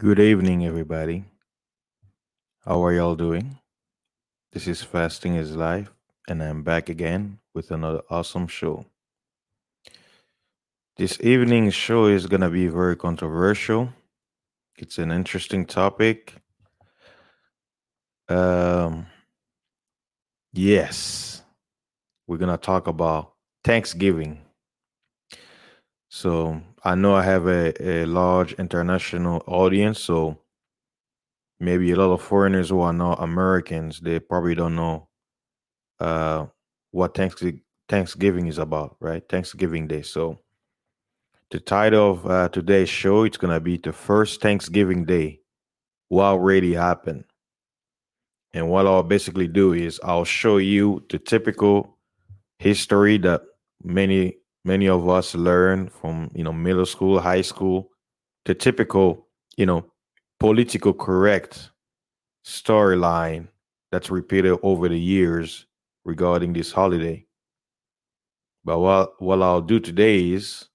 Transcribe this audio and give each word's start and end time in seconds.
Good 0.00 0.18
evening, 0.18 0.64
everybody. 0.64 1.24
How 2.64 2.82
are 2.82 2.94
y'all 2.94 3.16
doing? 3.16 3.58
This 4.50 4.66
is 4.66 4.82
Fasting 4.82 5.34
is 5.34 5.54
Life, 5.54 5.92
and 6.26 6.42
I'm 6.42 6.62
back 6.62 6.88
again 6.88 7.38
with 7.52 7.70
another 7.70 8.00
awesome 8.08 8.46
show. 8.46 8.86
This 10.96 11.20
evening's 11.20 11.74
show 11.74 12.06
is 12.06 12.26
going 12.26 12.40
to 12.40 12.48
be 12.48 12.66
very 12.66 12.96
controversial. 12.96 13.90
It's 14.78 14.96
an 14.96 15.12
interesting 15.12 15.66
topic. 15.66 16.32
Um, 18.30 19.06
yes, 20.54 21.42
we're 22.26 22.38
going 22.38 22.56
to 22.56 22.56
talk 22.56 22.86
about 22.86 23.34
Thanksgiving. 23.64 24.40
So 26.08 26.62
I 26.82 26.94
know 26.94 27.14
I 27.14 27.22
have 27.22 27.46
a, 27.46 27.82
a 27.82 28.06
large 28.06 28.54
international 28.54 29.42
audience, 29.46 30.00
so 30.00 30.38
maybe 31.58 31.92
a 31.92 31.96
lot 31.96 32.12
of 32.12 32.22
foreigners 32.22 32.70
who 32.70 32.80
are 32.80 32.92
not 32.92 33.22
Americans, 33.22 34.00
they 34.00 34.18
probably 34.18 34.54
don't 34.54 34.74
know 34.74 35.08
uh, 36.00 36.46
what 36.90 37.14
Thanksgiving 37.14 38.46
is 38.46 38.58
about, 38.58 38.96
right? 39.00 39.22
Thanksgiving 39.28 39.86
Day. 39.86 40.02
So 40.02 40.40
the 41.50 41.60
title 41.60 42.12
of 42.12 42.26
uh, 42.26 42.48
today's 42.48 42.88
show 42.88 43.24
it's 43.24 43.36
gonna 43.36 43.60
be 43.60 43.76
the 43.76 43.92
first 43.92 44.40
Thanksgiving 44.40 45.04
Day. 45.04 45.40
What 46.08 46.24
already 46.24 46.74
happened, 46.74 47.24
and 48.52 48.68
what 48.68 48.86
I'll 48.86 49.04
basically 49.04 49.46
do 49.46 49.74
is 49.74 50.00
I'll 50.02 50.24
show 50.24 50.56
you 50.56 51.04
the 51.08 51.18
typical 51.18 51.98
history 52.58 53.16
that 53.18 53.42
many 53.84 54.39
many 54.64 54.88
of 54.88 55.08
us 55.08 55.34
learn 55.34 55.88
from 55.88 56.30
you 56.34 56.44
know 56.44 56.52
middle 56.52 56.86
school, 56.86 57.20
high 57.20 57.42
school, 57.42 57.90
the 58.44 58.54
typical 58.54 59.28
you 59.56 59.66
know 59.66 59.84
political 60.38 60.92
correct 60.92 61.70
storyline 62.44 63.48
that's 63.92 64.10
repeated 64.10 64.58
over 64.62 64.88
the 64.88 64.98
years 64.98 65.66
regarding 66.04 66.52
this 66.52 66.72
holiday. 66.72 67.26
But 68.64 68.78
what 68.78 69.20
what 69.20 69.42
I'll 69.42 69.62
do 69.62 69.80
today 69.80 70.30
is, 70.30 70.68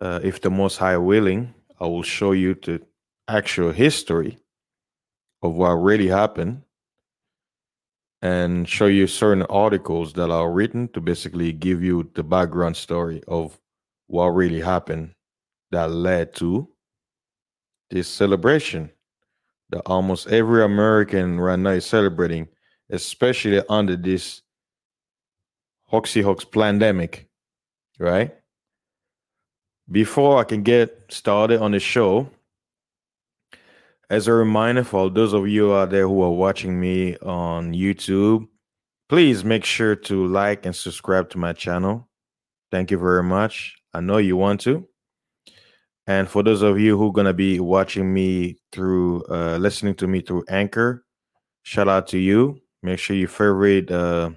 uh, 0.00 0.20
if 0.22 0.40
the 0.40 0.50
Most 0.50 0.76
High 0.76 0.96
willing, 0.96 1.54
I 1.78 1.86
will 1.86 2.02
show 2.02 2.32
you 2.32 2.54
the 2.54 2.82
actual 3.28 3.72
history 3.72 4.38
of 5.42 5.54
what 5.54 5.70
really 5.70 6.08
happened 6.08 6.62
and 8.22 8.68
show 8.68 8.86
you 8.86 9.06
certain 9.06 9.44
articles 9.44 10.12
that 10.12 10.30
are 10.30 10.50
written 10.50 10.88
to 10.88 11.00
basically 11.00 11.52
give 11.52 11.82
you 11.82 12.10
the 12.14 12.22
background 12.22 12.76
story 12.76 13.22
of 13.26 13.58
what 14.06 14.28
really 14.28 14.60
happened 14.60 15.14
that 15.70 15.90
led 15.90 16.34
to 16.34 16.68
this 17.90 18.08
celebration 18.08 18.90
that 19.70 19.82
almost 19.86 20.26
every 20.28 20.64
American 20.64 21.38
right 21.40 21.58
now 21.58 21.70
is 21.70 21.86
celebrating, 21.86 22.48
especially 22.90 23.62
under 23.68 23.96
this 23.96 24.42
Hoxie 25.86 26.22
Hox 26.22 26.44
pandemic, 26.44 27.28
right? 27.98 28.34
Before 29.90 30.38
I 30.38 30.44
can 30.44 30.62
get 30.62 31.04
started 31.08 31.60
on 31.60 31.72
the 31.72 31.80
show, 31.80 32.28
as 34.10 34.26
a 34.26 34.32
reminder 34.32 34.82
for 34.82 35.08
those 35.08 35.32
of 35.32 35.48
you 35.48 35.72
out 35.72 35.90
there 35.90 36.06
who 36.06 36.20
are 36.22 36.32
watching 36.32 36.78
me 36.78 37.16
on 37.18 37.72
YouTube, 37.72 38.46
please 39.08 39.44
make 39.44 39.64
sure 39.64 39.94
to 39.94 40.26
like 40.26 40.66
and 40.66 40.74
subscribe 40.74 41.30
to 41.30 41.38
my 41.38 41.52
channel. 41.52 42.08
Thank 42.72 42.90
you 42.90 42.98
very 42.98 43.22
much. 43.22 43.76
I 43.94 44.00
know 44.00 44.18
you 44.18 44.36
want 44.36 44.60
to. 44.62 44.86
And 46.08 46.28
for 46.28 46.42
those 46.42 46.62
of 46.62 46.78
you 46.80 46.98
who 46.98 47.08
are 47.08 47.12
going 47.12 47.26
to 47.26 47.32
be 47.32 47.60
watching 47.60 48.12
me 48.12 48.58
through, 48.72 49.24
uh, 49.30 49.58
listening 49.58 49.94
to 49.96 50.08
me 50.08 50.22
through 50.22 50.44
Anchor, 50.48 51.04
shout 51.62 51.88
out 51.88 52.08
to 52.08 52.18
you. 52.18 52.60
Make 52.82 52.98
sure 52.98 53.14
you 53.14 53.28
favorite 53.28 53.92
uh, 53.92 54.30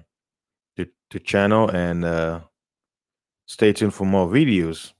the, 0.76 0.88
the 1.10 1.18
channel 1.18 1.68
and 1.68 2.04
uh, 2.04 2.40
stay 3.46 3.72
tuned 3.72 3.94
for 3.94 4.04
more 4.04 4.28
videos 4.28 4.93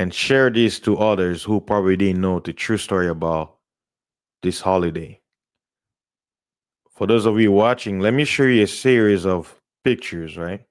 and 0.00 0.14
share 0.14 0.48
this 0.48 0.80
to 0.80 0.96
others 0.96 1.42
who 1.42 1.60
probably 1.60 1.94
didn't 1.94 2.22
know 2.22 2.40
the 2.40 2.54
true 2.54 2.78
story 2.78 3.06
about 3.06 3.58
this 4.40 4.58
holiday. 4.58 5.20
For 6.96 7.06
those 7.06 7.26
of 7.26 7.38
you 7.38 7.52
watching, 7.52 8.00
let 8.00 8.14
me 8.14 8.24
show 8.24 8.44
you 8.44 8.62
a 8.62 8.66
series 8.66 9.26
of 9.26 9.54
pictures, 9.84 10.38
right? 10.38 10.64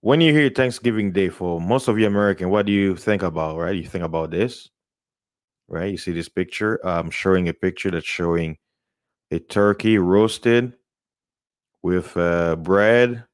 When 0.00 0.20
you 0.20 0.32
hear 0.32 0.50
Thanksgiving 0.50 1.12
Day, 1.12 1.28
for 1.28 1.60
most 1.60 1.86
of 1.86 2.00
you 2.00 2.08
American, 2.08 2.50
what 2.50 2.66
do 2.66 2.72
you 2.72 2.96
think 2.96 3.22
about, 3.22 3.58
right? 3.58 3.76
You 3.76 3.86
think 3.86 4.02
about 4.02 4.32
this, 4.32 4.68
right? 5.68 5.92
You 5.92 5.96
see 5.96 6.10
this 6.10 6.28
picture. 6.28 6.84
I'm 6.84 7.10
showing 7.10 7.48
a 7.48 7.54
picture 7.54 7.92
that's 7.92 8.06
showing 8.06 8.58
a 9.30 9.38
turkey 9.38 9.98
roasted 9.98 10.72
with 11.84 12.16
uh, 12.16 12.56
bread, 12.56 13.24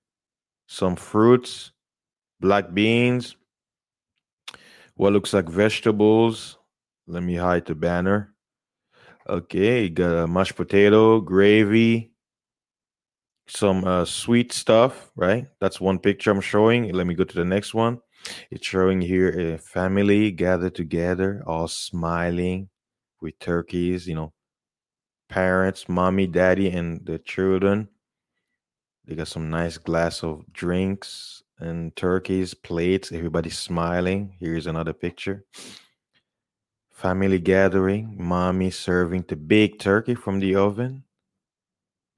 some 0.67 0.97
fruits, 0.97 1.73
black 2.41 2.75
beans, 2.75 3.37
what 4.97 5.13
looks 5.13 5.33
like 5.33 5.49
vegetables. 5.49 6.59
Let 7.07 7.23
me 7.23 7.37
hide 7.37 7.67
the 7.67 7.75
banner. 7.75 8.35
Okay, 9.29 9.89
got 9.89 10.25
a 10.25 10.27
mashed 10.27 10.57
potato, 10.57 11.21
gravy, 11.21 12.13
some 13.47 13.85
uh, 13.85 14.05
sweet 14.05 14.53
stuff, 14.53 15.11
right? 15.17 15.47
That's 15.61 15.81
one 15.81 15.99
picture 15.99 16.31
I'm 16.31 16.41
showing. 16.41 16.93
Let 16.93 17.07
me 17.07 17.15
go 17.15 17.25
to 17.25 17.35
the 17.35 17.45
next 17.45 17.75
one. 17.75 18.01
It's 18.51 18.67
showing 18.67 19.01
here 19.01 19.55
a 19.55 19.59
family 19.59 20.31
gathered 20.31 20.75
together, 20.75 21.43
all 21.47 21.69
smiling 21.69 22.69
with 23.21 23.39
turkeys, 23.39 24.07
you 24.07 24.15
know, 24.15 24.33
parents, 25.29 25.89
mommy, 25.89 26.27
daddy, 26.27 26.69
and 26.69 27.05
the 27.05 27.19
children. 27.19 27.89
They 29.07 29.15
got 29.15 29.29
some 29.29 29.51
nice 29.51 29.77
glass 29.77 30.23
of 30.23 30.45
drinks, 30.53 31.43
and 31.59 31.95
turkeys, 31.97 32.55
plates, 32.55 33.13
everybody 33.13 33.51
smiling. 33.51 34.35
Here's 34.39 34.67
another 34.67 34.93
picture. 34.93 35.45
Family 36.91 37.39
gathering, 37.39 38.17
mommy 38.19 38.71
serving 38.71 39.25
the 39.29 39.37
big 39.37 39.79
turkey 39.79 40.15
from 40.15 40.41
the 40.41 40.57
oven. 40.57 41.05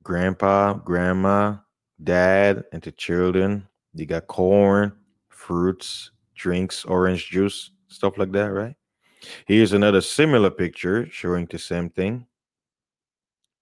Grandpa, 0.03 0.75
grandma, 0.75 1.57
dad, 2.03 2.65
and 2.73 2.83
the 2.83 2.93
children. 2.93 3.67
They 3.95 4.07
got 4.07 4.27
corn, 4.27 4.93
fruits, 5.29 6.11
drinks, 6.35 6.85
orange 6.85 7.29
juice, 7.31 7.71
stuff 7.89 8.19
like 8.19 8.33
that, 8.33 8.53
right? 8.53 8.77
Here's 9.47 9.73
another 9.73 10.01
similar 10.01 10.51
picture 10.51 11.09
showing 11.11 11.47
the 11.47 11.59
same 11.59 11.91
thing. 11.91 12.27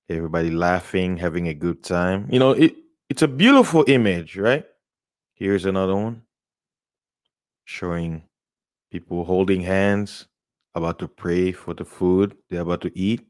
Everybody 0.08 0.50
laughing, 0.50 1.16
having 1.16 1.48
a 1.48 1.54
good 1.54 1.82
time. 1.82 2.28
You 2.30 2.38
know, 2.38 2.50
it, 2.50 2.74
it's 3.08 3.22
a 3.22 3.28
beautiful 3.28 3.84
image, 3.86 4.36
right? 4.36 4.66
Here's 5.34 5.64
another 5.64 5.96
one 5.96 6.22
showing 7.64 8.22
people 8.90 9.24
holding 9.24 9.60
hands, 9.60 10.26
about 10.74 10.98
to 10.98 11.08
pray 11.08 11.52
for 11.52 11.74
the 11.74 11.84
food 11.84 12.36
they're 12.50 12.62
about 12.62 12.80
to 12.82 12.98
eat. 12.98 13.26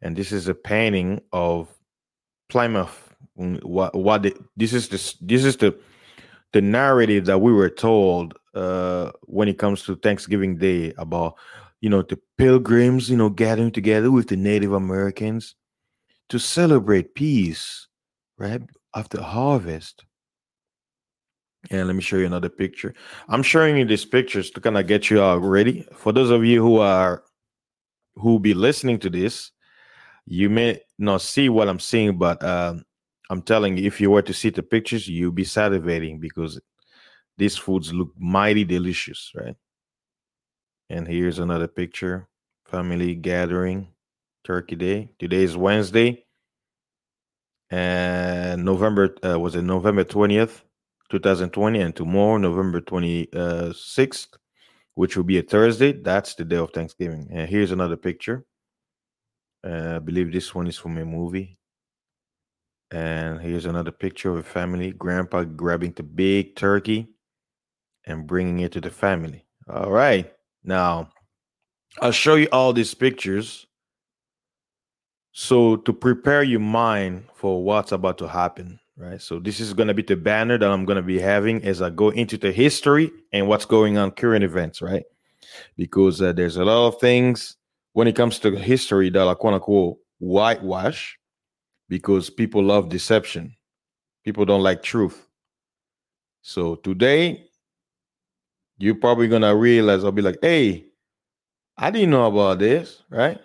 And 0.00 0.16
this 0.16 0.32
is 0.32 0.48
a 0.48 0.54
painting 0.54 1.20
of 1.32 1.68
Plymouth. 2.48 3.14
Mm, 3.38 3.62
what 3.64 3.94
what 3.94 4.22
the, 4.22 4.36
this 4.56 4.72
is 4.72 4.88
this 4.88 5.14
this 5.20 5.44
is 5.44 5.56
the 5.56 5.78
the 6.52 6.60
narrative 6.60 7.24
that 7.26 7.40
we 7.40 7.52
were 7.52 7.70
told 7.70 8.34
uh, 8.54 9.10
when 9.22 9.48
it 9.48 9.58
comes 9.58 9.82
to 9.84 9.96
Thanksgiving 9.96 10.58
Day 10.58 10.92
about 10.98 11.38
you 11.80 11.88
know 11.88 12.02
the 12.02 12.18
pilgrims 12.36 13.08
you 13.08 13.16
know 13.16 13.30
gathering 13.30 13.70
together 13.70 14.10
with 14.10 14.28
the 14.28 14.36
Native 14.36 14.72
Americans 14.72 15.54
to 16.28 16.38
celebrate 16.38 17.14
peace, 17.14 17.88
right 18.38 18.62
after 18.94 19.20
harvest. 19.22 20.04
And 21.70 21.86
let 21.86 21.94
me 21.94 22.02
show 22.02 22.16
you 22.16 22.26
another 22.26 22.48
picture. 22.48 22.92
I'm 23.28 23.42
showing 23.42 23.76
you 23.76 23.84
these 23.84 24.04
pictures 24.04 24.50
to 24.50 24.60
kind 24.60 24.76
of 24.76 24.86
get 24.86 25.10
you 25.10 25.22
all 25.22 25.38
ready. 25.38 25.86
For 25.94 26.12
those 26.12 26.30
of 26.30 26.44
you 26.44 26.60
who 26.60 26.78
are 26.78 27.22
who 28.16 28.38
be 28.40 28.52
listening 28.52 28.98
to 28.98 29.10
this, 29.10 29.52
you 30.26 30.50
may 30.50 30.80
not 30.98 31.22
see 31.22 31.48
what 31.48 31.68
I'm 31.68 31.78
seeing, 31.78 32.18
but 32.18 32.42
um, 32.44 32.84
I'm 33.30 33.42
telling 33.42 33.76
you, 33.76 33.86
if 33.86 34.00
you 34.00 34.10
were 34.10 34.22
to 34.22 34.34
see 34.34 34.50
the 34.50 34.62
pictures, 34.62 35.08
you'll 35.08 35.32
be 35.32 35.44
salivating 35.44 36.20
because 36.20 36.60
these 37.38 37.56
foods 37.56 37.92
look 37.92 38.10
mighty 38.18 38.64
delicious, 38.64 39.30
right? 39.34 39.56
And 40.90 41.06
here's 41.06 41.38
another 41.38 41.68
picture: 41.68 42.28
family 42.66 43.14
gathering, 43.14 43.88
Turkey 44.44 44.76
Day. 44.76 45.12
Today 45.18 45.44
is 45.44 45.56
Wednesday, 45.56 46.26
and 47.70 48.64
November 48.64 49.14
uh, 49.24 49.38
was 49.38 49.54
it 49.54 49.62
November 49.62 50.04
twentieth. 50.04 50.62
2020 51.12 51.80
and 51.80 51.94
tomorrow 51.94 52.36
november 52.36 52.80
26th 52.80 54.38
which 54.94 55.16
will 55.16 55.24
be 55.24 55.38
a 55.38 55.42
thursday. 55.42 55.92
That's 55.92 56.34
the 56.34 56.44
day 56.44 56.56
of 56.56 56.70
thanksgiving. 56.70 57.28
And 57.30 57.48
here's 57.48 57.72
another 57.72 57.96
picture. 57.96 58.44
Uh, 59.64 59.94
i 59.96 59.98
believe 59.98 60.32
this 60.32 60.54
one 60.54 60.66
is 60.66 60.76
from 60.76 60.98
a 60.98 61.04
movie. 61.04 61.58
And 62.90 63.40
here's 63.40 63.64
another 63.64 63.92
picture 63.92 64.30
of 64.30 64.36
a 64.38 64.42
family. 64.42 64.92
Grandpa 64.92 65.44
grabbing 65.44 65.92
the 65.92 66.02
big 66.02 66.56
turkey 66.56 67.08
and 68.04 68.26
bringing 68.26 68.58
it 68.60 68.72
to 68.72 68.80
the 68.80 68.90
family. 68.90 69.46
All 69.68 69.90
right. 69.90 70.30
Now 70.62 71.08
I'll 72.00 72.12
show 72.12 72.34
you 72.34 72.48
all 72.52 72.72
these 72.72 72.92
pictures. 72.92 73.66
So 75.34 75.76
to 75.76 75.92
prepare 75.94 76.42
your 76.42 76.60
mind 76.60 77.24
for 77.34 77.64
what's 77.64 77.92
about 77.92 78.18
to 78.18 78.28
happen, 78.28 78.78
right? 78.96 79.20
So 79.20 79.38
this 79.38 79.60
is 79.60 79.74
going 79.74 79.88
to 79.88 79.94
be 79.94 80.02
the 80.02 80.16
banner 80.16 80.58
that 80.58 80.70
I'm 80.70 80.84
going 80.84 80.96
to 80.96 81.02
be 81.02 81.18
having 81.18 81.62
as 81.64 81.82
I 81.82 81.90
go 81.90 82.10
into 82.10 82.36
the 82.36 82.52
history 82.52 83.10
and 83.32 83.48
what's 83.48 83.64
going 83.64 83.98
on 83.98 84.10
current 84.12 84.44
events, 84.44 84.82
right? 84.82 85.04
Because 85.76 86.20
uh, 86.22 86.32
there's 86.32 86.56
a 86.56 86.64
lot 86.64 86.88
of 86.88 87.00
things 87.00 87.56
when 87.92 88.06
it 88.06 88.16
comes 88.16 88.38
to 88.40 88.56
history 88.56 89.10
that 89.10 89.26
are 89.26 89.34
quote 89.34 89.54
unquote 89.54 89.98
whitewash 90.18 91.18
because 91.88 92.30
people 92.30 92.62
love 92.62 92.88
deception. 92.88 93.54
People 94.24 94.44
don't 94.44 94.62
like 94.62 94.82
truth. 94.82 95.26
So 96.42 96.76
today, 96.76 97.46
you're 98.78 98.94
probably 98.94 99.28
gonna 99.28 99.54
realize 99.54 100.04
I'll 100.04 100.12
be 100.12 100.22
like, 100.22 100.38
hey, 100.42 100.86
I 101.76 101.90
didn't 101.90 102.10
know 102.10 102.26
about 102.26 102.58
this, 102.58 103.02
right? 103.10 103.40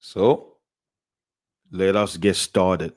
So 0.00 0.56
let 1.70 1.96
us 1.96 2.16
get 2.16 2.36
started. 2.36 2.92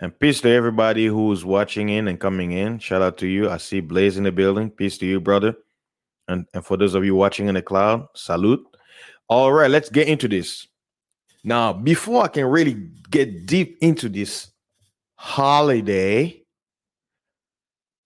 And 0.00 0.16
peace 0.18 0.40
to 0.42 0.50
everybody 0.50 1.06
who's 1.06 1.44
watching 1.44 1.88
in 1.88 2.06
and 2.06 2.20
coming 2.20 2.52
in. 2.52 2.78
Shout 2.78 3.02
out 3.02 3.18
to 3.18 3.26
you. 3.26 3.50
I 3.50 3.56
see 3.56 3.80
Blaze 3.80 4.16
in 4.16 4.24
the 4.24 4.30
building. 4.30 4.70
Peace 4.70 4.96
to 4.98 5.06
you, 5.06 5.20
brother. 5.20 5.56
And, 6.28 6.46
and 6.54 6.64
for 6.64 6.76
those 6.76 6.94
of 6.94 7.04
you 7.04 7.16
watching 7.16 7.48
in 7.48 7.56
the 7.56 7.62
cloud, 7.62 8.06
salute. 8.14 8.64
All 9.28 9.52
right, 9.52 9.70
let's 9.70 9.90
get 9.90 10.06
into 10.06 10.28
this. 10.28 10.68
Now, 11.42 11.72
before 11.72 12.24
I 12.24 12.28
can 12.28 12.44
really 12.46 12.90
get 13.10 13.46
deep 13.46 13.78
into 13.80 14.08
this 14.08 14.50
holiday, 15.16 16.42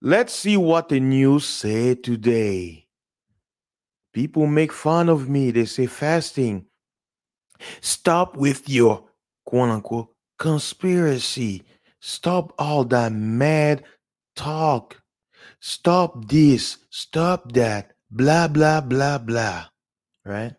let's 0.00 0.32
see 0.32 0.56
what 0.56 0.88
the 0.88 1.00
news 1.00 1.44
say 1.44 1.94
today. 1.94 2.86
People 4.14 4.46
make 4.46 4.72
fun 4.72 5.08
of 5.08 5.28
me. 5.28 5.50
They 5.50 5.64
say 5.66 5.86
fasting. 5.86 6.66
Stop 7.80 8.36
with 8.36 8.68
your 8.68 9.04
quote 9.44 9.70
unquote 9.70 10.08
conspiracy. 10.38 11.64
Stop 12.04 12.52
all 12.58 12.84
that 12.86 13.12
mad 13.12 13.84
talk. 14.34 15.00
Stop 15.60 16.28
this. 16.28 16.78
Stop 16.90 17.52
that. 17.52 17.92
Blah, 18.10 18.48
blah, 18.48 18.80
blah, 18.80 19.18
blah. 19.18 19.66
Right? 20.24 20.52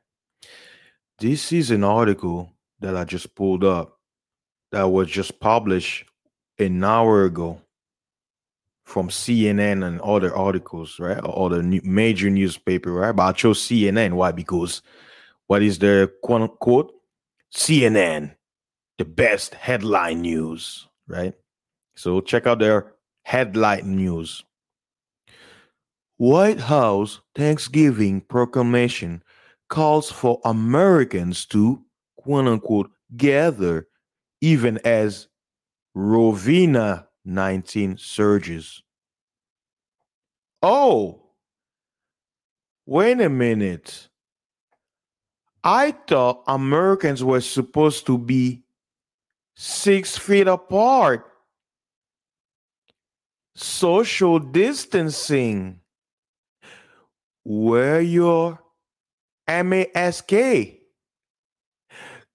This 1.19 1.51
is 1.51 1.69
an 1.69 1.83
article 1.83 2.53
that 2.79 2.95
I 2.95 3.03
just 3.03 3.35
pulled 3.35 3.65
up 3.65 3.99
that 4.71 4.83
was 4.83 5.09
just 5.09 5.41
published 5.41 6.05
an 6.59 6.81
hour 6.81 7.25
ago 7.25 7.61
from 8.85 9.09
CNN 9.09 9.85
and 9.85 9.99
other 9.99 10.33
articles, 10.33 10.97
right? 10.97 11.19
Or 11.25 11.49
the 11.49 11.61
new, 11.61 11.81
major 11.83 12.29
newspaper, 12.29 12.93
right? 12.93 13.11
But 13.11 13.23
I 13.23 13.31
chose 13.33 13.59
CNN. 13.59 14.13
Why? 14.13 14.31
Because 14.31 14.81
what 15.47 15.61
is 15.61 15.79
the 15.79 16.09
quote 16.23 16.41
unquote 16.43 16.93
CNN, 17.53 18.33
the 18.97 19.05
best 19.05 19.55
headline 19.55 20.21
news, 20.21 20.87
right? 21.07 21.33
So 21.95 22.21
check 22.21 22.47
out 22.47 22.59
their 22.59 22.93
headline 23.23 23.95
news. 23.95 24.43
White 26.17 26.59
House 26.59 27.19
Thanksgiving 27.35 28.21
proclamation 28.21 29.23
calls 29.69 30.11
for 30.11 30.39
Americans 30.45 31.45
to 31.47 31.83
quote 32.17 32.47
unquote 32.47 32.91
gather 33.17 33.87
even 34.41 34.79
as 34.85 35.27
Rovina 35.95 37.07
19 37.25 37.97
surges. 37.97 38.81
Oh, 40.61 41.21
wait 42.85 43.19
a 43.21 43.29
minute. 43.29 44.09
I 45.63 45.91
thought 45.91 46.43
Americans 46.47 47.23
were 47.23 47.41
supposed 47.41 48.05
to 48.07 48.17
be 48.17 48.62
six 49.55 50.17
feet 50.17 50.47
apart. 50.47 51.29
Social 53.55 54.39
distancing. 54.39 55.79
Wear 57.45 58.01
your 58.01 58.59
mask. 59.47 60.33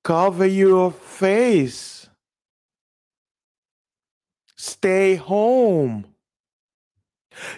Cover 0.04 0.46
your 0.46 0.92
face. 0.92 2.08
Stay 4.56 5.16
home. 5.16 6.06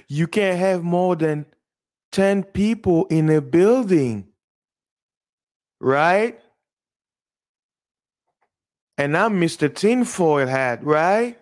You 0.08 0.26
can't 0.26 0.58
have 0.58 0.82
more 0.82 1.16
than 1.16 1.46
10 2.12 2.44
people 2.44 3.06
in 3.06 3.30
a 3.30 3.40
building. 3.40 4.28
Right? 5.80 6.38
And 9.00 9.16
I'm 9.16 9.40
Mr. 9.40 9.74
Tinfoil 9.74 10.46
Hat, 10.46 10.84
right? 10.84 11.38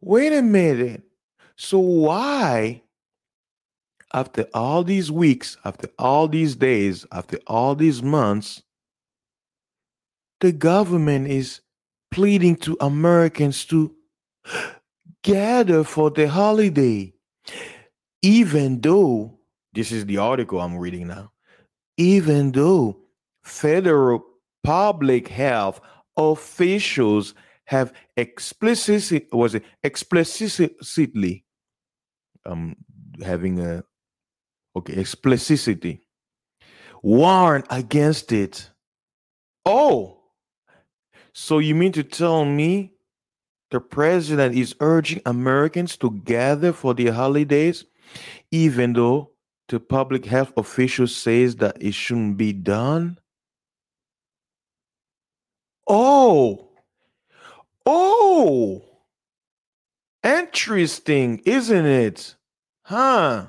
Wait 0.00 0.32
a 0.32 0.40
minute. 0.40 1.02
So 1.56 1.80
why, 1.80 2.80
after 4.14 4.46
all 4.54 4.84
these 4.84 5.10
weeks, 5.10 5.56
after 5.64 5.88
all 5.98 6.28
these 6.28 6.54
days, 6.54 7.04
after 7.10 7.40
all 7.48 7.74
these 7.74 8.04
months, 8.04 8.62
the 10.40 10.52
government 10.52 11.26
is 11.26 11.60
pleading 12.12 12.54
to 12.58 12.76
Americans 12.80 13.64
to 13.64 13.92
gather 15.24 15.82
for 15.82 16.08
the 16.08 16.28
holiday, 16.28 17.12
even 18.22 18.80
though 18.80 19.36
this 19.72 19.90
is 19.90 20.06
the 20.06 20.18
article 20.18 20.60
I'm 20.60 20.76
reading 20.76 21.08
now, 21.08 21.32
even 21.96 22.52
though 22.52 22.96
federal 23.42 24.24
public 24.62 25.26
health 25.26 25.80
officials 26.18 27.34
have 27.64 27.92
explicitly 28.16 29.26
was 29.32 29.54
it 29.54 29.64
explicitly 29.82 31.44
um 32.44 32.76
having 33.24 33.60
a 33.60 33.84
okay 34.76 34.94
explicitity 34.94 36.00
warned 37.02 37.64
against 37.70 38.32
it? 38.32 38.70
Oh 39.64 40.18
so 41.38 41.60
you 41.60 41.74
mean 41.74 41.92
to 41.92 42.02
tell 42.02 42.44
me 42.44 42.92
the 43.70 43.80
president 43.80 44.56
is 44.56 44.74
urging 44.80 45.20
americans 45.24 45.96
to 45.96 46.10
gather 46.24 46.72
for 46.72 46.94
the 46.94 47.06
holidays 47.06 47.84
even 48.50 48.92
though 48.92 49.30
the 49.68 49.78
public 49.78 50.24
health 50.24 50.52
official 50.56 51.06
says 51.06 51.54
that 51.56 51.80
it 51.80 51.94
shouldn't 51.94 52.36
be 52.36 52.52
done 52.52 53.18
oh 55.88 56.68
Oh, 57.90 58.82
interesting, 60.22 61.38
isn't 61.46 61.86
it? 61.86 62.36
Huh? 62.82 63.46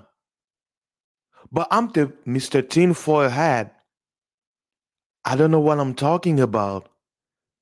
But 1.51 1.67
I'm 1.71 1.89
the 1.89 2.13
Mr. 2.25 2.67
Tinfoil 2.67 3.29
Hat. 3.29 3.75
I 5.25 5.35
don't 5.35 5.51
know 5.51 5.59
what 5.59 5.79
I'm 5.79 5.93
talking 5.93 6.39
about. 6.39 6.89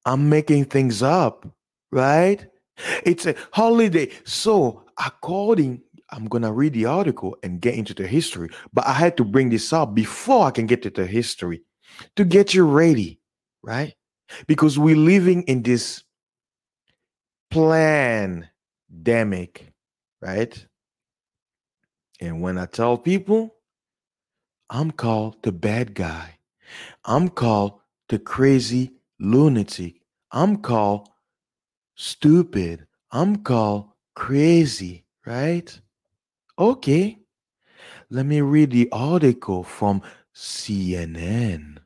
I'm 0.05 0.29
making 0.29 0.65
things 0.65 1.03
up, 1.03 1.47
right? 1.91 2.45
It's 3.05 3.25
a 3.25 3.35
holiday. 3.53 4.11
So, 4.23 4.83
according, 5.03 5.81
I'm 6.11 6.25
going 6.27 6.43
to 6.43 6.51
read 6.51 6.73
the 6.73 6.85
article 6.85 7.37
and 7.43 7.59
get 7.59 7.75
into 7.75 7.95
the 7.95 8.07
history, 8.07 8.49
but 8.73 8.87
I 8.87 8.93
had 8.93 9.17
to 9.17 9.25
bring 9.25 9.49
this 9.49 9.73
up 9.73 9.95
before 9.95 10.45
I 10.45 10.51
can 10.51 10.67
get 10.67 10.83
to 10.83 10.91
the 10.91 11.07
history 11.07 11.63
to 12.15 12.23
get 12.23 12.53
you 12.53 12.65
ready, 12.65 13.19
right? 13.63 13.95
Because 14.47 14.77
we're 14.77 14.95
living 14.95 15.43
in 15.43 15.63
this 15.63 16.03
pandemic, 17.49 18.51
right? 20.21 20.67
And 22.19 22.41
when 22.41 22.57
I 22.57 22.65
tell 22.65 22.97
people, 22.97 23.55
I'm 24.69 24.91
called 24.91 25.43
the 25.43 25.51
bad 25.51 25.93
guy. 25.93 26.39
I'm 27.05 27.29
called 27.29 27.79
the 28.09 28.19
crazy 28.19 28.93
lunatic. 29.19 30.01
I'm 30.31 30.57
called 30.57 31.07
stupid. 31.95 32.85
I'm 33.11 33.37
called 33.37 33.91
crazy, 34.15 35.05
right? 35.25 35.79
Okay. 36.59 37.19
Let 38.09 38.25
me 38.25 38.41
read 38.41 38.71
the 38.71 38.89
article 38.91 39.63
from 39.63 40.01
CNN. 40.35 41.77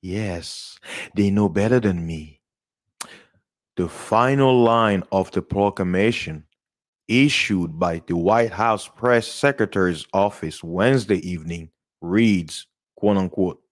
Yes, 0.00 0.78
they 1.14 1.30
know 1.30 1.48
better 1.48 1.80
than 1.80 2.06
me. 2.06 2.40
The 3.76 3.88
final 3.88 4.62
line 4.62 5.02
of 5.12 5.30
the 5.32 5.42
proclamation, 5.42 6.44
issued 7.08 7.78
by 7.78 8.02
the 8.06 8.16
White 8.16 8.52
House 8.52 8.88
press 8.88 9.26
secretary's 9.26 10.06
office 10.12 10.62
Wednesday 10.62 11.18
evening, 11.28 11.70
reads, 12.00 12.66
quote 12.96 13.16
unquote, 13.16 13.62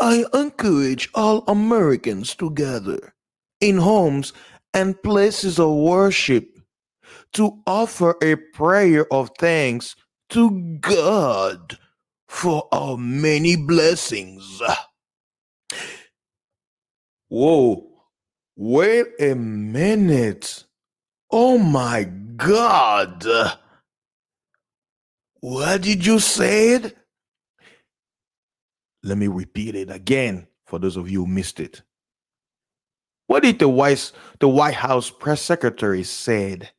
I 0.00 0.24
encourage 0.34 1.08
all 1.14 1.44
Americans 1.46 2.34
to 2.36 2.50
gather 2.50 3.14
in 3.60 3.78
homes 3.78 4.32
and 4.74 5.00
places 5.02 5.58
of 5.58 5.70
worship 5.70 6.58
to 7.34 7.60
offer 7.66 8.16
a 8.22 8.36
prayer 8.36 9.12
of 9.12 9.30
thanks 9.38 9.94
to 10.30 10.78
God 10.80 11.78
for 12.34 12.68
our 12.72 12.96
many 12.98 13.56
blessings. 13.56 14.60
Whoa, 17.28 17.86
wait 18.56 19.06
a 19.20 19.34
minute. 19.34 20.64
Oh 21.30 21.58
my 21.58 22.04
God. 22.04 23.24
What 25.40 25.82
did 25.82 26.04
you 26.04 26.18
say? 26.18 26.92
Let 29.02 29.16
me 29.16 29.28
repeat 29.28 29.76
it 29.76 29.90
again 29.90 30.48
for 30.66 30.78
those 30.78 30.96
of 30.96 31.08
you 31.08 31.24
who 31.24 31.30
missed 31.30 31.60
it. 31.60 31.82
What 33.26 33.44
did 33.44 33.58
the 33.58 33.68
White, 33.68 34.10
the 34.40 34.48
White 34.48 34.74
House 34.74 35.08
press 35.08 35.40
secretary 35.40 36.02
said 36.02 36.70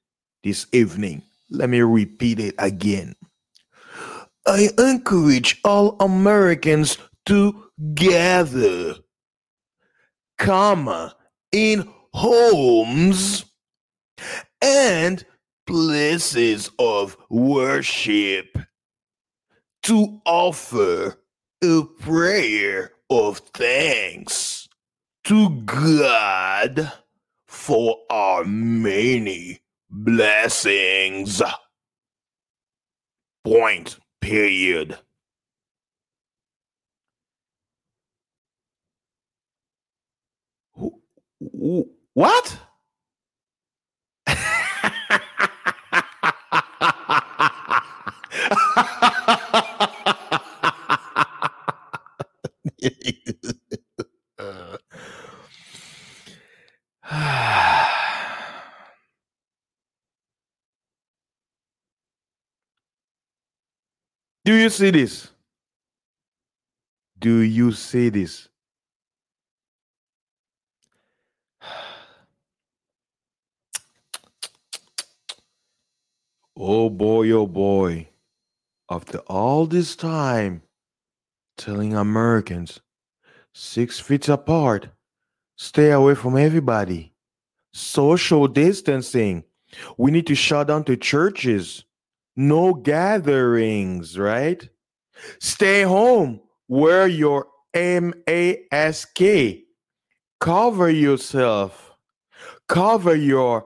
this 0.43 0.67
evening? 0.73 1.23
Let 1.49 1.69
me 1.69 1.79
repeat 1.81 2.39
it 2.39 2.55
again. 2.59 3.15
I 4.47 4.69
encourage 4.77 5.59
all 5.63 5.95
Americans 5.99 6.97
to 7.25 7.71
gather, 7.95 8.95
comma, 10.37 11.15
in 11.51 11.91
homes 12.13 13.45
and 14.61 15.25
places 15.65 16.69
of 16.77 17.17
worship. 17.29 18.57
To 19.83 20.19
offer 20.25 21.15
a 21.63 21.83
prayer 21.99 22.91
of 23.09 23.37
thanks 23.53 24.67
to 25.25 25.61
God 25.61 26.91
for 27.47 27.97
our 28.09 28.43
many 28.43 29.59
blessings. 29.89 31.41
Point, 33.43 33.99
period. 34.25 34.97
What? 42.13 42.57
Do 64.45 64.53
you 64.53 64.69
see 64.69 64.91
this? 64.91 65.31
Do 67.17 67.39
you 67.39 67.71
see 67.71 68.09
this? 68.09 68.47
Oh 76.57 76.89
boy, 76.89 77.31
oh 77.31 77.47
boy. 77.47 78.07
After 78.89 79.17
all 79.27 79.65
this 79.65 79.93
time 79.95 80.61
telling 81.57 81.93
Americans 81.93 82.79
six 83.53 83.99
feet 83.99 84.29
apart, 84.29 84.87
stay 85.57 85.91
away 85.91 86.15
from 86.15 86.37
everybody, 86.37 87.13
social 87.73 88.47
distancing, 88.47 89.43
we 89.97 90.11
need 90.11 90.27
to 90.27 90.35
shut 90.35 90.67
down 90.67 90.83
the 90.83 90.95
churches 90.95 91.84
no 92.35 92.73
gatherings, 92.73 94.17
right? 94.17 94.69
Stay 95.39 95.83
home, 95.83 96.41
wear 96.67 97.07
your 97.07 97.47
mask, 97.73 99.19
cover 100.39 100.89
yourself, 100.89 101.93
cover 102.67 103.15
your 103.15 103.65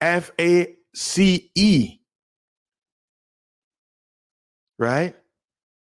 face, 0.00 1.98
right? 4.78 5.14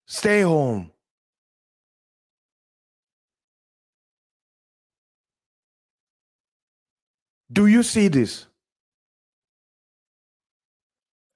Stay 0.07 0.41
home. 0.41 0.91
Do 7.51 7.67
you 7.67 7.83
see 7.83 8.07
this? 8.07 8.47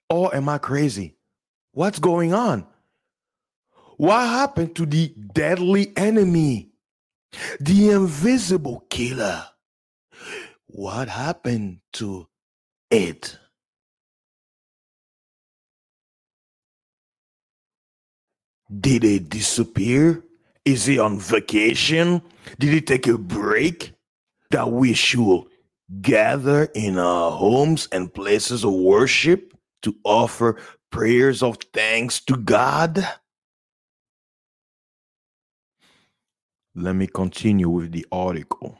Or 0.09 0.33
am 0.35 0.49
I 0.49 0.57
crazy? 0.57 1.15
What's 1.73 1.99
going 1.99 2.33
on? 2.33 2.65
What 3.97 4.27
happened 4.27 4.75
to 4.77 4.85
the 4.85 5.13
deadly 5.33 5.91
enemy? 5.95 6.69
The 7.59 7.91
invisible 7.91 8.85
killer? 8.89 9.45
What 10.67 11.09
happened 11.09 11.79
to 11.93 12.27
it? 12.89 13.37
Did 18.79 19.03
it 19.03 19.29
disappear? 19.29 20.23
Is 20.65 20.85
he 20.85 20.99
on 20.99 21.19
vacation? 21.19 22.21
Did 22.59 22.73
he 22.73 22.81
take 22.81 23.07
a 23.07 23.17
break? 23.17 23.93
That 24.51 24.71
we 24.71 24.93
should 24.93 25.43
gather 26.01 26.65
in 26.73 26.97
our 26.97 27.31
homes 27.31 27.87
and 27.91 28.13
places 28.13 28.63
of 28.63 28.73
worship? 28.73 29.48
To 29.81 29.95
offer 30.03 30.57
prayers 30.91 31.43
of 31.43 31.57
thanks 31.73 32.19
to 32.21 32.35
God? 32.37 33.07
Let 36.75 36.95
me 36.95 37.07
continue 37.07 37.69
with 37.69 37.91
the 37.91 38.05
article. 38.11 38.77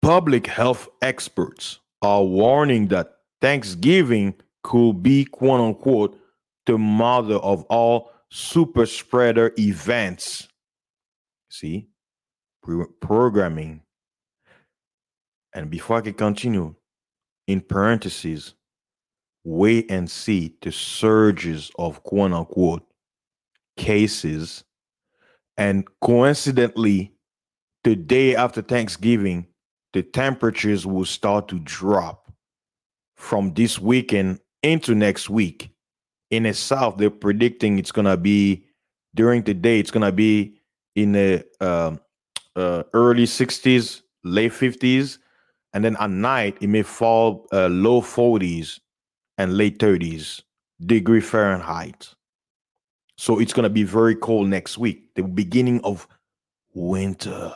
Public 0.00 0.46
health 0.46 0.88
experts 1.00 1.78
are 2.00 2.24
warning 2.24 2.88
that 2.88 3.18
Thanksgiving 3.40 4.34
could 4.62 5.02
be, 5.02 5.24
quote 5.24 5.60
unquote, 5.60 6.18
the 6.66 6.78
mother 6.78 7.36
of 7.36 7.62
all 7.64 8.10
super 8.30 8.86
spreader 8.86 9.52
events. 9.58 10.48
See, 11.48 11.88
programming. 13.00 13.82
And 15.54 15.70
before 15.70 15.98
I 15.98 16.00
can 16.00 16.14
continue, 16.14 16.74
in 17.46 17.60
parentheses, 17.60 18.54
wait 19.44 19.90
and 19.90 20.10
see 20.10 20.54
the 20.62 20.72
surges 20.72 21.70
of 21.78 22.02
quote 22.02 22.32
unquote 22.32 22.86
cases. 23.76 24.64
And 25.56 25.86
coincidentally, 26.00 27.12
the 27.84 27.96
day 27.96 28.36
after 28.36 28.62
Thanksgiving, 28.62 29.46
the 29.92 30.02
temperatures 30.02 30.86
will 30.86 31.04
start 31.04 31.48
to 31.48 31.58
drop 31.60 32.32
from 33.16 33.52
this 33.54 33.78
weekend 33.78 34.40
into 34.62 34.94
next 34.94 35.28
week. 35.28 35.70
In 36.30 36.44
the 36.44 36.54
south, 36.54 36.96
they're 36.96 37.10
predicting 37.10 37.78
it's 37.78 37.92
gonna 37.92 38.16
be 38.16 38.64
during 39.14 39.42
the 39.42 39.54
day, 39.54 39.78
it's 39.78 39.90
gonna 39.90 40.12
be 40.12 40.56
in 40.94 41.12
the 41.12 41.44
uh, 41.60 41.96
uh, 42.56 42.82
early 42.94 43.24
60s, 43.24 44.02
late 44.24 44.52
50s, 44.52 45.18
and 45.72 45.84
then 45.84 45.96
at 45.98 46.10
night 46.10 46.56
it 46.60 46.68
may 46.68 46.82
fall 46.82 47.46
uh, 47.52 47.68
low 47.68 48.00
40s 48.00 48.80
and 49.38 49.56
late 49.56 49.78
30s 49.78 50.42
degree 50.84 51.20
Fahrenheit. 51.20 52.14
So 53.16 53.38
it's 53.38 53.52
going 53.52 53.64
to 53.64 53.70
be 53.70 53.84
very 53.84 54.14
cold 54.16 54.48
next 54.48 54.78
week, 54.78 55.14
the 55.14 55.22
beginning 55.22 55.80
of 55.84 56.08
winter. 56.74 57.54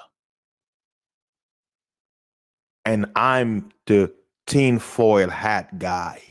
And 2.84 3.06
I'm 3.16 3.70
the 3.86 4.12
tinfoil 4.46 5.28
hat 5.28 5.78
guy. 5.78 6.22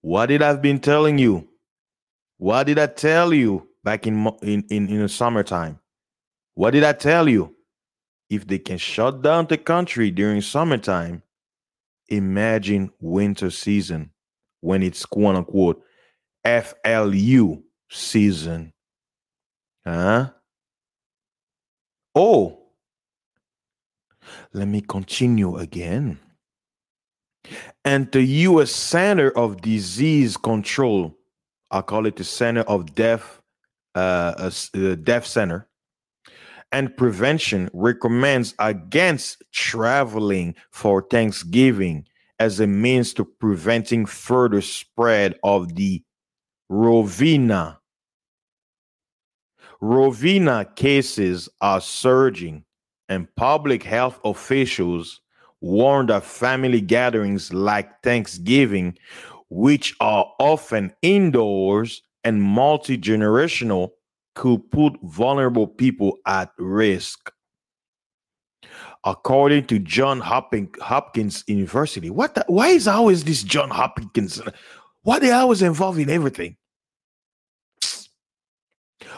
What 0.00 0.26
did 0.26 0.42
I've 0.42 0.62
been 0.62 0.80
telling 0.80 1.18
you? 1.18 1.48
What 2.38 2.64
did 2.64 2.78
I 2.78 2.86
tell 2.86 3.32
you 3.32 3.68
back 3.84 4.06
in 4.06 4.26
in 4.42 4.64
in, 4.70 4.88
in 4.88 5.00
the 5.02 5.08
summertime? 5.08 5.78
What 6.54 6.72
did 6.72 6.82
I 6.82 6.92
tell 6.92 7.28
you? 7.28 7.54
If 8.32 8.46
they 8.46 8.58
can 8.58 8.78
shut 8.78 9.20
down 9.20 9.46
the 9.46 9.58
country 9.58 10.10
during 10.10 10.40
summertime, 10.40 11.22
imagine 12.08 12.90
winter 12.98 13.50
season 13.50 14.10
when 14.62 14.82
it's 14.82 15.04
quote 15.04 15.36
unquote 15.36 15.82
FLU 16.42 17.62
season. 17.90 18.72
Huh? 19.84 20.30
Oh, 22.14 22.62
let 24.54 24.66
me 24.66 24.80
continue 24.80 25.58
again. 25.58 26.18
And 27.84 28.10
the 28.12 28.22
US 28.22 28.70
Center 28.70 29.30
of 29.30 29.60
Disease 29.60 30.38
Control, 30.38 31.14
I 31.70 31.82
call 31.82 32.06
it 32.06 32.16
the 32.16 32.24
Center 32.24 32.62
of 32.62 32.94
Death, 32.94 33.42
uh, 33.94 34.32
uh, 34.38 34.50
the 34.72 34.96
Death 34.96 35.26
Center, 35.26 35.68
and 36.72 36.96
Prevention 36.96 37.68
recommends 37.72 38.54
against 38.58 39.42
traveling 39.52 40.54
for 40.70 41.02
Thanksgiving 41.02 42.06
as 42.38 42.58
a 42.58 42.66
means 42.66 43.14
to 43.14 43.24
preventing 43.24 44.06
further 44.06 44.60
spread 44.60 45.38
of 45.44 45.74
the 45.76 46.02
Rovina. 46.70 47.76
Rovina 49.82 50.74
cases 50.74 51.48
are 51.60 51.80
surging, 51.80 52.64
and 53.08 53.32
public 53.36 53.82
health 53.82 54.18
officials 54.24 55.20
warn 55.60 56.06
that 56.06 56.24
family 56.24 56.80
gatherings 56.80 57.52
like 57.52 58.02
Thanksgiving, 58.02 58.96
which 59.50 59.94
are 60.00 60.26
often 60.38 60.92
indoors 61.02 62.02
and 62.24 62.42
multi 62.42 62.96
generational, 62.96 63.90
could 64.34 64.70
put 64.70 64.94
vulnerable 65.02 65.66
people 65.66 66.18
at 66.26 66.52
risk. 66.58 67.32
According 69.04 69.66
to 69.66 69.78
John 69.78 70.20
Hopkins 70.20 71.44
University, 71.46 72.10
what 72.10 72.34
the, 72.34 72.44
why 72.46 72.68
is 72.68 72.86
always 72.86 73.24
this 73.24 73.42
John 73.42 73.70
Hopkins? 73.70 74.40
Why 75.02 75.18
they 75.18 75.32
always 75.32 75.62
involved 75.62 75.98
in 75.98 76.08
everything? 76.08 76.56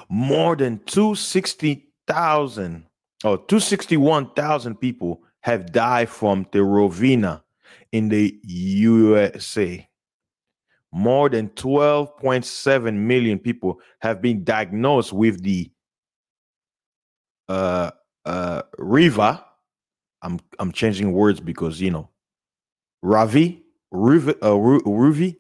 More 0.09 0.57
than 0.57 0.81
260,000 0.87 2.87
or 3.25 3.37
261,000 3.37 4.77
people 4.77 5.23
have 5.41 5.73
died 5.73 6.09
from 6.09 6.47
the 6.53 6.61
Rovina 6.61 7.43
in 7.93 8.09
the 8.09 8.39
USA. 8.45 9.87
More 10.97 11.29
than 11.29 11.49
12.7 11.51 12.95
million 12.95 13.41
people 13.41 13.81
have 13.99 14.23
been 14.23 14.45
diagnosed 14.45 15.13
with 15.13 15.43
the 15.43 15.69
uh, 17.49 17.91
uh, 18.25 18.63
Riva. 18.79 19.45
I'm 20.23 20.39
I'm 20.61 20.71
changing 20.71 21.11
words 21.11 21.41
because 21.41 21.81
you 21.81 21.91
know 21.91 22.11
Ravi, 23.03 23.65
Ruvi, 23.93 24.37
uh, 24.41 24.53
Ruvi, 24.53 25.37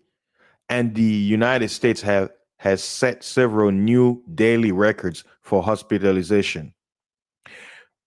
and 0.68 0.92
the 0.92 1.02
United 1.02 1.68
States 1.68 2.02
have 2.02 2.30
has 2.58 2.82
set 2.82 3.22
several 3.22 3.70
new 3.70 4.24
daily 4.34 4.72
records 4.72 5.22
for 5.40 5.62
hospitalization. 5.62 6.74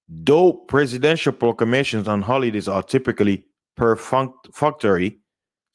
Though 0.10 0.52
presidential 0.52 1.32
proclamations 1.32 2.10
on 2.10 2.24
holidays 2.24 2.68
are 2.68 2.84
typically 2.84 3.46
perfunctory 3.78 5.20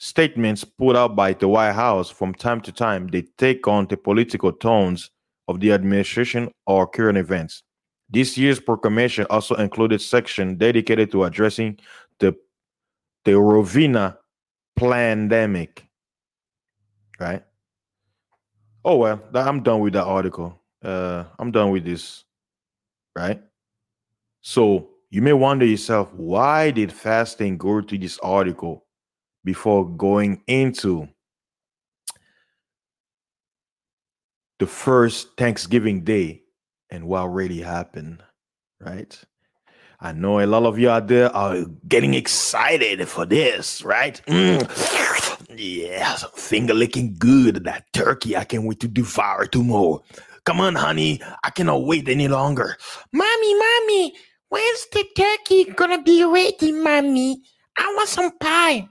statements 0.03 0.65
put 0.65 0.97
out 0.97 1.15
by 1.15 1.33
the 1.33 1.47
White 1.47 1.75
House 1.75 2.11
from 2.11 2.35
time 2.35 2.61
to 2.63 2.73
time, 2.73 3.07
they 3.07 3.23
take 3.39 3.69
on 3.69 3.87
the 3.87 3.97
political 3.97 4.51
tones 4.51 5.11
of 5.47 5.61
the 5.61 5.71
administration 5.71 6.51
or 6.67 6.89
current 6.89 7.17
events. 7.17 7.63
This 8.11 8.37
year's 8.37 8.59
proclamation 8.59 9.27
also 9.31 9.55
included 9.55 10.01
section 10.01 10.57
dedicated 10.57 11.13
to 11.13 11.23
addressing 11.23 11.79
the 12.19 12.35
the 13.25 13.33
Rovina 13.33 14.17
pandemic. 14.75 15.87
Right? 17.21 17.45
Oh 18.85 18.97
well, 18.97 19.23
I'm 19.33 19.63
done 19.63 19.79
with 19.79 19.93
that 19.93 20.05
article. 20.05 20.61
Uh, 20.83 21.25
I'm 21.39 21.53
done 21.53 21.71
with 21.71 21.85
this. 21.85 22.25
Right? 23.15 23.41
So 24.41 24.89
you 25.11 25.23
may 25.23 25.33
wonder 25.33 25.65
yourself, 25.65 26.13
why 26.13 26.73
did 26.73 26.93
fasting 26.93 27.57
go 27.57 27.81
to 27.81 27.97
this 27.97 28.19
article 28.19 28.85
before 29.45 29.89
going 29.89 30.43
into 30.47 31.09
the 34.59 34.67
first 34.67 35.29
Thanksgiving 35.37 36.05
Day 36.05 36.43
and 36.91 37.07
what 37.07 37.27
really 37.27 37.61
happened, 37.61 38.23
right? 38.81 39.19
I 40.01 40.13
know 40.13 40.41
a 40.41 40.47
lot 40.47 40.65
of 40.65 40.79
you 40.79 40.91
out 40.91 41.09
there 41.09 41.35
are 41.35 41.65
getting 41.87 42.15
excited 42.15 43.09
for 43.09 43.25
this, 43.25 43.83
right? 43.83 44.21
Mm. 44.27 44.69
Yeah, 45.55 46.17
finger 46.35 46.75
licking 46.75 47.15
good. 47.19 47.65
That 47.65 47.85
turkey, 47.93 48.37
I 48.37 48.45
can't 48.45 48.65
wait 48.65 48.81
to 48.81 48.89
devour 48.89 49.47
tomorrow. 49.47 50.03
Come 50.45 50.61
on, 50.61 50.75
honey, 50.75 51.21
I 51.45 51.51
cannot 51.51 51.85
wait 51.85 52.09
any 52.09 52.27
longer. 52.27 52.77
Mommy, 53.13 53.55
mommy, 53.55 54.13
When's 54.53 54.87
the 54.93 55.07
turkey 55.17 55.65
gonna 55.65 56.03
be 56.03 56.23
ready, 56.25 56.73
mommy? 56.73 57.41
I 57.79 57.91
want 57.97 58.07
some 58.07 58.37
pie. 58.37 58.87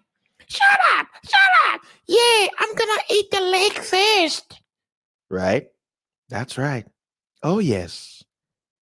Shut 0.51 0.79
up! 0.97 1.07
Shut 1.23 1.73
up! 1.73 1.81
Yeah, 2.07 2.47
I'm 2.59 2.75
gonna 2.75 3.01
eat 3.09 3.31
the 3.31 3.39
leg 3.39 3.71
first. 3.71 4.59
Right? 5.29 5.69
That's 6.27 6.57
right. 6.57 6.85
Oh, 7.41 7.59
yes. 7.59 8.21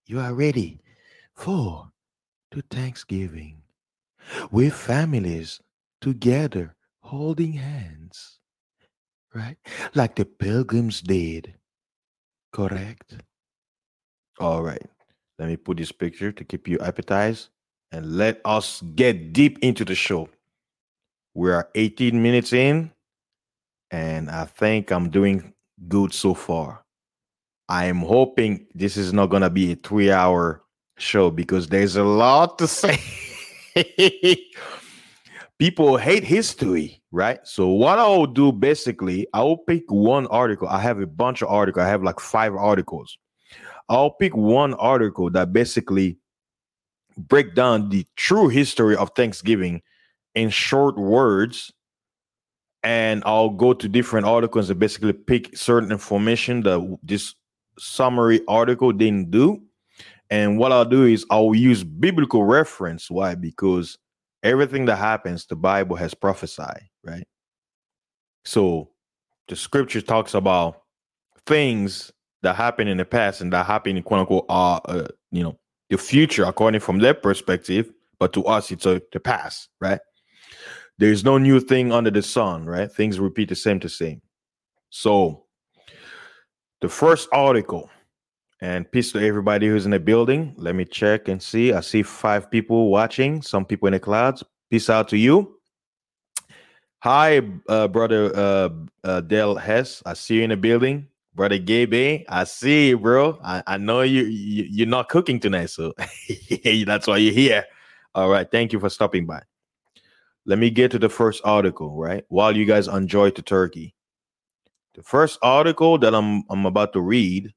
You 0.07 0.19
are 0.19 0.33
ready 0.33 0.81
for 1.35 1.91
to 2.49 2.61
Thanksgiving 2.71 3.61
with 4.49 4.73
families 4.73 5.61
together 6.01 6.75
holding 7.01 7.53
hands. 7.53 8.39
Right? 9.35 9.57
Like 9.93 10.15
the 10.15 10.25
pilgrims 10.25 11.01
did. 11.01 11.53
Correct? 12.51 13.13
All 14.39 14.63
right. 14.63 14.89
Let 15.37 15.49
me 15.49 15.55
put 15.55 15.77
this 15.77 15.91
picture 15.91 16.31
to 16.31 16.43
keep 16.43 16.67
you 16.67 16.79
appetized 16.79 17.49
and 17.91 18.17
let 18.17 18.41
us 18.43 18.81
get 18.95 19.33
deep 19.33 19.59
into 19.61 19.85
the 19.85 19.93
show. 19.93 20.29
We 21.39 21.51
are 21.51 21.69
18 21.73 22.21
minutes 22.21 22.51
in, 22.51 22.91
and 23.91 24.29
I 24.29 24.43
think 24.43 24.91
I'm 24.91 25.09
doing 25.09 25.53
good 25.87 26.13
so 26.13 26.33
far. 26.33 26.83
I 27.69 27.85
am 27.85 27.99
hoping 27.99 28.67
this 28.75 28.97
is 28.97 29.13
not 29.13 29.27
going 29.27 29.43
to 29.43 29.49
be 29.49 29.71
a 29.71 29.75
three 29.77 30.11
hour 30.11 30.65
show 30.97 31.31
because 31.31 31.69
there's 31.69 31.95
a 31.95 32.03
lot 32.03 32.59
to 32.59 32.67
say. 32.67 32.99
People 35.57 35.95
hate 35.95 36.25
history, 36.25 37.01
right? 37.13 37.39
So, 37.45 37.69
what 37.69 37.99
I'll 37.99 38.25
do 38.25 38.51
basically, 38.51 39.25
I'll 39.33 39.59
pick 39.59 39.89
one 39.89 40.27
article. 40.27 40.67
I 40.67 40.81
have 40.81 40.99
a 40.99 41.07
bunch 41.07 41.41
of 41.41 41.47
articles, 41.47 41.85
I 41.85 41.87
have 41.87 42.03
like 42.03 42.19
five 42.19 42.53
articles. 42.53 43.17
I'll 43.87 44.11
pick 44.11 44.35
one 44.35 44.73
article 44.73 45.29
that 45.29 45.53
basically 45.53 46.17
break 47.17 47.55
down 47.55 47.87
the 47.87 48.05
true 48.17 48.49
history 48.49 48.97
of 48.97 49.11
Thanksgiving 49.15 49.81
in 50.39 50.49
short 50.49 50.97
words 50.97 51.71
and 52.83 53.23
I'll 53.25 53.49
go 53.49 53.73
to 53.73 53.89
different 53.89 54.25
articles 54.25 54.69
and 54.69 54.79
basically 54.79 55.13
pick 55.13 55.55
certain 55.55 55.91
information 55.91 56.63
that 56.63 56.97
this 57.03 57.35
summary 57.77 58.41
article 58.47 58.91
didn't 58.91 59.31
do. 59.31 59.61
And 60.29 60.57
what 60.57 60.71
I'll 60.71 60.85
do 60.85 61.05
is 61.05 61.25
I'll 61.29 61.55
use 61.55 61.83
biblical 61.83 62.43
reference. 62.43 63.09
Why? 63.09 63.35
Because 63.35 63.97
everything 64.43 64.85
that 64.85 64.97
happens, 64.97 65.45
the 65.45 65.55
Bible 65.55 65.95
has 65.95 66.13
prophesied, 66.13 66.83
right? 67.03 67.27
So 68.45 68.89
the 69.47 69.55
scripture 69.55 70.01
talks 70.01 70.33
about 70.33 70.83
things 71.45 72.11
that 72.43 72.55
happened 72.55 72.89
in 72.89 72.97
the 72.97 73.05
past 73.05 73.41
and 73.41 73.51
that 73.51 73.65
happened 73.65 73.97
in 73.97 74.03
quote 74.03 74.21
unquote 74.21 74.45
uh, 74.49 74.79
uh 74.85 75.07
you 75.31 75.43
know 75.43 75.57
the 75.89 75.97
future 75.97 76.43
according 76.45 76.79
from 76.79 76.99
their 76.99 77.13
perspective 77.13 77.91
but 78.19 78.31
to 78.31 78.45
us 78.45 78.71
it's 78.71 78.85
a, 78.85 79.01
the 79.11 79.19
past 79.19 79.69
right 79.81 79.99
there's 80.99 81.23
no 81.23 81.37
new 81.37 81.59
thing 81.59 81.91
under 81.91 82.11
the 82.11 82.21
sun 82.21 82.65
right 82.65 82.91
things 82.91 83.19
repeat 83.19 83.49
the 83.49 83.55
same 83.55 83.79
to 83.79 83.89
same 83.89 84.21
so 84.89 85.45
the 86.81 86.89
first 86.89 87.27
article 87.31 87.89
and 88.61 88.91
peace 88.91 89.11
to 89.13 89.25
everybody 89.25 89.67
who's 89.67 89.85
in 89.85 89.91
the 89.91 89.99
building 89.99 90.53
let 90.57 90.75
me 90.75 90.85
check 90.85 91.27
and 91.29 91.41
see 91.41 91.73
i 91.73 91.79
see 91.79 92.03
five 92.03 92.51
people 92.51 92.89
watching 92.89 93.41
some 93.41 93.65
people 93.65 93.87
in 93.87 93.93
the 93.93 93.99
clouds 93.99 94.43
peace 94.69 94.89
out 94.89 95.07
to 95.07 95.17
you 95.17 95.57
hi 96.99 97.41
uh, 97.69 97.87
brother 97.87 98.31
uh, 98.35 98.69
uh, 99.05 99.55
hess 99.55 100.03
i 100.05 100.13
see 100.13 100.35
you 100.35 100.43
in 100.43 100.49
the 100.49 100.57
building 100.57 101.07
brother 101.35 101.57
Gabe. 101.57 102.25
I 102.27 102.43
see, 102.43 102.89
you, 102.89 102.97
bro. 102.97 103.39
I, 103.41 103.63
I 103.65 103.77
know 103.77 104.01
you, 104.01 104.23
you 104.23 104.65
you're 104.69 104.87
not 104.87 105.07
cooking 105.07 105.39
tonight, 105.39 105.69
so 105.69 105.93
that's 106.85 107.07
why 107.07 107.15
you're 107.17 107.33
here. 107.33 107.63
All 108.13 108.29
right, 108.29 108.49
thank 108.51 108.73
you 108.73 108.79
for 108.81 108.89
stopping 108.89 109.25
by. 109.25 109.41
Let 110.49 110.57
me 110.57 110.71
get 110.71 110.89
to 110.91 110.97
the 110.97 111.09
first 111.09 111.41
article, 111.45 111.95
right? 111.95 112.25
While 112.29 112.57
you 112.57 112.65
guys 112.65 112.87
enjoy 112.87 113.29
the 113.29 113.43
turkey, 113.43 113.93
the 114.95 115.03
first 115.03 115.37
article 115.43 115.99
that 115.99 116.15
I'm 116.15 116.43
I'm 116.49 116.65
about 116.65 116.91
to 116.93 117.01
read, 117.01 117.53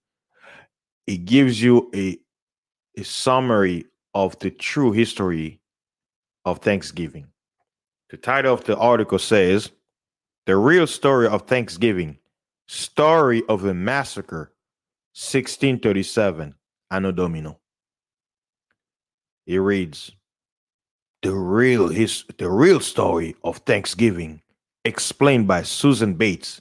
it 1.06 1.24
gives 1.24 1.62
you 1.62 1.90
a 1.94 2.18
a 2.98 3.02
summary 3.02 3.86
of 4.12 4.38
the 4.40 4.50
true 4.50 4.92
history 4.92 5.58
of 6.44 6.58
Thanksgiving. 6.58 7.28
The 8.10 8.18
title 8.18 8.52
of 8.52 8.64
the 8.64 8.76
article 8.76 9.18
says, 9.18 9.70
"The 10.44 10.58
real 10.58 10.86
story 10.86 11.28
of 11.28 11.48
Thanksgiving." 11.48 12.18
Story 12.68 13.42
of 13.48 13.64
a 13.64 13.72
Massacre, 13.72 14.52
1637, 15.14 16.54
Anno 16.90 17.10
Domino. 17.10 17.58
It 19.46 19.56
reads, 19.56 20.12
the 21.22 21.34
real 21.34 21.88
his 21.88 22.24
the 22.38 22.50
real 22.50 22.80
story 22.80 23.34
of 23.44 23.58
Thanksgiving, 23.58 24.42
explained 24.84 25.46
by 25.46 25.62
Susan 25.62 26.14
Bates, 26.14 26.60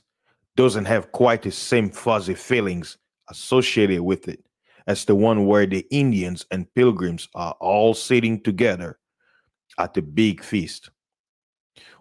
doesn't 0.56 0.86
have 0.86 1.12
quite 1.12 1.42
the 1.42 1.52
same 1.52 1.90
fuzzy 1.90 2.36
feelings 2.36 2.98
associated 3.30 4.02
with 4.02 4.28
it 4.28 4.44
as 4.88 5.06
the 5.06 5.16
one 5.16 5.46
where 5.46 5.66
the 5.66 5.86
Indians 5.90 6.46
and 6.52 6.72
pilgrims 6.74 7.28
are 7.36 7.56
all 7.60 7.94
sitting 7.94 8.42
together 8.42 9.00
at 9.78 9.94
the 9.94 10.02
big 10.02 10.44
feast. 10.44 10.90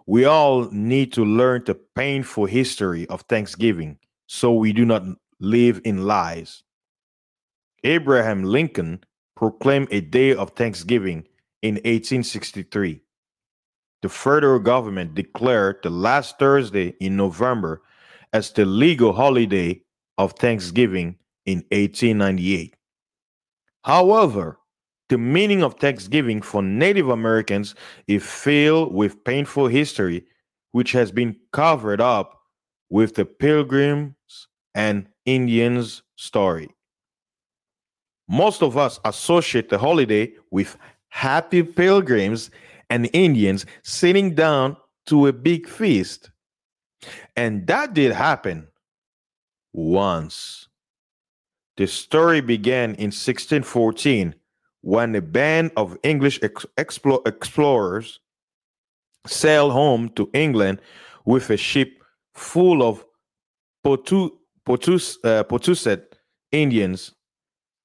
We 0.05 0.25
all 0.25 0.69
need 0.71 1.13
to 1.13 1.23
learn 1.23 1.63
the 1.65 1.75
painful 1.95 2.45
history 2.45 3.07
of 3.07 3.21
Thanksgiving 3.21 3.97
so 4.27 4.53
we 4.53 4.73
do 4.73 4.85
not 4.85 5.03
live 5.39 5.81
in 5.85 6.05
lies. 6.05 6.63
Abraham 7.83 8.43
Lincoln 8.43 9.03
proclaimed 9.35 9.87
a 9.91 10.01
day 10.01 10.35
of 10.35 10.51
Thanksgiving 10.51 11.27
in 11.61 11.75
1863. 11.75 13.01
The 14.01 14.09
federal 14.09 14.59
government 14.59 15.13
declared 15.13 15.77
the 15.83 15.89
last 15.89 16.39
Thursday 16.39 16.95
in 16.99 17.15
November 17.15 17.81
as 18.33 18.51
the 18.51 18.65
legal 18.65 19.13
holiday 19.13 19.81
of 20.17 20.33
Thanksgiving 20.33 21.17
in 21.45 21.59
1898. 21.71 22.75
However, 23.83 24.57
the 25.09 25.17
meaning 25.17 25.61
of 25.61 25.75
Thanksgiving 25.75 26.41
for 26.41 26.61
Native 26.61 27.09
Americans 27.09 27.75
is 28.07 28.23
filled 28.23 28.93
with 28.93 29.23
painful 29.23 29.67
history, 29.67 30.23
which 30.71 30.93
has 30.93 31.11
been 31.11 31.35
covered 31.51 31.99
up 31.99 32.39
with 32.89 33.15
the 33.15 33.25
Pilgrims 33.25 34.47
and 34.73 35.07
Indians 35.25 36.01
story. 36.15 36.69
Most 38.29 38.63
of 38.63 38.77
us 38.77 38.99
associate 39.03 39.67
the 39.67 39.77
holiday 39.77 40.31
with 40.51 40.77
happy 41.11 41.61
pilgrims 41.61 42.49
and 42.89 43.09
Indians 43.13 43.65
sitting 43.83 44.33
down 44.33 44.75
to 45.05 45.27
a 45.27 45.33
big 45.33 45.67
feast. 45.67 46.31
And 47.35 47.67
that 47.67 47.93
did 47.93 48.11
happen 48.11 48.67
once. 49.73 50.67
The 51.77 51.87
story 51.87 52.41
began 52.41 52.91
in 52.95 53.11
1614 53.11 54.35
when 54.81 55.15
a 55.15 55.21
band 55.21 55.71
of 55.77 55.97
English 56.03 56.39
ex- 56.41 56.65
explore- 56.77 57.21
explorers 57.25 58.19
sailed 59.27 59.71
home 59.71 60.09
to 60.09 60.29
England 60.33 60.79
with 61.25 61.49
a 61.49 61.57
ship 61.57 62.03
full 62.33 62.83
of 62.83 63.05
Potu- 63.85 64.31
Potus- 64.65 65.17
uh, 65.23 65.43
Potusset 65.43 66.03
Indians 66.51 67.13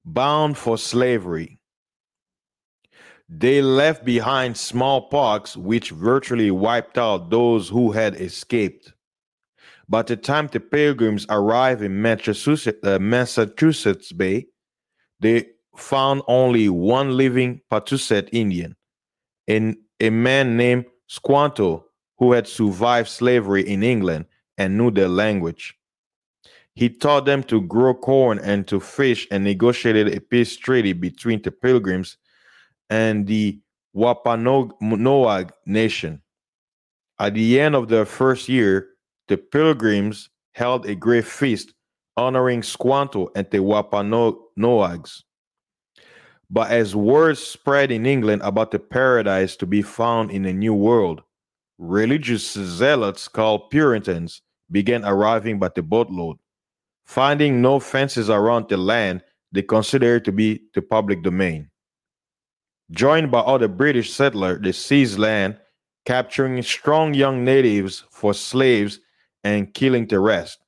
bound 0.05 0.57
for 0.57 0.77
slavery. 0.77 1.56
They 3.29 3.61
left 3.61 4.05
behind 4.05 4.55
smallpox, 4.55 5.57
which 5.57 5.91
virtually 5.91 6.49
wiped 6.49 6.97
out 6.97 7.29
those 7.29 7.67
who 7.67 7.91
had 7.91 8.15
escaped. 8.15 8.93
By 9.89 10.03
the 10.03 10.15
time 10.15 10.47
the 10.47 10.59
pilgrims 10.59 11.25
arrived 11.29 11.81
in 11.81 12.01
Massachusetts, 12.01 12.79
uh, 12.83 14.15
Bay, 14.15 14.45
they 15.19 15.45
found 15.75 16.21
only 16.27 16.69
one 16.69 17.15
living 17.17 17.61
Patuxet 17.69 18.29
Indian, 18.31 18.75
a 19.47 20.09
man 20.09 20.57
named 20.57 20.85
Squanto, 21.07 21.85
who 22.17 22.31
had 22.31 22.47
survived 22.47 23.09
slavery 23.09 23.67
in 23.67 23.83
England 23.83 24.25
and 24.57 24.77
knew 24.77 24.91
their 24.91 25.07
language. 25.07 25.77
He 26.75 26.89
taught 26.89 27.25
them 27.25 27.43
to 27.43 27.61
grow 27.61 27.93
corn 27.93 28.39
and 28.39 28.67
to 28.67 28.79
fish 28.79 29.27
and 29.31 29.43
negotiated 29.43 30.15
a 30.15 30.21
peace 30.21 30.55
treaty 30.57 30.93
between 30.93 31.41
the 31.41 31.51
pilgrims 31.51 32.17
and 32.89 33.27
the 33.27 33.59
Wampanoag 33.93 35.51
nation. 35.65 36.21
At 37.19 37.33
the 37.33 37.59
end 37.59 37.75
of 37.75 37.87
their 37.87 38.05
first 38.05 38.47
year, 38.47 38.89
the 39.27 39.37
pilgrims 39.37 40.29
held 40.53 40.85
a 40.85 40.95
great 40.95 41.25
feast 41.25 41.73
honoring 42.15 42.63
Squanto 42.63 43.29
and 43.35 43.47
the 43.51 43.59
Wampanoags. 43.59 45.23
But 46.49 46.71
as 46.71 46.95
word 46.95 47.37
spread 47.37 47.91
in 47.91 48.05
England 48.05 48.41
about 48.43 48.71
the 48.71 48.79
paradise 48.79 49.55
to 49.57 49.65
be 49.65 49.81
found 49.81 50.31
in 50.31 50.43
the 50.43 50.53
New 50.53 50.73
World, 50.73 51.21
religious 51.77 52.53
zealots 52.53 53.27
called 53.27 53.69
Puritans 53.69 54.41
began 54.71 55.03
arriving 55.03 55.59
by 55.59 55.69
the 55.75 55.81
boatload. 55.81 56.37
Finding 57.05 57.61
no 57.61 57.79
fences 57.79 58.29
around 58.29 58.69
the 58.69 58.77
land 58.77 59.23
they 59.51 59.61
considered 59.61 60.25
to 60.25 60.31
be 60.31 60.61
the 60.73 60.81
public 60.81 61.23
domain. 61.23 61.69
Joined 62.91 63.31
by 63.31 63.39
other 63.39 63.67
British 63.67 64.13
settlers, 64.13 64.61
they 64.61 64.71
seized 64.71 65.19
land, 65.19 65.57
capturing 66.05 66.61
strong 66.63 67.13
young 67.13 67.43
natives 67.43 68.05
for 68.11 68.33
slaves 68.33 68.99
and 69.43 69.73
killing 69.73 70.07
the 70.07 70.19
rest. 70.19 70.59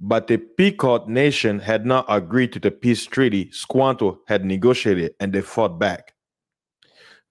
But 0.00 0.28
the 0.28 0.38
Pequot 0.38 1.06
nation 1.08 1.58
had 1.58 1.84
not 1.84 2.06
agreed 2.08 2.54
to 2.54 2.58
the 2.58 2.70
peace 2.70 3.04
treaty 3.04 3.50
Squanto 3.52 4.20
had 4.28 4.46
negotiated, 4.46 5.12
and 5.20 5.30
they 5.32 5.42
fought 5.42 5.78
back. 5.78 6.14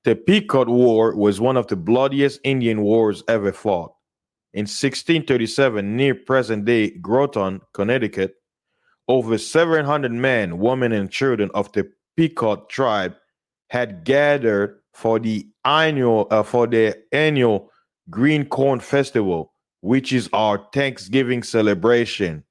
The 0.03 0.15
Pequot 0.15 0.65
War 0.65 1.15
was 1.15 1.41
one 1.41 1.57
of 1.57 1.65
the 1.67 1.75
bloodiest 1.75 2.39
Indian 2.43 2.81
wars 2.81 3.23
ever 3.27 3.51
fought. 3.51 3.93
In 4.53 4.61
1637, 4.63 5.95
near 5.95 6.13
present 6.13 6.65
day 6.65 6.91
Groton, 6.91 7.61
Connecticut, 7.73 8.35
over 9.07 9.39
700 9.39 10.11
men, 10.11 10.59
women, 10.59 10.91
and 10.91 11.09
children 11.09 11.49
of 11.55 11.71
the 11.71 11.91
Pequot 12.15 12.67
tribe 12.69 13.15
had 13.69 14.03
gathered 14.03 14.79
for 14.93 15.19
the 15.19 15.47
annual 15.63 16.27
uh, 16.29 16.43
for 16.43 16.67
the 16.67 16.97
annual 17.11 17.71
Green 18.09 18.45
Corn 18.45 18.79
Festival, 18.79 19.53
which 19.81 20.11
is 20.11 20.29
our 20.33 20.67
Thanksgiving 20.73 21.43
celebration. 21.43 22.43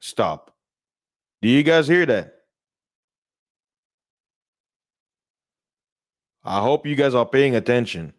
Stop. 0.00 0.54
Do 1.40 1.48
you 1.48 1.62
guys 1.62 1.88
hear 1.88 2.06
that? 2.06 2.34
I 6.44 6.60
hope 6.60 6.86
you 6.86 6.94
guys 6.94 7.14
are 7.14 7.26
paying 7.26 7.54
attention. 7.54 8.12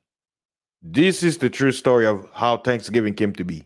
This 0.82 1.24
is 1.24 1.38
the 1.38 1.50
true 1.50 1.72
story 1.72 2.06
of 2.06 2.28
how 2.34 2.58
Thanksgiving 2.58 3.14
came 3.14 3.34
to 3.34 3.44
be. 3.44 3.66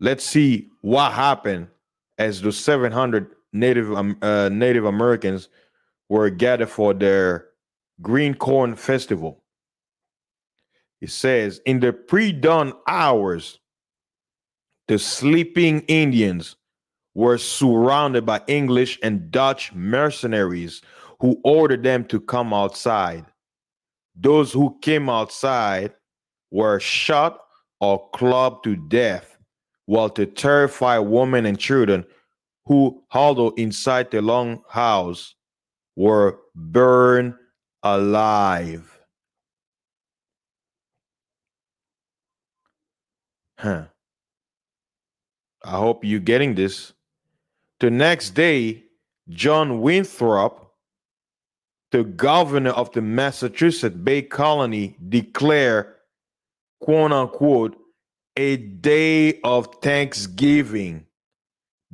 Let's 0.00 0.24
see 0.24 0.68
what 0.80 1.12
happened 1.12 1.68
as 2.18 2.42
the 2.42 2.52
700 2.52 3.34
Native 3.52 3.92
um, 3.92 4.16
uh, 4.22 4.48
Native 4.52 4.84
Americans 4.84 5.48
were 6.12 6.28
gathered 6.28 6.68
for 6.68 6.92
their 6.92 7.46
Green 8.02 8.34
Corn 8.34 8.76
Festival. 8.76 9.42
It 11.00 11.08
says, 11.08 11.62
in 11.64 11.80
the 11.80 11.94
pre 11.94 12.32
dawn 12.32 12.74
hours, 12.86 13.60
the 14.88 14.98
sleeping 14.98 15.80
Indians 15.88 16.56
were 17.14 17.38
surrounded 17.38 18.26
by 18.26 18.42
English 18.46 18.98
and 19.02 19.30
Dutch 19.30 19.72
mercenaries 19.72 20.82
who 21.18 21.40
ordered 21.44 21.82
them 21.82 22.04
to 22.08 22.20
come 22.20 22.52
outside. 22.52 23.24
Those 24.14 24.52
who 24.52 24.76
came 24.82 25.08
outside 25.08 25.94
were 26.50 26.78
shot 26.78 27.40
or 27.80 28.10
clubbed 28.10 28.64
to 28.64 28.76
death, 28.76 29.38
while 29.86 30.10
the 30.10 30.26
terrified 30.26 30.98
women 30.98 31.46
and 31.46 31.58
children 31.58 32.04
who 32.66 33.02
huddled 33.08 33.58
inside 33.58 34.10
the 34.10 34.20
long 34.20 34.62
house 34.68 35.36
were 35.96 36.38
burned 36.54 37.34
alive. 37.82 38.88
Huh. 43.58 43.84
I 45.64 45.70
hope 45.78 46.04
you're 46.04 46.20
getting 46.20 46.54
this. 46.54 46.92
The 47.80 47.90
next 47.90 48.30
day, 48.30 48.84
John 49.28 49.80
Winthrop, 49.80 50.72
the 51.92 52.04
governor 52.04 52.70
of 52.70 52.90
the 52.92 53.02
Massachusetts 53.02 53.96
Bay 53.96 54.22
Colony, 54.22 54.96
declared, 55.08 55.94
quote 56.80 57.12
unquote, 57.12 57.76
a 58.36 58.56
day 58.56 59.40
of 59.42 59.68
thanksgiving 59.82 61.06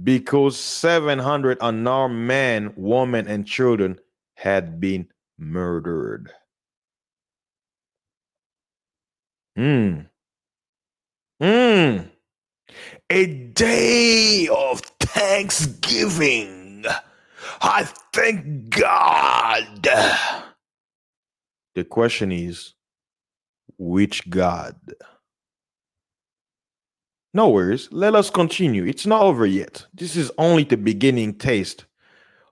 because 0.02 0.56
700 0.58 1.58
unarmed 1.61 2.16
men, 2.26 2.72
women, 2.76 3.26
and 3.26 3.46
children 3.46 3.98
had 4.37 4.80
been 4.80 5.08
murdered. 5.38 6.32
Hmm. 9.56 10.00
Hmm. 11.40 11.98
A 13.11 13.26
day 13.26 14.48
of 14.48 14.80
thanksgiving. 15.00 16.84
I 17.61 17.84
thank 18.12 18.70
God. 18.70 19.88
The 21.74 21.84
question 21.84 22.32
is, 22.32 22.74
which 23.78 24.28
God? 24.30 24.76
No 27.38 27.51
worries. 27.51 27.88
Let 27.92 28.16
us 28.16 28.31
continue. 28.31 28.85
It's 28.85 29.07
not 29.07 29.22
over 29.22 29.46
yet. 29.46 29.87
This 29.94 30.16
is 30.16 30.33
only 30.38 30.64
the 30.64 30.77
beginning 30.77 31.35
taste. 31.35 31.85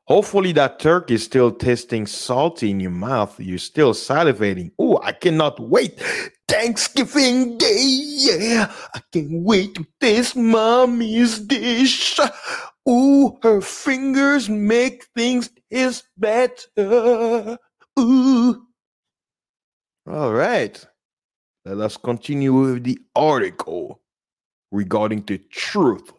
Hopefully, 0.04 0.52
that 0.52 0.78
turkey 0.78 1.14
is 1.14 1.24
still 1.24 1.50
tasting 1.50 2.06
salty 2.06 2.70
in 2.70 2.78
your 2.78 2.92
mouth. 2.92 3.34
You're 3.40 3.58
still 3.58 3.94
salivating. 3.94 4.70
Oh, 4.78 5.00
I 5.02 5.10
cannot 5.10 5.58
wait. 5.58 6.00
Thanksgiving 6.46 7.58
Day. 7.58 7.82
Yeah, 7.82 8.72
I 8.94 9.00
can't 9.12 9.42
wait 9.42 9.74
to 9.74 9.84
taste 10.00 10.36
mommy's 10.36 11.40
dish. 11.40 12.20
Ooh, 12.88 13.36
her 13.42 13.60
fingers 13.60 14.48
make 14.48 15.06
things 15.16 15.50
taste 15.68 16.06
better. 16.16 17.58
Ooh. 17.98 18.62
All 20.08 20.32
right. 20.32 20.86
Let 21.64 21.80
us 21.80 21.96
continue 21.96 22.52
with 22.52 22.84
the 22.84 23.00
article. 23.16 24.00
Regarding 24.70 25.22
the 25.22 25.38
truth 25.50 26.12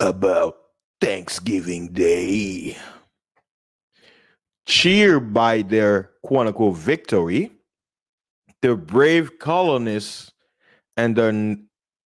about 0.00 0.56
Thanksgiving 1.00 1.92
Day. 1.92 2.76
Cheered 4.66 5.32
by 5.32 5.62
their 5.62 6.10
quote 6.22 6.46
unquote 6.48 6.76
victory, 6.76 7.50
the 8.62 8.76
brave 8.76 9.38
colonists 9.38 10.32
and 10.96 11.16
their 11.16 11.56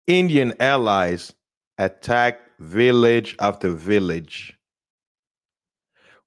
Indian 0.06 0.54
allies 0.60 1.32
attacked 1.78 2.42
village 2.60 3.36
after 3.40 3.70
village. 3.70 4.56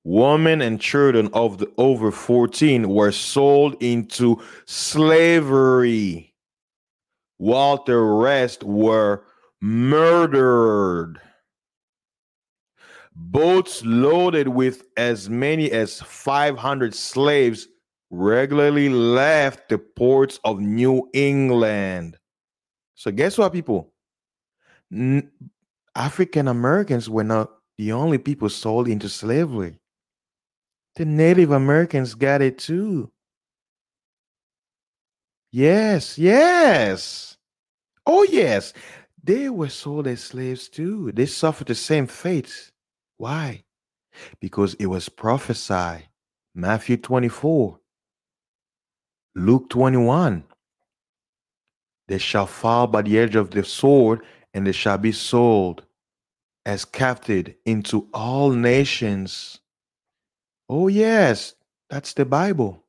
Women 0.03 0.62
and 0.62 0.79
children 0.79 1.29
of 1.33 1.57
the 1.57 1.71
over 1.77 2.12
14 2.12 2.88
were 2.88 3.12
sold 3.12 3.75
into 3.81 4.41
slavery, 4.65 6.26
while 7.38 7.84
the 7.84 7.97
rest 7.97 8.63
were 8.63 9.23
murdered. 9.62 11.19
Boats 13.15 13.84
loaded 13.84 14.47
with 14.47 14.84
as 14.95 15.30
many 15.30 15.71
as 15.71 16.02
500 16.02 16.93
slaves 16.93 17.67
regularly 18.10 18.89
left 18.89 19.69
the 19.69 19.78
ports 19.78 20.39
of 20.43 20.60
New 20.60 21.10
England. 21.13 22.17
So, 22.93 23.12
guess 23.12 23.38
what, 23.38 23.54
people? 23.54 23.91
N- 24.91 25.32
African 25.95 26.47
Americans 26.47 27.10
were 27.10 27.23
not 27.23 27.52
the 27.78 27.91
only 27.91 28.17
people 28.17 28.50
sold 28.50 28.88
into 28.88 29.10
slavery. 29.10 29.80
The 30.95 31.06
Native 31.06 31.52
Americans 31.52 32.15
got 32.15 32.41
it 32.41 32.58
too. 32.58 33.12
Yes, 35.58 36.20
yes. 36.20 37.36
Oh, 38.06 38.22
yes. 38.30 38.74
They 39.24 39.50
were 39.50 39.70
sold 39.70 40.06
as 40.06 40.24
slaves 40.24 40.70
too. 40.70 41.12
They 41.12 41.26
suffered 41.26 41.65
the 41.65 41.74
same 41.74 42.06
fate. 42.06 42.70
Why? 43.17 43.63
Because 44.39 44.76
it 44.76 44.86
was 44.86 45.10
prophesied. 45.10 46.10
Matthew 46.54 46.98
24, 46.98 47.80
Luke 49.34 49.67
21. 49.72 50.43
They 52.08 52.20
shall 52.20 52.46
fall 52.46 52.86
by 52.86 53.02
the 53.02 53.17
edge 53.17 53.36
of 53.36 53.50
the 53.50 53.63
sword, 53.63 54.22
and 54.54 54.67
they 54.67 54.72
shall 54.74 55.00
be 55.00 55.12
sold 55.12 55.82
as 56.67 56.86
captive 56.86 57.56
into 57.65 58.08
all 58.13 58.52
nations. 58.52 59.60
Oh, 60.70 60.88
yes, 60.88 61.56
that's 61.89 62.13
the 62.13 62.26
Bible. 62.26 62.84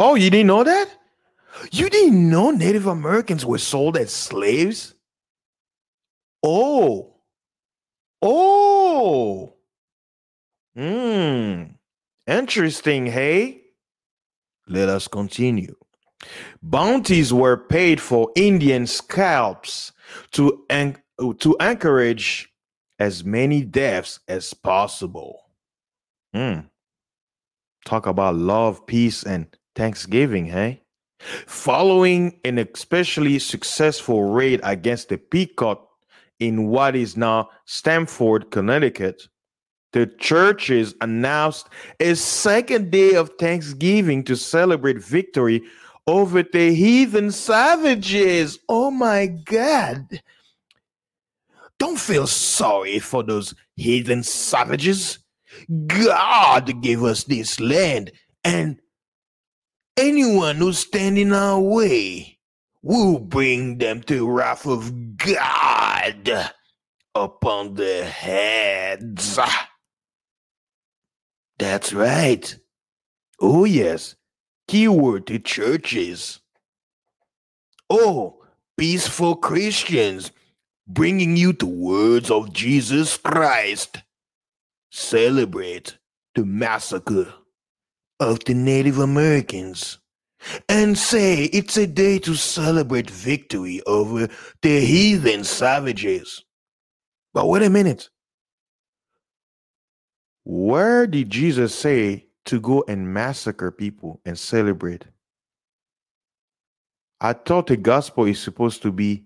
Oh, 0.00 0.16
you 0.16 0.30
didn't 0.30 0.48
know 0.48 0.64
that? 0.64 0.90
You 1.70 1.88
didn't 1.88 2.28
know 2.30 2.50
Native 2.50 2.86
Americans 2.86 3.46
were 3.46 3.58
sold 3.58 3.96
as 3.96 4.12
slaves? 4.12 4.94
Oh, 6.42 7.14
oh, 8.20 9.54
hmm, 10.76 11.62
interesting, 12.26 13.06
hey? 13.06 13.62
Let 14.68 14.88
us 14.88 15.08
continue. 15.08 15.74
Bounties 16.62 17.32
were 17.32 17.56
paid 17.56 18.00
for 18.00 18.30
Indian 18.34 18.86
scalps 18.86 19.92
to, 20.32 20.64
en- 20.68 20.96
to 21.38 21.56
encourage 21.60 22.50
as 22.98 23.24
many 23.24 23.62
deaths 23.62 24.20
as 24.28 24.54
possible. 24.54 25.40
Hmm. 26.32 26.60
Talk 27.84 28.06
about 28.06 28.36
love, 28.36 28.86
peace, 28.86 29.22
and 29.22 29.46
thanksgiving, 29.74 30.46
hey? 30.46 30.83
Following 31.18 32.38
an 32.44 32.58
especially 32.58 33.38
successful 33.38 34.24
raid 34.24 34.60
against 34.62 35.08
the 35.08 35.18
Pequot 35.18 35.80
in 36.40 36.68
what 36.68 36.96
is 36.96 37.16
now 37.16 37.50
Stamford, 37.64 38.50
Connecticut, 38.50 39.28
the 39.92 40.06
churches 40.06 40.94
announced 41.00 41.68
a 42.00 42.14
second 42.14 42.90
day 42.90 43.14
of 43.14 43.30
Thanksgiving 43.38 44.24
to 44.24 44.36
celebrate 44.36 44.98
victory 44.98 45.62
over 46.06 46.42
the 46.42 46.74
heathen 46.74 47.30
savages. 47.30 48.58
Oh 48.68 48.90
my 48.90 49.26
God. 49.26 50.20
Don't 51.78 51.98
feel 51.98 52.26
sorry 52.26 52.98
for 52.98 53.22
those 53.22 53.54
heathen 53.76 54.22
savages. 54.22 55.20
God 55.86 56.82
gave 56.82 57.04
us 57.04 57.24
this 57.24 57.60
land, 57.60 58.10
and 58.42 58.80
anyone 59.96 60.56
who 60.56 60.72
stand 60.72 61.18
in 61.18 61.32
our 61.32 61.60
way 61.60 62.38
will 62.82 63.18
bring 63.18 63.78
them 63.78 64.02
to 64.02 64.28
wrath 64.28 64.66
of 64.66 65.16
God 65.16 66.50
upon 67.14 67.74
their 67.74 68.04
heads. 68.04 69.38
That's 71.58 71.92
right. 71.92 72.58
Oh, 73.40 73.64
yes. 73.64 74.16
Keyword 74.68 75.26
to 75.28 75.38
churches. 75.38 76.40
Oh, 77.88 78.42
peaceful 78.76 79.36
Christians 79.36 80.32
bringing 80.86 81.36
you 81.36 81.52
the 81.52 81.66
words 81.66 82.30
of 82.30 82.52
Jesus 82.52 83.16
Christ. 83.16 84.02
Celebrate 84.90 85.98
the 86.34 86.44
massacre 86.44 87.32
of 88.20 88.44
the 88.44 88.54
Native 88.54 88.98
Americans 88.98 89.98
and 90.68 90.96
say 90.96 91.44
it's 91.44 91.76
a 91.76 91.86
day 91.86 92.18
to 92.20 92.34
celebrate 92.34 93.10
victory 93.10 93.80
over 93.86 94.28
the 94.62 94.80
heathen 94.80 95.44
savages. 95.44 96.44
But 97.32 97.48
wait 97.48 97.62
a 97.62 97.70
minute. 97.70 98.10
Where 100.44 101.06
did 101.06 101.30
Jesus 101.30 101.74
say 101.74 102.26
to 102.44 102.60
go 102.60 102.84
and 102.86 103.12
massacre 103.12 103.70
people 103.70 104.20
and 104.24 104.38
celebrate? 104.38 105.04
I 107.20 107.32
thought 107.32 107.68
the 107.68 107.78
gospel 107.78 108.26
is 108.26 108.38
supposed 108.38 108.82
to 108.82 108.92
be 108.92 109.24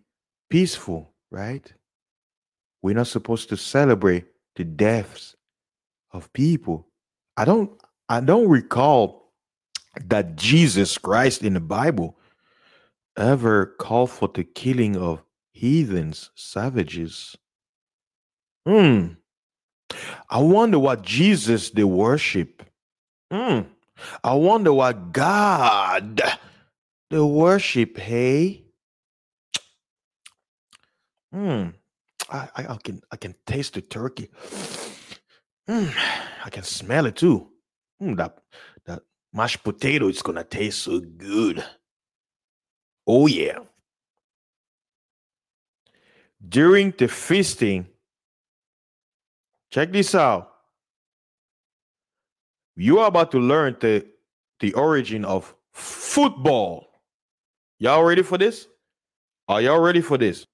peaceful, 0.49 1.13
right? 1.31 1.73
We're 2.81 2.95
not 2.95 3.09
supposed 3.09 3.49
to 3.49 3.57
celebrate 3.57 4.27
the 4.55 4.65
deaths 4.65 5.35
of 6.13 6.33
people. 6.33 6.87
I 7.37 7.45
don't 7.45 7.73
I 8.09 8.21
don't 8.21 8.49
recall 8.49 9.33
that 10.07 10.37
Jesus 10.37 10.97
Christ 10.99 11.43
in 11.43 11.55
the 11.55 11.61
Bible 11.61 12.17
ever 13.17 13.67
called 13.67 14.11
for 14.11 14.29
the 14.29 14.45
killing 14.45 14.97
of 14.97 15.23
heathens, 15.53 16.31
savages. 16.35 17.37
Hmm. 18.67 19.15
I 20.31 20.39
wonder 20.39 20.79
what 20.79 21.03
Jesus 21.03 21.71
they 21.71 21.85
worship. 21.85 22.63
Hmm. 23.31 23.61
I 24.23 24.35
wonder 24.35 24.73
what 24.73 25.13
God 25.13 26.23
they 27.11 27.19
worship. 27.19 27.99
Hey. 27.99 28.65
Hmm. 31.33 31.69
I, 32.31 32.49
I, 32.57 32.67
I 32.75 32.79
can 32.83 33.03
I 33.11 33.17
can 33.17 33.35
taste 33.47 33.75
the 33.75 33.81
turkey. 33.81 34.31
Hmm. 35.67 35.89
I 36.45 36.51
can 36.51 36.63
smell 36.63 37.07
it 37.07 37.17
too. 37.17 37.49
Hmm, 38.01 38.15
that 38.15 38.39
that 38.87 39.03
mashed 39.33 39.63
potato 39.65 40.09
is 40.09 40.23
gonna 40.23 40.45
taste 40.45 40.83
so 40.83 41.01
good. 41.01 41.65
Oh 43.07 43.27
yeah. 43.27 43.59
During 46.49 46.93
the 46.97 47.09
feasting, 47.09 47.89
check 49.71 49.93
this 49.93 50.15
out. 50.15 50.53
You 52.77 53.01
are 53.01 53.09
about 53.09 53.33
to 53.33 53.39
learn 53.41 53.77
the 53.81 54.07
the 54.61 54.73
origin 54.75 55.25
of 55.25 55.55
football. 55.73 56.87
Y'all 57.79 58.05
ready 58.05 58.23
for 58.23 58.39
this? 58.39 58.69
Are 59.49 59.61
y'all 59.61 59.81
ready 59.81 60.01
for 60.01 60.19
this? 60.19 60.47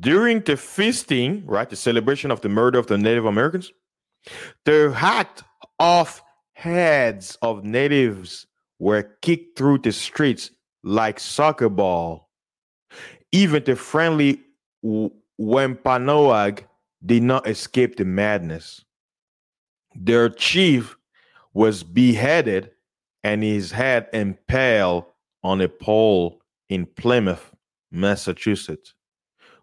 During 0.00 0.40
the 0.40 0.56
feasting, 0.56 1.46
right, 1.46 1.68
the 1.70 1.76
celebration 1.76 2.30
of 2.30 2.40
the 2.40 2.48
murder 2.48 2.78
of 2.78 2.86
the 2.88 2.98
Native 2.98 3.24
Americans, 3.24 3.70
the 4.64 4.92
hat 4.92 5.42
off 5.78 6.22
heads 6.56 7.36
of 7.42 7.64
natives 7.64 8.46
were 8.78 9.02
kicked 9.20 9.58
through 9.58 9.76
the 9.76 9.92
streets 9.92 10.50
like 10.82 11.20
soccer 11.20 11.68
ball. 11.68 12.30
Even 13.30 13.62
the 13.62 13.76
friendly 13.76 14.40
Wampanoag 15.36 16.64
did 17.04 17.22
not 17.22 17.46
escape 17.46 17.96
the 17.96 18.06
madness. 18.06 18.82
Their 19.94 20.30
chief 20.30 20.96
was 21.52 21.82
beheaded 21.82 22.70
and 23.22 23.42
his 23.42 23.70
head 23.70 24.08
impaled 24.14 25.04
on 25.42 25.60
a 25.60 25.68
pole 25.68 26.40
in 26.70 26.86
Plymouth, 26.86 27.54
Massachusetts, 27.90 28.94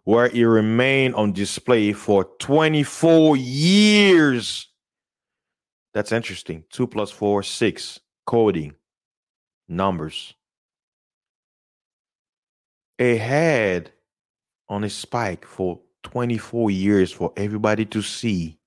where 0.04 0.28
he 0.28 0.44
remained 0.44 1.16
on 1.16 1.32
display 1.32 1.92
for 1.92 2.24
24 2.38 3.36
years. 3.36 4.68
That's 5.94 6.12
interesting. 6.12 6.64
Two 6.70 6.86
plus 6.88 7.10
four, 7.10 7.42
six. 7.42 8.00
Coding, 8.26 8.74
numbers. 9.68 10.34
A 12.98 13.16
head 13.16 13.92
on 14.68 14.84
a 14.84 14.90
spike 14.90 15.44
for 15.44 15.80
24 16.02 16.70
years 16.70 17.12
for 17.12 17.32
everybody 17.36 17.84
to 17.86 18.02
see. 18.02 18.58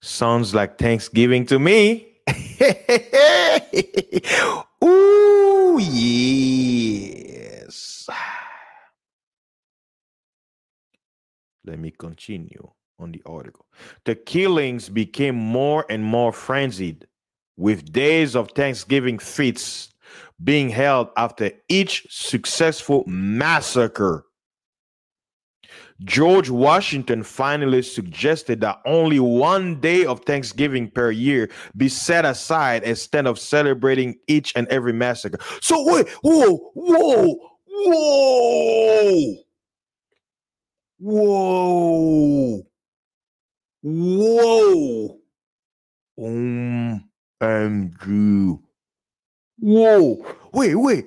Sounds 0.00 0.54
like 0.54 0.78
Thanksgiving 0.78 1.44
to 1.46 1.58
me. 1.58 2.08
Ooh, 4.84 5.78
yes. 5.80 8.08
Let 11.64 11.78
me 11.78 11.92
continue 11.92 12.72
on 13.02 13.12
the 13.12 13.22
article. 13.26 13.66
The 14.04 14.14
killings 14.14 14.88
became 14.88 15.34
more 15.34 15.84
and 15.90 16.04
more 16.04 16.32
frenzied, 16.32 17.06
with 17.56 17.92
days 17.92 18.34
of 18.34 18.50
Thanksgiving 18.52 19.18
feasts 19.18 19.92
being 20.42 20.68
held 20.70 21.08
after 21.16 21.50
each 21.68 22.06
successful 22.10 23.04
massacre. 23.06 24.24
George 26.04 26.50
Washington 26.50 27.22
finally 27.22 27.82
suggested 27.82 28.60
that 28.60 28.80
only 28.86 29.20
one 29.20 29.80
day 29.80 30.04
of 30.04 30.20
Thanksgiving 30.20 30.90
per 30.90 31.12
year 31.12 31.48
be 31.76 31.88
set 31.88 32.24
aside 32.24 32.82
instead 32.82 33.26
of 33.26 33.38
celebrating 33.38 34.16
each 34.26 34.52
and 34.56 34.66
every 34.68 34.92
massacre. 34.92 35.38
So, 35.60 35.84
wait, 35.86 36.08
whoa, 36.22 36.56
whoa, 36.74 37.36
whoa, 37.68 39.36
whoa, 40.98 42.62
whoa. 43.82 45.18
Um, 46.18 47.08
Andrew. 47.40 48.58
Whoa, 49.58 50.24
wait, 50.52 50.74
wait. 50.74 51.06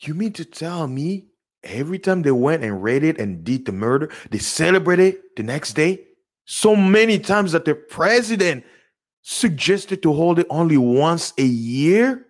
You 0.00 0.14
mean 0.14 0.32
to 0.34 0.44
tell 0.44 0.86
me 0.86 1.26
every 1.62 1.98
time 1.98 2.22
they 2.22 2.30
went 2.30 2.62
and 2.62 2.82
raided 2.82 3.18
and 3.18 3.42
did 3.42 3.64
the 3.64 3.72
murder, 3.72 4.10
they 4.30 4.38
celebrated 4.38 5.16
the 5.36 5.42
next 5.42 5.72
day? 5.72 6.00
So 6.44 6.76
many 6.76 7.18
times 7.18 7.52
that 7.52 7.64
the 7.64 7.74
president 7.74 8.64
suggested 9.22 10.02
to 10.02 10.12
hold 10.12 10.38
it 10.38 10.46
only 10.50 10.76
once 10.76 11.32
a 11.38 11.44
year? 11.44 12.26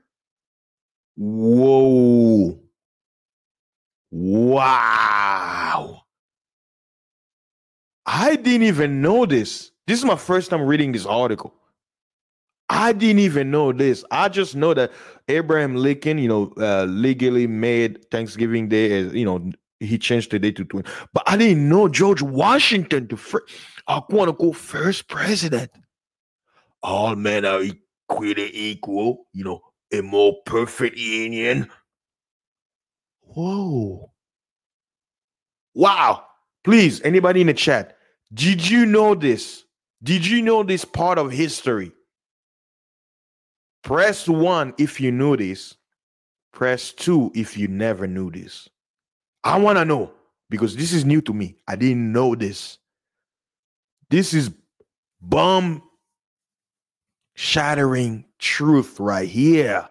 Whoa. 1.17 2.59
Wow. 4.11 5.14
I 8.17 8.37
didn't 8.37 8.63
even 8.63 9.03
know 9.03 9.27
this. 9.27 9.73
This 9.89 9.99
is 9.99 10.05
my 10.05 10.15
first 10.15 10.51
time 10.51 10.63
reading 10.63 10.93
this 10.93 11.05
article. 11.05 11.53
I 12.69 12.93
didn't 12.93 13.19
even 13.19 13.51
know 13.51 13.73
this. 13.73 14.05
I 14.09 14.29
just 14.29 14.55
know 14.55 14.73
that 14.73 14.93
Abraham 15.27 15.75
Lincoln, 15.75 16.19
you 16.19 16.29
know, 16.29 16.53
uh, 16.57 16.85
legally 16.85 17.49
made 17.49 18.09
Thanksgiving 18.13 18.69
Day 18.69 19.01
as 19.01 19.13
you 19.15 19.25
know 19.25 19.51
he 19.81 19.99
changed 19.99 20.31
the 20.31 20.39
day 20.39 20.53
to 20.53 20.65
20. 20.65 20.89
But 21.13 21.25
I 21.27 21.37
didn't 21.37 21.69
know 21.69 21.89
George 21.89 22.23
Washington, 22.23 23.09
the 23.09 23.17
first, 23.17 23.53
I 23.89 24.01
want 24.09 24.29
to 24.29 24.33
go 24.33 24.53
first 24.53 25.09
president. 25.09 25.73
All 26.85 27.17
men 27.17 27.45
are 27.45 27.63
equally 27.63 28.51
equal, 28.57 29.27
you 29.33 29.43
know, 29.43 29.61
a 29.93 30.03
more 30.03 30.37
perfect 30.47 30.97
union. 30.97 31.69
Whoa. 33.23 34.13
Wow. 35.75 36.27
Please, 36.63 37.03
anybody 37.03 37.41
in 37.41 37.49
the 37.49 37.55
chat, 37.55 37.94
did 38.35 38.69
you 38.69 38.85
know 38.85 39.15
this? 39.15 39.65
Did 40.03 40.27
you 40.27 40.43
know 40.43 40.63
this 40.63 40.85
part 40.85 41.19
of 41.19 41.31
history? 41.31 41.93
Press 43.83 44.29
one 44.29 44.75
if 44.79 45.01
you 45.01 45.13
knew 45.13 45.37
this. 45.37 45.77
Press 46.53 46.93
two 46.93 47.31
if 47.35 47.57
you 47.57 47.69
never 47.69 48.07
knew 48.07 48.31
this. 48.31 48.69
I 49.45 49.59
want 49.59 49.79
to 49.79 49.85
know 49.85 50.13
because 50.51 50.77
this 50.77 50.93
is 50.93 51.05
new 51.05 51.21
to 51.23 51.33
me. 51.33 51.57
I 51.69 51.77
didn't 51.77 52.13
know 52.13 52.35
this. 52.35 52.79
This 54.11 54.35
is 54.35 54.51
bomb 55.21 55.83
shattering 57.35 58.25
truth 58.39 58.99
right 59.01 59.29
here. 59.29 59.89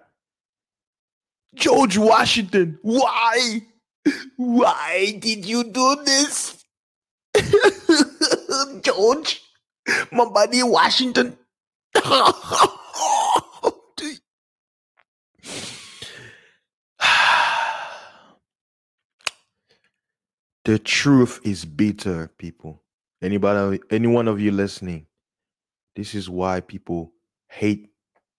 George 1.55 1.97
Washington, 1.97 2.79
why? 2.81 3.61
Why 4.37 5.17
did 5.19 5.45
you 5.45 5.63
do 5.65 6.03
this? 6.03 6.63
George, 8.83 9.41
my 10.11 10.25
buddy 10.25 10.63
Washington. 10.63 11.37
The 20.65 20.79
truth 20.79 21.41
is 21.43 21.65
bitter, 21.65 22.31
people. 22.37 22.83
Anybody, 23.21 23.81
any 23.89 24.07
one 24.07 24.29
of 24.29 24.39
you 24.39 24.51
listening, 24.51 25.07
this 25.95 26.15
is 26.15 26.29
why 26.29 26.61
people 26.61 27.11
hate 27.49 27.89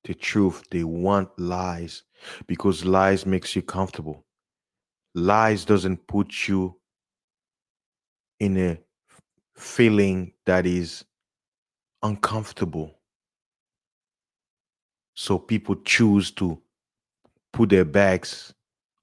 the 0.05 0.15
truth. 0.15 0.65
They 0.71 0.85
want 0.85 1.39
lies 1.39 2.03
because 2.47 2.85
lies 2.85 3.27
makes 3.27 3.55
you 3.55 3.61
comfortable. 3.61 4.25
Lies 5.15 5.67
doesn't 5.67 6.07
put 6.07 6.49
you 6.49 6.77
in 8.41 8.57
a 8.57 8.79
feeling 9.57 10.33
that 10.47 10.67
is 10.67 11.05
uncomfortable. 12.03 12.99
So 15.15 15.39
people 15.39 15.77
choose 15.77 16.31
to 16.33 16.61
put 17.53 17.71
their 17.71 17.85
backs 17.85 18.53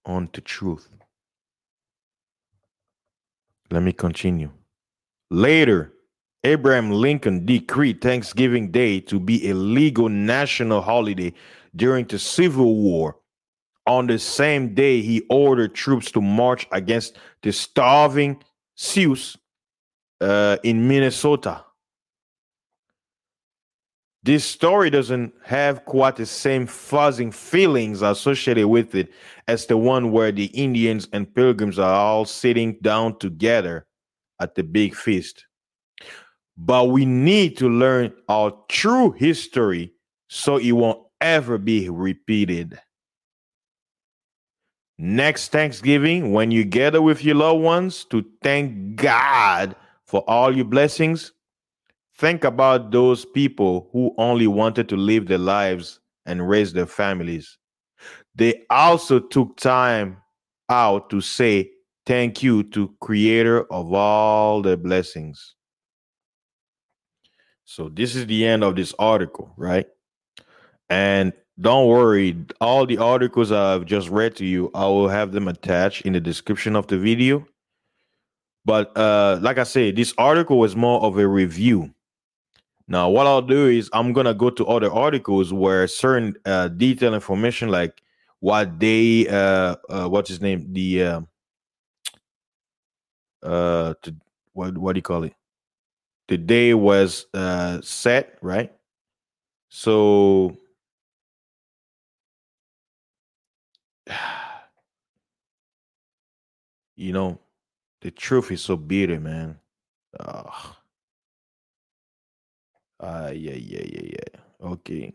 on 0.05 0.29
the 0.33 0.41
truth. 0.41 0.89
Let 3.71 3.83
me 3.83 3.93
continue. 3.93 4.51
Later, 5.29 5.93
Abraham 6.43 6.91
Lincoln 6.91 7.45
decreed 7.45 8.01
Thanksgiving 8.01 8.71
Day 8.71 8.99
to 9.01 9.19
be 9.19 9.49
a 9.49 9.55
legal 9.55 10.09
national 10.09 10.81
holiday 10.81 11.33
during 11.75 12.05
the 12.05 12.19
Civil 12.19 12.75
War. 12.75 13.15
On 13.87 14.07
the 14.07 14.19
same 14.19 14.73
day, 14.73 15.01
he 15.01 15.21
ordered 15.29 15.73
troops 15.73 16.11
to 16.11 16.21
march 16.21 16.67
against 16.71 17.17
the 17.43 17.53
starving 17.53 18.41
Sioux 18.75 19.15
uh, 20.21 20.57
in 20.63 20.87
Minnesota. 20.87 21.65
This 24.23 24.45
story 24.45 24.91
doesn't 24.91 25.33
have 25.43 25.83
quite 25.85 26.15
the 26.15 26.27
same 26.27 26.67
fuzzing 26.67 27.33
feelings 27.33 28.03
associated 28.03 28.67
with 28.67 28.93
it 28.93 29.11
as 29.47 29.65
the 29.65 29.77
one 29.77 30.11
where 30.11 30.31
the 30.31 30.45
Indians 30.45 31.07
and 31.11 31.33
pilgrims 31.33 31.79
are 31.79 31.95
all 31.95 32.25
sitting 32.25 32.77
down 32.83 33.17
together 33.17 33.87
at 34.39 34.53
the 34.53 34.61
big 34.61 34.95
feast. 34.95 35.47
But 36.55 36.89
we 36.89 37.05
need 37.05 37.57
to 37.57 37.69
learn 37.69 38.13
our 38.29 38.55
true 38.69 39.11
history 39.11 39.93
so 40.29 40.57
it 40.57 40.73
won't 40.73 41.01
ever 41.19 41.57
be 41.57 41.89
repeated. 41.89 42.79
Next 44.99 45.51
Thanksgiving, 45.51 46.31
when 46.31 46.51
you 46.51 46.63
gather 46.63 47.01
with 47.01 47.23
your 47.23 47.35
loved 47.35 47.63
ones 47.63 48.05
to 48.11 48.23
thank 48.43 48.97
God 48.97 49.75
for 50.11 50.29
all 50.29 50.53
your 50.53 50.65
blessings, 50.65 51.31
think 52.17 52.43
about 52.43 52.91
those 52.91 53.23
people 53.23 53.87
who 53.93 54.13
only 54.17 54.45
wanted 54.45 54.89
to 54.89 54.97
live 54.97 55.25
their 55.25 55.37
lives 55.37 56.01
and 56.25 56.49
raise 56.49 56.73
their 56.73 56.85
families. 56.85 57.57
They 58.35 58.63
also 58.69 59.21
took 59.21 59.55
time 59.55 60.17
out 60.67 61.09
to 61.11 61.21
say 61.21 61.71
thank 62.05 62.43
you 62.43 62.63
to 62.71 62.93
creator 62.99 63.63
of 63.71 63.93
all 63.93 64.61
the 64.61 64.75
blessings. 64.75 65.55
So 67.63 67.87
this 67.87 68.13
is 68.13 68.25
the 68.25 68.45
end 68.45 68.65
of 68.65 68.75
this 68.75 68.93
article, 68.99 69.53
right? 69.55 69.85
And 70.89 71.31
don't 71.57 71.87
worry, 71.87 72.35
all 72.59 72.85
the 72.85 72.97
articles 72.97 73.53
I've 73.53 73.85
just 73.85 74.09
read 74.09 74.35
to 74.35 74.45
you, 74.45 74.71
I 74.75 74.87
will 74.87 75.07
have 75.07 75.31
them 75.31 75.47
attached 75.47 76.01
in 76.01 76.11
the 76.11 76.19
description 76.19 76.75
of 76.75 76.87
the 76.87 76.97
video. 76.97 77.47
But 78.65 78.95
uh, 78.97 79.39
like 79.41 79.57
I 79.57 79.63
said, 79.63 79.95
this 79.95 80.13
article 80.17 80.63
is 80.63 80.75
more 80.75 81.01
of 81.01 81.17
a 81.17 81.27
review. 81.27 81.93
Now, 82.87 83.09
what 83.09 83.25
I'll 83.27 83.41
do 83.41 83.67
is 83.67 83.89
I'm 83.93 84.13
gonna 84.13 84.33
go 84.33 84.49
to 84.49 84.65
other 84.67 84.91
articles 84.91 85.53
where 85.53 85.87
certain 85.87 86.35
uh, 86.45 86.67
detailed 86.69 87.13
information, 87.13 87.69
like 87.69 88.01
what 88.39 88.79
day, 88.79 89.27
uh, 89.27 89.75
uh, 89.89 90.07
what's 90.09 90.29
his 90.29 90.41
name, 90.41 90.73
the 90.73 91.03
uh, 91.03 91.21
uh, 93.43 93.93
to, 94.03 94.15
what 94.53 94.77
what 94.77 94.93
do 94.93 94.97
you 94.97 95.03
call 95.03 95.23
it? 95.23 95.33
The 96.27 96.37
day 96.37 96.73
was 96.73 97.25
uh 97.33 97.81
set, 97.81 98.37
right? 98.41 98.71
So 99.69 100.57
you 106.95 107.13
know, 107.13 107.39
the 108.01 108.11
truth 108.11 108.51
is 108.51 108.61
so 108.61 108.75
bitter, 108.77 109.19
man. 109.19 109.59
Uh, 110.19 110.43
uh 112.99 113.31
yeah, 113.33 113.53
yeah, 113.53 113.83
yeah, 113.85 114.01
yeah. 114.03 114.67
Okay. 114.67 115.13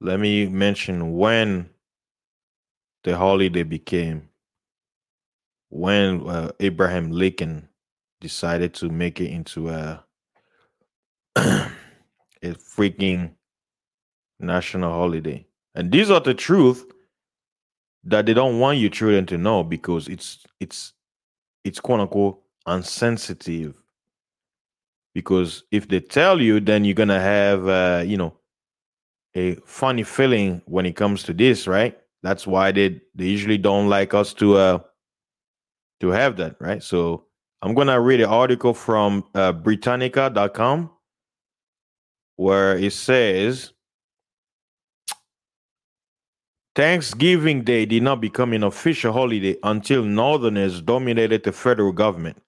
Let 0.00 0.20
me 0.20 0.46
mention 0.46 1.16
when 1.16 1.70
the 3.04 3.16
holiday 3.16 3.62
became 3.62 4.28
when 5.70 6.28
uh, 6.28 6.52
Abraham 6.60 7.10
Lincoln 7.10 7.68
decided 8.20 8.74
to 8.74 8.88
make 8.88 9.20
it 9.20 9.30
into 9.30 9.68
a 9.68 10.04
a 11.36 11.70
freaking 12.42 13.32
national 14.40 14.92
holiday. 14.92 15.46
And 15.74 15.90
these 15.92 16.10
are 16.10 16.20
the 16.20 16.34
truth 16.34 16.86
that 18.04 18.26
they 18.26 18.34
don't 18.34 18.58
want 18.58 18.78
your 18.78 18.90
children 18.90 19.26
to 19.26 19.38
know 19.38 19.64
because 19.64 20.08
it's 20.08 20.44
it's 20.60 20.93
it's 21.64 21.80
quote 21.80 22.00
unquote 22.00 22.40
unsensitive. 22.66 23.74
Because 25.14 25.64
if 25.70 25.88
they 25.88 26.00
tell 26.00 26.40
you, 26.40 26.60
then 26.60 26.84
you're 26.84 26.94
gonna 26.94 27.20
have 27.20 27.68
uh, 27.68 28.02
you 28.06 28.16
know 28.16 28.36
a 29.34 29.56
funny 29.66 30.02
feeling 30.02 30.62
when 30.66 30.86
it 30.86 30.96
comes 30.96 31.22
to 31.24 31.32
this, 31.32 31.66
right? 31.66 31.98
That's 32.22 32.46
why 32.46 32.72
they 32.72 33.00
they 33.14 33.26
usually 33.26 33.58
don't 33.58 33.88
like 33.88 34.14
us 34.14 34.32
to 34.34 34.56
uh 34.56 34.78
to 36.00 36.08
have 36.08 36.36
that, 36.36 36.56
right? 36.60 36.82
So 36.82 37.26
I'm 37.62 37.74
gonna 37.74 38.00
read 38.00 38.20
an 38.20 38.28
article 38.30 38.74
from 38.74 39.24
uh, 39.34 39.52
Britannica.com 39.52 40.90
where 42.36 42.76
it 42.76 42.92
says 42.92 43.73
Thanksgiving 46.74 47.62
Day 47.62 47.86
did 47.86 48.02
not 48.02 48.20
become 48.20 48.52
an 48.52 48.64
official 48.64 49.12
holiday 49.12 49.56
until 49.62 50.02
Northerners 50.02 50.80
dominated 50.80 51.44
the 51.44 51.52
federal 51.52 51.92
government. 51.92 52.42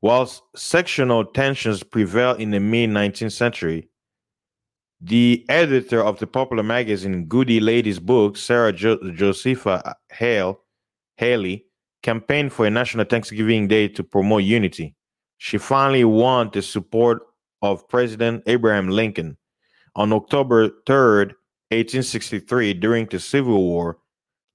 Whilst 0.00 0.42
sectional 0.54 1.24
tensions 1.24 1.82
prevailed 1.82 2.40
in 2.40 2.52
the 2.52 2.60
mid 2.60 2.90
19th 2.90 3.32
century, 3.32 3.88
the 5.00 5.44
editor 5.48 6.02
of 6.02 6.18
the 6.20 6.26
popular 6.26 6.62
magazine 6.62 7.26
Goody 7.26 7.58
Ladies 7.58 7.98
Book, 7.98 8.36
Sarah 8.36 8.72
jo- 8.72 8.98
Josepha 9.12 9.96
Hale, 10.12 10.60
Haley, 11.16 11.66
campaigned 12.02 12.52
for 12.52 12.66
a 12.66 12.70
national 12.70 13.04
Thanksgiving 13.04 13.66
Day 13.66 13.88
to 13.88 14.04
promote 14.04 14.44
unity. 14.44 14.94
She 15.38 15.58
finally 15.58 16.04
won 16.04 16.50
the 16.52 16.62
support 16.62 17.22
of 17.62 17.88
President 17.88 18.44
Abraham 18.46 18.88
Lincoln. 18.88 19.36
On 19.96 20.12
October 20.12 20.70
3rd, 20.86 21.32
1863, 21.70 22.74
during 22.74 23.06
the 23.06 23.20
Civil 23.20 23.62
War, 23.62 23.98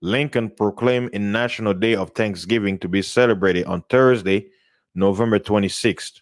Lincoln 0.01 0.49
proclaimed 0.49 1.15
a 1.15 1.19
national 1.19 1.73
day 1.73 1.95
of 1.95 2.11
Thanksgiving 2.11 2.77
to 2.79 2.89
be 2.89 3.01
celebrated 3.01 3.65
on 3.65 3.83
Thursday, 3.89 4.47
November 4.93 5.39
26th. 5.39 6.21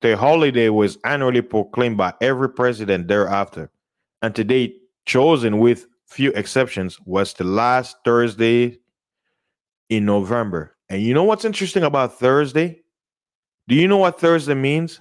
The 0.00 0.16
holiday 0.16 0.68
was 0.68 0.96
annually 1.04 1.42
proclaimed 1.42 1.96
by 1.96 2.14
every 2.20 2.48
president 2.48 3.08
thereafter, 3.08 3.70
and 4.22 4.32
the 4.34 4.44
date 4.44 4.80
chosen, 5.06 5.58
with 5.58 5.86
few 6.06 6.30
exceptions, 6.32 6.98
was 7.00 7.34
the 7.34 7.44
last 7.44 7.96
Thursday 8.04 8.78
in 9.88 10.04
November. 10.06 10.76
And 10.88 11.02
you 11.02 11.14
know 11.14 11.24
what's 11.24 11.44
interesting 11.44 11.82
about 11.82 12.18
Thursday? 12.18 12.80
Do 13.68 13.74
you 13.74 13.88
know 13.88 13.98
what 13.98 14.20
Thursday 14.20 14.54
means? 14.54 15.00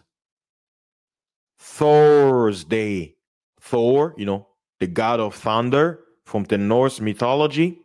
Thursday. 1.59 3.15
Thor, 3.61 4.15
you 4.17 4.25
know, 4.25 4.48
the 4.79 4.87
god 4.87 5.19
of 5.19 5.35
thunder 5.35 5.99
from 6.25 6.43
the 6.45 6.57
Norse 6.57 6.99
mythology. 7.01 7.79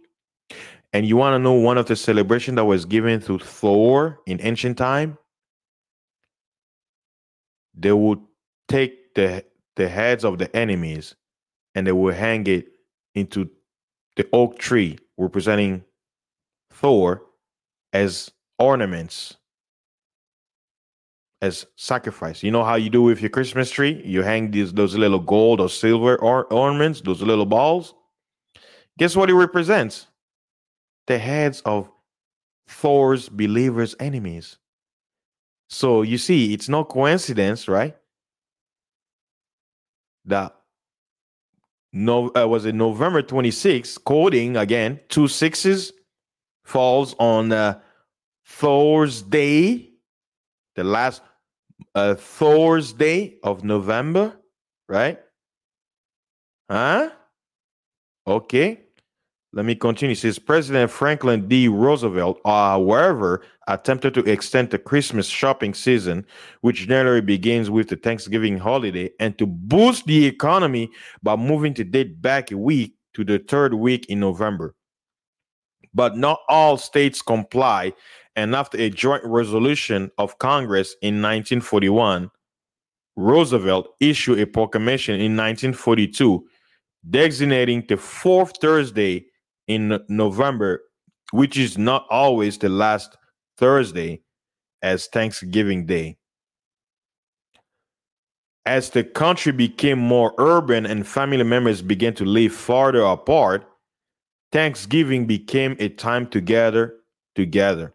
And 0.92 1.06
you 1.06 1.16
want 1.16 1.34
to 1.34 1.38
know 1.38 1.54
one 1.54 1.76
of 1.76 1.86
the 1.86 1.96
celebration 1.96 2.54
that 2.54 2.64
was 2.64 2.84
given 2.84 3.20
to 3.22 3.38
Thor 3.38 4.20
in 4.26 4.40
ancient 4.40 4.78
time? 4.78 5.18
They 7.74 7.92
would 7.92 8.20
take 8.68 9.14
the 9.14 9.44
the 9.76 9.88
heads 9.88 10.24
of 10.24 10.38
the 10.38 10.54
enemies 10.54 11.16
and 11.74 11.86
they 11.86 11.92
would 11.92 12.14
hang 12.14 12.46
it 12.46 12.68
into 13.14 13.50
the 14.16 14.28
oak 14.32 14.58
tree 14.58 14.98
representing 15.18 15.84
Thor 16.70 17.22
as 17.92 18.30
ornaments 18.58 19.36
as 21.44 21.66
sacrifice. 21.76 22.42
You 22.42 22.50
know 22.50 22.64
how 22.64 22.76
you 22.76 22.88
do 22.88 23.02
with 23.02 23.20
your 23.20 23.28
Christmas 23.28 23.70
tree? 23.70 24.00
You 24.04 24.22
hang 24.22 24.50
these 24.50 24.72
those 24.72 24.96
little 24.96 25.18
gold 25.18 25.60
or 25.60 25.68
silver 25.68 26.16
or 26.16 26.46
ornaments, 26.52 27.02
those 27.02 27.20
little 27.20 27.44
balls. 27.44 27.94
Guess 28.98 29.14
what 29.14 29.28
it 29.28 29.34
represents? 29.34 30.06
The 31.06 31.18
heads 31.18 31.60
of 31.66 31.90
Thor's 32.66 33.28
believers' 33.28 33.94
enemies. 34.00 34.56
So 35.68 36.00
you 36.00 36.16
see, 36.16 36.54
it's 36.54 36.68
no 36.68 36.82
coincidence, 36.84 37.68
right? 37.68 37.94
That 40.24 40.56
no 41.92 42.32
uh, 42.34 42.46
was 42.48 42.64
it 42.64 42.74
November 42.74 43.22
26th, 43.22 44.02
coding 44.04 44.56
again, 44.56 44.98
two 45.10 45.28
sixes 45.28 45.92
falls 46.64 47.14
on 47.18 47.52
uh, 47.52 47.78
Thor's 48.46 49.20
Day, 49.20 49.90
the 50.74 50.84
last 50.84 51.20
uh, 51.94 52.14
Thursday 52.14 53.38
of 53.42 53.64
November, 53.64 54.36
right? 54.88 55.18
Huh? 56.70 57.10
Okay. 58.26 58.80
Let 59.52 59.66
me 59.66 59.76
continue. 59.76 60.14
It 60.14 60.18
says 60.18 60.40
President 60.40 60.90
Franklin 60.90 61.46
D. 61.46 61.68
Roosevelt, 61.68 62.40
uh, 62.44 62.70
however, 62.70 63.42
attempted 63.68 64.12
to 64.14 64.28
extend 64.28 64.70
the 64.70 64.80
Christmas 64.80 65.28
shopping 65.28 65.74
season, 65.74 66.26
which 66.62 66.88
generally 66.88 67.20
begins 67.20 67.70
with 67.70 67.88
the 67.88 67.94
Thanksgiving 67.94 68.58
holiday, 68.58 69.10
and 69.20 69.38
to 69.38 69.46
boost 69.46 70.06
the 70.06 70.26
economy 70.26 70.90
by 71.22 71.36
moving 71.36 71.72
the 71.72 71.84
date 71.84 72.20
back 72.20 72.50
a 72.50 72.58
week 72.58 72.96
to 73.14 73.22
the 73.22 73.38
third 73.38 73.74
week 73.74 74.06
in 74.06 74.18
November. 74.18 74.74
But 75.94 76.16
not 76.16 76.40
all 76.48 76.76
states 76.76 77.22
comply, 77.22 77.92
and 78.36 78.54
after 78.54 78.78
a 78.78 78.90
joint 78.90 79.22
resolution 79.24 80.10
of 80.18 80.38
Congress 80.38 80.96
in 81.02 81.22
1941, 81.22 82.30
Roosevelt 83.16 83.94
issued 84.00 84.40
a 84.40 84.46
proclamation 84.46 85.14
in 85.14 85.36
1942 85.36 86.44
designating 87.08 87.84
the 87.88 87.96
fourth 87.96 88.56
Thursday 88.60 89.26
in 89.68 90.00
November, 90.08 90.82
which 91.32 91.56
is 91.56 91.78
not 91.78 92.06
always 92.10 92.58
the 92.58 92.68
last 92.68 93.16
Thursday, 93.56 94.20
as 94.82 95.06
Thanksgiving 95.06 95.86
Day. 95.86 96.16
As 98.66 98.90
the 98.90 99.04
country 99.04 99.52
became 99.52 99.98
more 99.98 100.34
urban 100.38 100.86
and 100.86 101.06
family 101.06 101.42
members 101.42 101.82
began 101.82 102.14
to 102.14 102.24
live 102.24 102.52
farther 102.52 103.02
apart, 103.02 103.66
Thanksgiving 104.52 105.26
became 105.26 105.76
a 105.78 105.88
time 105.88 106.26
to 106.28 106.40
gather 106.40 106.94
together. 107.34 107.94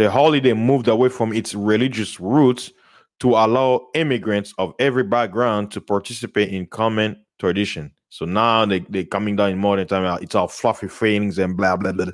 The 0.00 0.10
holiday 0.10 0.54
moved 0.54 0.88
away 0.88 1.10
from 1.10 1.34
its 1.34 1.54
religious 1.54 2.18
roots 2.18 2.72
to 3.18 3.32
allow 3.32 3.88
immigrants 3.92 4.54
of 4.56 4.72
every 4.78 5.02
background 5.02 5.72
to 5.72 5.80
participate 5.82 6.48
in 6.48 6.64
common 6.68 7.22
tradition. 7.38 7.92
So 8.08 8.24
now 8.24 8.64
they 8.64 8.78
they're 8.88 9.04
coming 9.04 9.36
down 9.36 9.50
in 9.50 9.58
modern 9.58 9.86
time. 9.86 10.18
It's 10.22 10.34
all 10.34 10.48
fluffy 10.48 10.88
things 10.88 11.38
and 11.38 11.54
blah 11.54 11.76
blah 11.76 11.92
blah. 11.92 12.06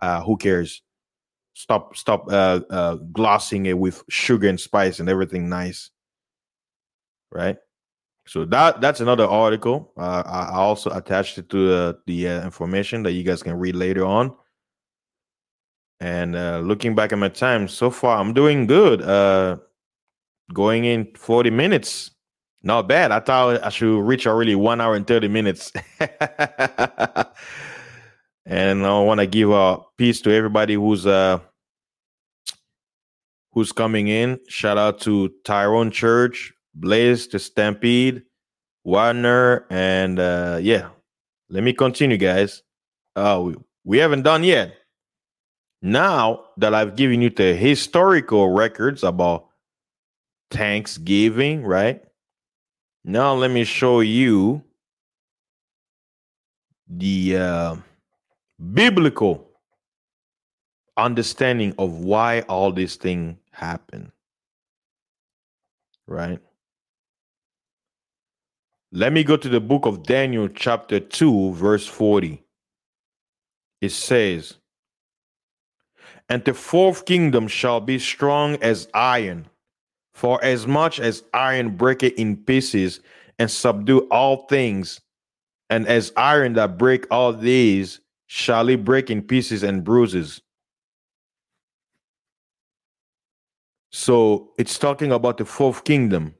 Uh, 0.00 0.22
who 0.22 0.36
cares? 0.36 0.82
Stop 1.54 1.96
stop 1.96 2.28
uh, 2.28 2.60
uh, 2.70 2.94
glossing 3.10 3.66
it 3.66 3.76
with 3.76 4.04
sugar 4.08 4.48
and 4.48 4.60
spice 4.60 5.00
and 5.00 5.08
everything 5.08 5.48
nice, 5.48 5.90
right? 7.32 7.56
So 8.24 8.44
that 8.44 8.80
that's 8.80 9.00
another 9.00 9.26
article. 9.26 9.92
Uh, 9.96 10.22
I 10.24 10.58
also 10.58 10.90
attached 10.90 11.38
it 11.38 11.50
to 11.50 11.74
uh, 11.74 11.92
the 12.06 12.28
uh, 12.28 12.44
information 12.44 13.02
that 13.02 13.14
you 13.14 13.24
guys 13.24 13.42
can 13.42 13.58
read 13.58 13.74
later 13.74 14.04
on. 14.06 14.32
And 16.02 16.34
uh, 16.34 16.58
looking 16.58 16.96
back 16.96 17.12
at 17.12 17.18
my 17.18 17.28
time 17.28 17.68
so 17.68 17.88
far, 17.88 18.18
I'm 18.18 18.34
doing 18.34 18.66
good. 18.66 19.02
Uh, 19.02 19.58
going 20.52 20.84
in 20.84 21.06
40 21.14 21.50
minutes. 21.50 22.10
Not 22.64 22.88
bad. 22.88 23.12
I 23.12 23.20
thought 23.20 23.62
I 23.62 23.68
should 23.68 24.00
reach 24.00 24.26
already 24.26 24.56
one 24.56 24.80
hour 24.80 24.96
and 24.96 25.06
30 25.06 25.28
minutes. 25.28 25.70
and 28.44 28.84
I 28.84 28.98
want 28.98 29.20
to 29.20 29.28
give 29.28 29.50
a 29.52 29.78
peace 29.96 30.20
to 30.22 30.32
everybody 30.32 30.74
who's 30.74 31.06
uh 31.06 31.38
who's 33.52 33.70
coming 33.70 34.08
in. 34.08 34.40
Shout 34.48 34.78
out 34.78 35.00
to 35.02 35.30
Tyrone 35.44 35.92
Church, 35.92 36.52
Blaze, 36.74 37.28
the 37.28 37.38
Stampede, 37.38 38.22
Warner, 38.82 39.66
and 39.70 40.18
uh 40.18 40.58
yeah. 40.60 40.88
Let 41.48 41.62
me 41.62 41.72
continue, 41.72 42.16
guys. 42.16 42.64
Uh 43.14 43.40
we, 43.44 43.54
we 43.84 43.98
haven't 43.98 44.22
done 44.22 44.42
yet. 44.42 44.81
Now 45.82 46.44
that 46.58 46.74
I've 46.74 46.94
given 46.94 47.20
you 47.20 47.30
the 47.30 47.54
historical 47.54 48.50
records 48.52 49.02
about 49.02 49.48
Thanksgiving, 50.50 51.64
right? 51.64 52.04
Now 53.04 53.34
let 53.34 53.50
me 53.50 53.64
show 53.64 54.00
you 54.00 54.62
the 56.88 57.36
uh, 57.36 57.76
biblical 58.72 59.48
understanding 60.96 61.74
of 61.78 61.98
why 61.98 62.42
all 62.42 62.70
this 62.70 62.94
thing 62.94 63.38
happened. 63.50 64.12
Right? 66.06 66.38
Let 68.92 69.12
me 69.12 69.24
go 69.24 69.36
to 69.36 69.48
the 69.48 69.60
book 69.60 69.86
of 69.86 70.04
Daniel, 70.04 70.48
chapter 70.48 71.00
2, 71.00 71.54
verse 71.54 71.86
40. 71.86 72.44
It 73.80 73.90
says, 73.90 74.58
And 76.32 76.42
the 76.46 76.54
fourth 76.54 77.04
kingdom 77.04 77.46
shall 77.46 77.78
be 77.78 77.98
strong 77.98 78.56
as 78.62 78.88
iron. 78.94 79.50
For 80.14 80.42
as 80.42 80.66
much 80.66 80.98
as 80.98 81.24
iron 81.34 81.76
breaketh 81.76 82.14
in 82.14 82.38
pieces 82.38 83.00
and 83.38 83.50
subdue 83.50 84.08
all 84.10 84.46
things, 84.46 85.02
and 85.68 85.86
as 85.86 86.10
iron 86.16 86.54
that 86.54 86.78
break 86.78 87.06
all 87.10 87.34
these, 87.34 88.00
shall 88.28 88.70
it 88.70 88.82
break 88.82 89.10
in 89.10 89.20
pieces 89.20 89.62
and 89.62 89.84
bruises. 89.84 90.40
So 93.90 94.54
it's 94.56 94.78
talking 94.78 95.12
about 95.12 95.36
the 95.36 95.44
fourth 95.44 95.84
kingdom 95.84 96.34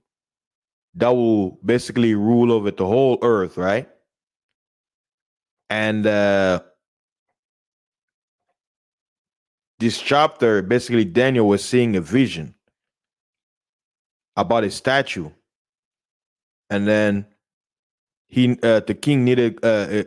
that 0.94 1.10
will 1.10 1.58
basically 1.66 2.14
rule 2.14 2.50
over 2.50 2.70
the 2.70 2.86
whole 2.86 3.18
earth, 3.20 3.58
right? 3.58 3.90
And 5.68 6.06
uh, 6.06 6.62
this 9.82 10.00
chapter, 10.00 10.62
basically, 10.62 11.04
Daniel 11.04 11.48
was 11.48 11.64
seeing 11.64 11.96
a 11.96 12.00
vision 12.00 12.54
about 14.36 14.64
a 14.64 14.70
statue, 14.70 15.30
and 16.70 16.86
then 16.86 17.26
he, 18.28 18.58
uh, 18.62 18.80
the 18.80 18.94
king, 18.94 19.24
needed 19.24 19.58
uh, 19.62 20.04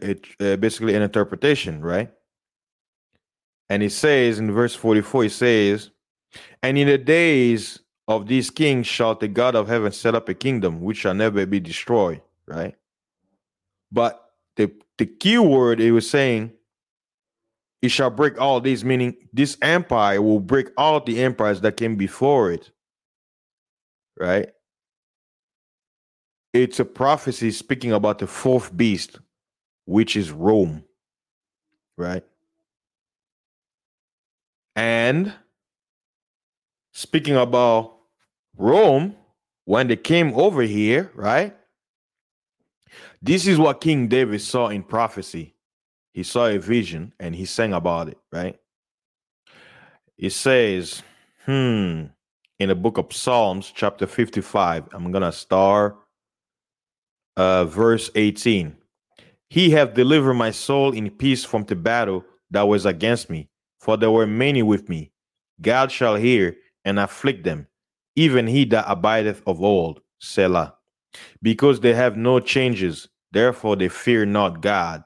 basically 0.58 0.96
an 0.96 1.02
interpretation, 1.04 1.82
right? 1.82 2.12
And 3.70 3.84
he 3.84 3.90
says 3.90 4.40
in 4.40 4.52
verse 4.52 4.74
forty-four, 4.74 5.24
he 5.24 5.30
says, 5.30 5.92
"And 6.64 6.78
in 6.78 6.88
the 6.88 6.98
days 6.98 7.80
of 8.08 8.28
these 8.28 8.50
kings 8.50 8.88
shall 8.88 9.16
the 9.16 9.28
God 9.28 9.56
of 9.56 9.68
heaven 9.68 9.92
set 9.92 10.16
up 10.16 10.30
a 10.30 10.34
kingdom 10.34 10.82
which 10.82 10.98
shall 10.98 11.14
never 11.14 11.46
be 11.46 11.60
destroyed." 11.60 12.22
Right? 12.48 12.76
But 13.92 14.24
the 14.56 14.72
the 14.98 15.06
key 15.06 15.38
word 15.38 15.82
it 15.82 15.92
was 15.92 16.10
saying 16.10 16.54
it 17.82 17.90
shall 17.90 18.10
break 18.10 18.40
all 18.40 18.60
these, 18.62 18.84
meaning 18.84 19.16
this 19.34 19.58
empire 19.62 20.22
will 20.22 20.40
break 20.40 20.70
all 20.78 21.00
the 21.00 21.22
empires 21.22 21.62
that 21.62 21.78
came 21.78 21.96
before 21.96 22.52
it. 22.52 22.72
Right? 24.20 24.50
It's 26.54 26.80
a 26.80 26.86
prophecy 26.86 27.52
speaking 27.52 27.92
about 27.92 28.20
the 28.20 28.28
fourth 28.28 28.76
beast, 28.76 29.20
which 29.86 30.16
is 30.16 30.32
Rome. 30.32 30.84
Right? 31.98 32.24
And 34.76 35.34
speaking 36.92 37.36
about 37.36 37.98
Rome, 38.58 39.16
when 39.66 39.88
they 39.88 39.96
came 39.96 40.34
over 40.34 40.62
here, 40.62 41.12
right? 41.16 41.56
This 43.22 43.48
is 43.48 43.58
what 43.58 43.82
King 43.82 44.08
David 44.08 44.42
saw 44.42 44.70
in 44.70 44.84
prophecy 44.84 45.55
he 46.16 46.24
saw 46.24 46.46
a 46.48 46.58
vision 46.58 47.12
and 47.20 47.36
he 47.36 47.44
sang 47.44 47.74
about 47.74 48.08
it, 48.08 48.18
right? 48.32 48.58
It 50.18 50.30
says, 50.30 51.04
hmm, 51.46 52.06
in 52.58 52.70
the 52.70 52.74
book 52.74 52.98
of 52.98 53.12
Psalms, 53.12 53.70
chapter 53.76 54.08
55, 54.08 54.88
I'm 54.94 55.12
gonna 55.12 55.34
start 55.34 55.98
uh 57.36 57.66
verse 57.66 58.10
18. 58.16 58.78
He 59.50 59.72
hath 59.72 59.94
delivered 59.94 60.36
my 60.36 60.52
soul 60.52 60.94
in 60.94 61.10
peace 61.10 61.44
from 61.44 61.66
the 61.66 61.76
battle 61.76 62.24
that 62.50 62.62
was 62.62 62.86
against 62.86 63.30
me, 63.30 63.50
for 63.82 63.98
there 63.98 64.10
were 64.10 64.26
many 64.26 64.64
with 64.64 64.88
me. 64.88 65.12
God 65.60 65.92
shall 65.92 66.16
hear 66.16 66.56
and 66.86 66.98
afflict 66.98 67.44
them, 67.44 67.68
even 68.16 68.48
he 68.48 68.64
that 68.66 68.86
abideth 68.88 69.44
of 69.46 69.62
old, 69.62 70.00
Selah. 70.20 70.76
Because 71.42 71.82
they 71.82 71.94
have 71.94 72.16
no 72.16 72.40
changes, 72.40 73.10
therefore 73.34 73.76
they 73.76 73.90
fear 73.90 74.26
not 74.26 74.62
God. 74.62 75.04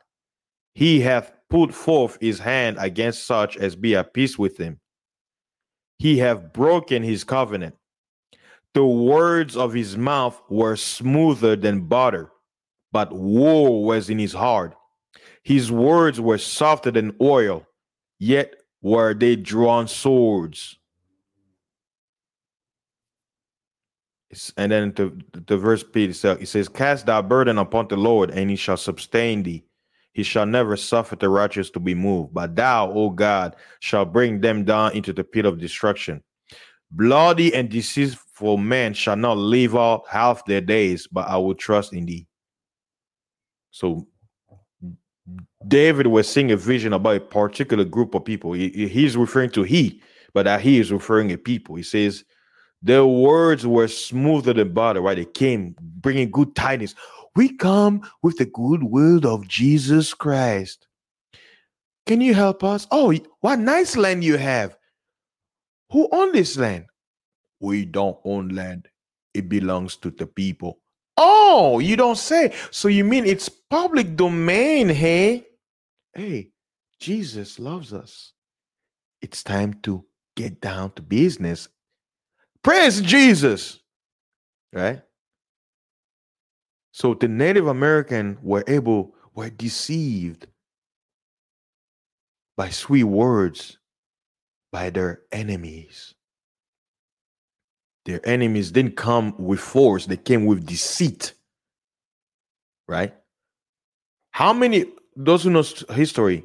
He 0.80 1.02
hath 1.02 1.34
put 1.50 1.74
forth 1.74 2.18
his 2.22 2.40
hand 2.40 2.78
against 2.80 3.28
such 3.28 3.58
as 3.58 3.76
be 3.76 3.98
at 3.98 4.14
peace 4.14 4.40
with 4.40 4.58
him. 4.58 4.80
He 5.98 6.20
hath 6.20 6.54
broken 6.54 7.04
his 7.04 7.26
covenant. 7.26 7.76
The 8.74 8.86
words 8.86 9.58
of 9.58 9.74
his 9.74 9.98
mouth 9.98 10.42
were 10.50 10.78
smoother 10.78 11.58
than 11.58 11.90
butter, 11.90 12.32
but 12.94 13.12
woe 13.12 13.72
was 13.80 14.10
in 14.10 14.20
his 14.20 14.32
heart. 14.32 14.74
His 15.44 15.70
words 15.70 16.22
were 16.22 16.38
softer 16.38 16.92
than 16.92 17.14
oil, 17.20 17.68
yet 18.18 18.56
were 18.82 19.14
they 19.14 19.36
drawn 19.36 19.86
swords. 19.86 20.78
And 24.56 24.72
then 24.72 24.94
the, 24.96 25.12
the 25.46 25.58
verse 25.58 25.84
Peter 25.84 26.38
it 26.40 26.48
says, 26.48 26.70
Cast 26.70 27.06
thy 27.06 27.20
burden 27.20 27.58
upon 27.58 27.90
the 27.90 27.98
Lord, 27.98 28.32
and 28.32 28.50
he 28.50 28.56
shall 28.56 28.78
sustain 28.78 29.44
thee. 29.44 29.66
He 30.14 30.24
shall 30.24 30.46
never 30.46 30.76
suffer 30.76 31.16
the 31.16 31.30
righteous 31.30 31.70
to 31.72 31.80
be 31.80 31.94
moved. 31.94 32.34
But 32.34 32.56
thou, 32.56 32.92
O 32.92 33.10
God, 33.10 33.56
shall 33.80 34.06
bring 34.06 34.42
them 34.42 34.66
down 34.66 34.94
into 34.94 35.14
the 35.14 35.24
pit 35.24 35.46
of 35.46 35.60
destruction. 35.60 36.24
Bloody 36.92 37.54
and 37.54 37.70
deceitful 37.70 38.58
men 38.58 38.94
shall 38.94 39.16
not 39.16 39.38
live 39.38 39.76
out 39.76 40.04
half 40.10 40.46
their 40.46 40.62
days, 40.62 41.08
but 41.08 41.28
I 41.28 41.38
will 41.38 41.54
trust 41.54 41.94
in 41.94 42.06
thee. 42.06 42.26
So 43.72 44.08
David 45.68 46.08
was 46.08 46.28
seeing 46.28 46.52
a 46.52 46.58
vision 46.58 46.94
about 46.94 47.18
a 47.18 47.20
particular 47.20 47.86
group 47.86 48.16
of 48.16 48.26
people. 48.26 48.54
He, 48.54 48.88
he's 48.88 49.16
referring 49.16 49.52
to 49.52 49.64
he, 49.64 50.02
but 50.34 50.46
that 50.46 50.62
he 50.62 50.80
is 50.80 50.92
referring 50.92 51.30
to 51.30 51.38
people. 51.38 51.76
He 51.76 51.84
says, 51.84 52.24
their 52.82 53.06
words 53.06 53.68
were 53.68 53.88
smoother 53.88 54.54
than 54.54 54.74
butter, 54.74 55.02
right? 55.02 55.18
They 55.18 55.26
came 55.26 55.76
bringing 55.80 56.32
good 56.32 56.56
tidings. 56.56 56.96
We 57.36 57.56
come 57.56 58.02
with 58.22 58.38
the 58.38 58.46
good 58.46 58.84
will 58.84 59.26
of 59.26 59.48
Jesus 59.48 60.14
Christ. 60.14 60.88
Can 62.06 62.22
you 62.22 62.34
help 62.34 62.64
us? 62.64 62.88
Oh, 62.92 63.14
what 63.42 63.60
nice 63.60 63.96
land 63.96 64.24
you 64.24 64.38
have. 64.38 64.76
Who 65.92 66.10
own 66.12 66.32
this 66.32 66.58
land? 66.58 66.86
We 67.60 67.86
don't 67.86 68.18
own 68.24 68.50
land. 68.50 68.88
It 69.34 69.50
belongs 69.50 69.96
to 69.98 70.12
the 70.12 70.26
people. 70.26 70.80
Oh, 71.18 71.80
you 71.80 71.96
don't 71.96 72.18
say. 72.18 72.54
So 72.72 72.88
you 72.88 73.04
mean 73.04 73.26
it's 73.26 73.50
public 73.50 74.16
domain, 74.16 74.90
hey? 74.90 75.46
Hey, 76.14 76.52
Jesus 77.00 77.60
loves 77.60 77.94
us. 77.94 78.34
It's 79.22 79.44
time 79.44 79.76
to 79.84 80.06
get 80.36 80.62
down 80.62 80.92
to 80.94 81.02
business. 81.02 81.68
Praise 82.64 83.02
Jesus. 83.02 83.80
Right? 84.74 85.02
So 86.92 87.14
the 87.14 87.28
Native 87.28 87.68
American 87.68 88.38
were 88.42 88.64
able, 88.68 89.16
were 89.34 89.50
deceived 89.50 90.48
by 92.58 92.70
sweet 92.70 93.06
words 93.06 93.78
by 94.72 94.90
their 94.90 95.22
enemies. 95.32 96.14
Their 98.06 98.28
enemies 98.28 98.72
didn't 98.72 98.96
come 98.96 99.36
with 99.38 99.60
force, 99.60 100.06
they 100.06 100.18
came 100.18 100.46
with 100.46 100.66
deceit. 100.66 101.34
Right? 102.88 103.14
How 104.32 104.54
many, 104.54 104.86
those 105.16 105.44
who 105.44 105.52
know 105.52 105.64
history, 105.92 106.44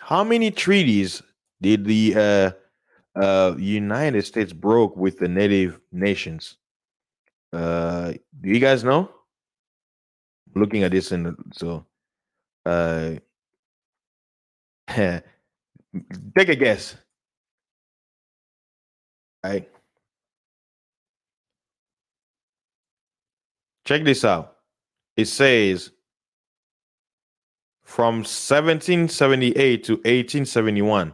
how 0.00 0.22
many 0.22 0.50
treaties 0.50 1.22
did 1.62 1.84
the 1.86 2.14
uh, 3.16 3.18
uh, 3.18 3.54
United 3.56 4.24
States 4.26 4.52
broke 4.52 4.96
with 4.96 5.18
the 5.18 5.28
native 5.28 5.80
nations? 5.92 6.56
Uh, 7.52 8.12
do 8.40 8.50
you 8.50 8.60
guys 8.60 8.84
know? 8.84 9.10
Looking 10.56 10.82
at 10.82 10.90
this 10.90 11.12
and 11.12 11.36
so 11.52 11.84
uh 12.64 13.14
take 16.36 16.48
a 16.48 16.56
guess. 16.56 16.96
Right. 19.44 19.68
Check 23.84 24.04
this 24.04 24.24
out. 24.24 24.56
It 25.16 25.26
says 25.26 25.90
from 27.84 28.16
1778 28.16 29.84
to 29.84 29.92
1871, 29.92 31.12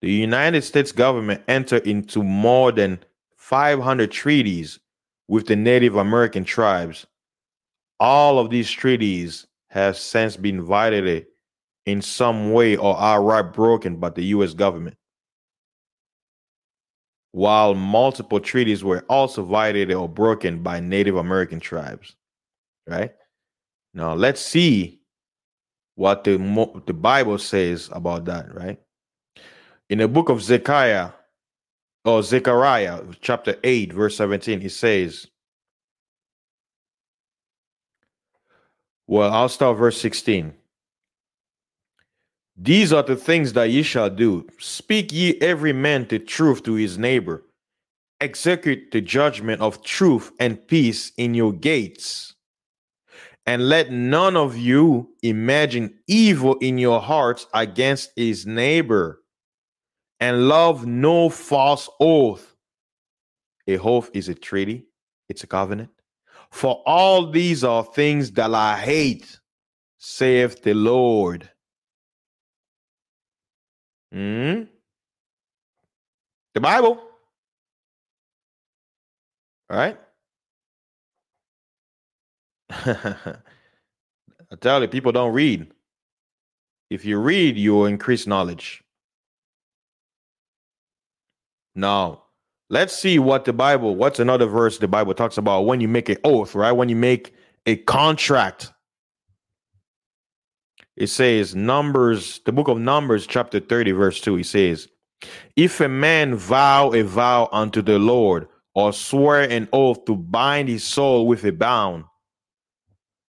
the 0.00 0.10
United 0.10 0.62
States 0.62 0.90
government 0.90 1.42
entered 1.46 1.86
into 1.86 2.22
more 2.24 2.72
than 2.72 2.98
500 3.36 4.10
treaties 4.10 4.80
with 5.28 5.46
the 5.46 5.54
Native 5.54 5.94
American 5.96 6.44
tribes 6.44 7.06
all 8.02 8.40
of 8.40 8.50
these 8.50 8.68
treaties 8.68 9.46
have 9.68 9.96
since 9.96 10.36
been 10.36 10.60
violated 10.60 11.24
in 11.86 12.02
some 12.02 12.52
way 12.52 12.76
or 12.76 13.00
outright 13.00 13.52
broken 13.52 13.94
by 13.94 14.10
the 14.10 14.24
US 14.24 14.54
government. 14.54 14.96
While 17.30 17.74
multiple 17.74 18.40
treaties 18.40 18.82
were 18.82 19.04
also 19.08 19.44
violated 19.44 19.94
or 19.94 20.08
broken 20.08 20.64
by 20.64 20.80
Native 20.80 21.14
American 21.14 21.60
tribes. 21.60 22.16
Right? 22.88 23.14
Now 23.94 24.14
let's 24.14 24.40
see 24.40 25.00
what 25.94 26.24
the 26.24 26.38
the 26.86 26.92
Bible 26.92 27.38
says 27.38 27.88
about 27.92 28.24
that, 28.24 28.52
right? 28.52 28.80
In 29.88 29.98
the 29.98 30.08
book 30.08 30.28
of 30.28 30.42
Zechariah 30.42 31.10
or 32.04 32.24
Zechariah 32.24 33.04
chapter 33.20 33.54
8 33.62 33.92
verse 33.92 34.16
17 34.16 34.60
it 34.62 34.72
says 34.72 35.28
Well, 39.06 39.32
I'll 39.32 39.48
start 39.48 39.78
verse 39.78 40.00
16. 40.00 40.54
These 42.56 42.92
are 42.92 43.02
the 43.02 43.16
things 43.16 43.54
that 43.54 43.70
ye 43.70 43.82
shall 43.82 44.10
do. 44.10 44.46
Speak 44.58 45.12
ye 45.12 45.40
every 45.40 45.72
man 45.72 46.06
the 46.08 46.18
truth 46.18 46.62
to 46.64 46.74
his 46.74 46.98
neighbor. 46.98 47.42
Execute 48.20 48.90
the 48.92 49.00
judgment 49.00 49.60
of 49.60 49.82
truth 49.82 50.30
and 50.38 50.66
peace 50.68 51.12
in 51.16 51.34
your 51.34 51.52
gates. 51.52 52.34
And 53.46 53.68
let 53.68 53.90
none 53.90 54.36
of 54.36 54.56
you 54.56 55.14
imagine 55.22 55.98
evil 56.06 56.54
in 56.58 56.78
your 56.78 57.00
hearts 57.00 57.46
against 57.52 58.12
his 58.14 58.46
neighbor. 58.46 59.22
And 60.20 60.48
love 60.48 60.86
no 60.86 61.28
false 61.28 61.88
oath. 61.98 62.54
A 63.66 63.78
oath 63.78 64.10
is 64.14 64.28
a 64.28 64.34
treaty, 64.34 64.86
it's 65.28 65.42
a 65.42 65.48
covenant. 65.48 65.90
For 66.52 66.82
all 66.84 67.30
these 67.30 67.64
are 67.64 67.82
things 67.82 68.30
that 68.32 68.54
I 68.54 68.78
hate, 68.78 69.40
saith 69.96 70.62
the 70.62 70.74
Lord. 70.74 71.48
Hmm? 74.12 74.64
The 76.54 76.60
Bible. 76.60 77.02
All 79.70 79.76
right. 79.78 79.98
I 82.70 83.36
tell 84.60 84.82
you, 84.82 84.88
people 84.88 85.12
don't 85.12 85.32
read. 85.32 85.72
If 86.90 87.06
you 87.06 87.18
read, 87.18 87.56
you 87.56 87.72
will 87.72 87.86
increase 87.86 88.26
knowledge. 88.26 88.84
Now, 91.74 92.24
let's 92.72 92.96
see 92.96 93.18
what 93.18 93.44
the 93.44 93.52
Bible, 93.52 93.94
what's 93.94 94.18
another 94.18 94.46
verse 94.46 94.78
the 94.78 94.88
Bible 94.88 95.12
talks 95.12 95.36
about 95.36 95.66
when 95.66 95.80
you 95.80 95.88
make 95.88 96.08
an 96.08 96.16
oath, 96.24 96.54
right? 96.54 96.72
When 96.72 96.88
you 96.88 96.96
make 96.96 97.34
a 97.66 97.76
contract. 97.76 98.72
It 100.96 101.08
says, 101.08 101.54
Numbers, 101.54 102.40
the 102.44 102.52
book 102.52 102.68
of 102.68 102.78
Numbers, 102.78 103.26
chapter 103.26 103.60
30, 103.60 103.92
verse 103.92 104.20
2, 104.20 104.36
he 104.36 104.42
says, 104.42 104.88
If 105.54 105.80
a 105.80 105.88
man 105.88 106.34
vow 106.34 106.92
a 106.92 107.02
vow 107.02 107.48
unto 107.52 107.82
the 107.82 107.98
Lord, 107.98 108.48
or 108.74 108.92
swear 108.92 109.42
an 109.42 109.68
oath 109.74 110.06
to 110.06 110.16
bind 110.16 110.68
his 110.70 110.82
soul 110.82 111.26
with 111.26 111.44
a 111.44 111.52
bound, 111.52 112.04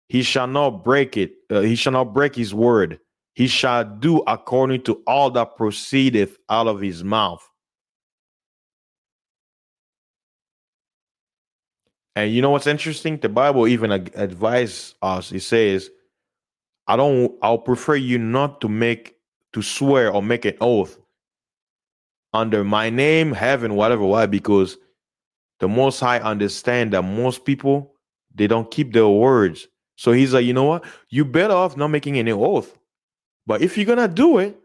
he 0.08 0.22
shall 0.22 0.46
not 0.46 0.84
break 0.84 1.16
it. 1.16 1.32
Uh, 1.48 1.60
he 1.60 1.76
shall 1.76 1.92
not 1.92 2.12
break 2.12 2.34
his 2.34 2.52
word. 2.52 2.98
He 3.34 3.46
shall 3.46 3.84
do 3.84 4.18
according 4.26 4.82
to 4.82 5.02
all 5.06 5.30
that 5.30 5.56
proceedeth 5.56 6.36
out 6.50 6.66
of 6.66 6.80
his 6.80 7.02
mouth. 7.02 7.49
And 12.16 12.32
you 12.32 12.42
know 12.42 12.50
what's 12.50 12.66
interesting? 12.66 13.18
The 13.18 13.28
Bible 13.28 13.68
even 13.68 13.92
ad- 13.92 14.14
advises 14.16 14.94
us. 15.02 15.32
It 15.32 15.40
says, 15.40 15.90
"I 16.86 16.96
don't. 16.96 17.32
I'll 17.42 17.58
prefer 17.58 17.94
you 17.96 18.18
not 18.18 18.60
to 18.62 18.68
make 18.68 19.16
to 19.52 19.62
swear 19.62 20.12
or 20.12 20.22
make 20.22 20.44
an 20.44 20.56
oath 20.60 20.98
under 22.32 22.64
my 22.64 22.90
name, 22.90 23.32
heaven, 23.32 23.74
whatever. 23.74 24.04
Why? 24.04 24.26
Because 24.26 24.76
the 25.58 25.68
Most 25.68 26.00
High 26.00 26.18
understand 26.18 26.92
that 26.92 27.02
most 27.02 27.44
people 27.44 27.94
they 28.34 28.46
don't 28.46 28.70
keep 28.70 28.92
their 28.92 29.08
words. 29.08 29.66
So 29.96 30.12
he's 30.12 30.32
like, 30.32 30.44
you 30.46 30.52
know 30.52 30.64
what? 30.64 30.84
You 31.08 31.24
better 31.24 31.52
off 31.54 31.76
not 31.76 31.88
making 31.88 32.18
any 32.18 32.32
oath. 32.32 32.78
But 33.46 33.60
if 33.62 33.76
you're 33.76 33.86
gonna 33.86 34.08
do 34.08 34.38
it, 34.38 34.58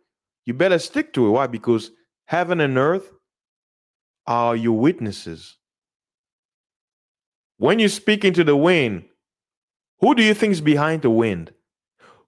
you 0.46 0.54
better 0.54 0.80
stick 0.80 1.14
to 1.14 1.28
it. 1.28 1.32
Why? 1.32 1.48
Because 1.48 1.92
heaven 2.26 2.62
and 2.62 2.78
earth 2.78 3.12
are 4.28 4.56
your 4.56 4.78
witnesses. 4.78 5.58
When 7.58 7.80
you 7.80 7.88
speak 7.88 8.26
into 8.26 8.44
the 8.44 8.56
wind, 8.56 9.06
who 10.00 10.16
do 10.16 10.24
you 10.24 10.34
think 10.34 10.52
is 10.52 10.62
behind 10.62 11.02
the 11.02 11.10
wind? 11.10 11.54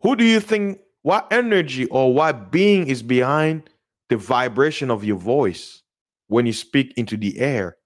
Who 0.01 0.15
do 0.15 0.23
you 0.23 0.39
think 0.39 0.79
what 1.01 1.27
energy 1.31 1.85
or 1.87 2.13
what 2.13 2.51
being 2.51 2.87
is 2.87 3.03
behind 3.03 3.69
the 4.09 4.17
vibration 4.17 4.89
of 4.89 5.03
your 5.03 5.17
voice 5.17 5.81
when 6.27 6.45
you 6.45 6.53
speak 6.53 6.93
into 6.97 7.17
the 7.17 7.39
air? 7.39 7.77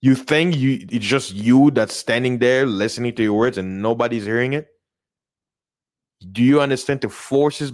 You 0.00 0.14
think 0.14 0.56
you 0.56 0.86
it's 0.90 1.04
just 1.04 1.34
you 1.34 1.70
that's 1.70 1.94
standing 1.94 2.38
there 2.38 2.66
listening 2.66 3.14
to 3.16 3.22
your 3.22 3.34
words 3.34 3.58
and 3.58 3.82
nobody's 3.82 4.24
hearing 4.24 4.52
it? 4.52 4.68
Do 6.32 6.42
you 6.42 6.60
understand 6.60 7.00
the 7.00 7.08
forces 7.08 7.72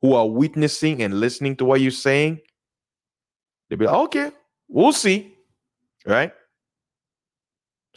who 0.00 0.14
are 0.14 0.28
witnessing 0.28 1.02
and 1.02 1.20
listening 1.20 1.56
to 1.56 1.64
what 1.64 1.80
you're 1.80 1.90
saying? 1.90 2.40
They'll 3.68 3.78
be 3.78 3.86
like, 3.86 3.94
okay, 3.94 4.30
we'll 4.68 4.92
see. 4.92 5.34
Right? 6.06 6.32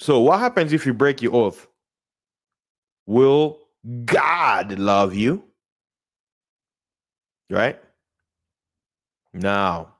So 0.02 0.20
what 0.20 0.39
happens 0.39 0.74
if 0.74 0.88
you 0.88 0.95
break 0.95 1.22
your 1.22 1.36
oath? 1.36 1.68
Will 3.06 3.60
God 4.04 4.80
love 4.80 5.14
you? 5.14 5.43
Right? 7.52 7.80
Now, 9.32 9.93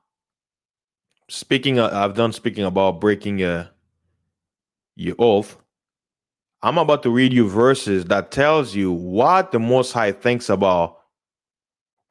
speaking 1.28 1.78
of, 1.78 1.92
I've 1.92 2.16
done 2.16 2.32
speaking 2.32 2.64
about 2.64 3.00
breaking 3.00 3.44
uh, 3.44 3.68
your 4.96 5.14
oath. 5.20 5.56
I'm 6.62 6.78
about 6.78 7.04
to 7.04 7.10
read 7.10 7.32
you 7.32 7.48
verses 7.48 8.04
that 8.06 8.32
tells 8.32 8.74
you 8.74 8.90
what 8.90 9.52
the 9.52 9.60
Most 9.60 9.92
High 9.92 10.10
thinks 10.10 10.48
about 10.48 10.98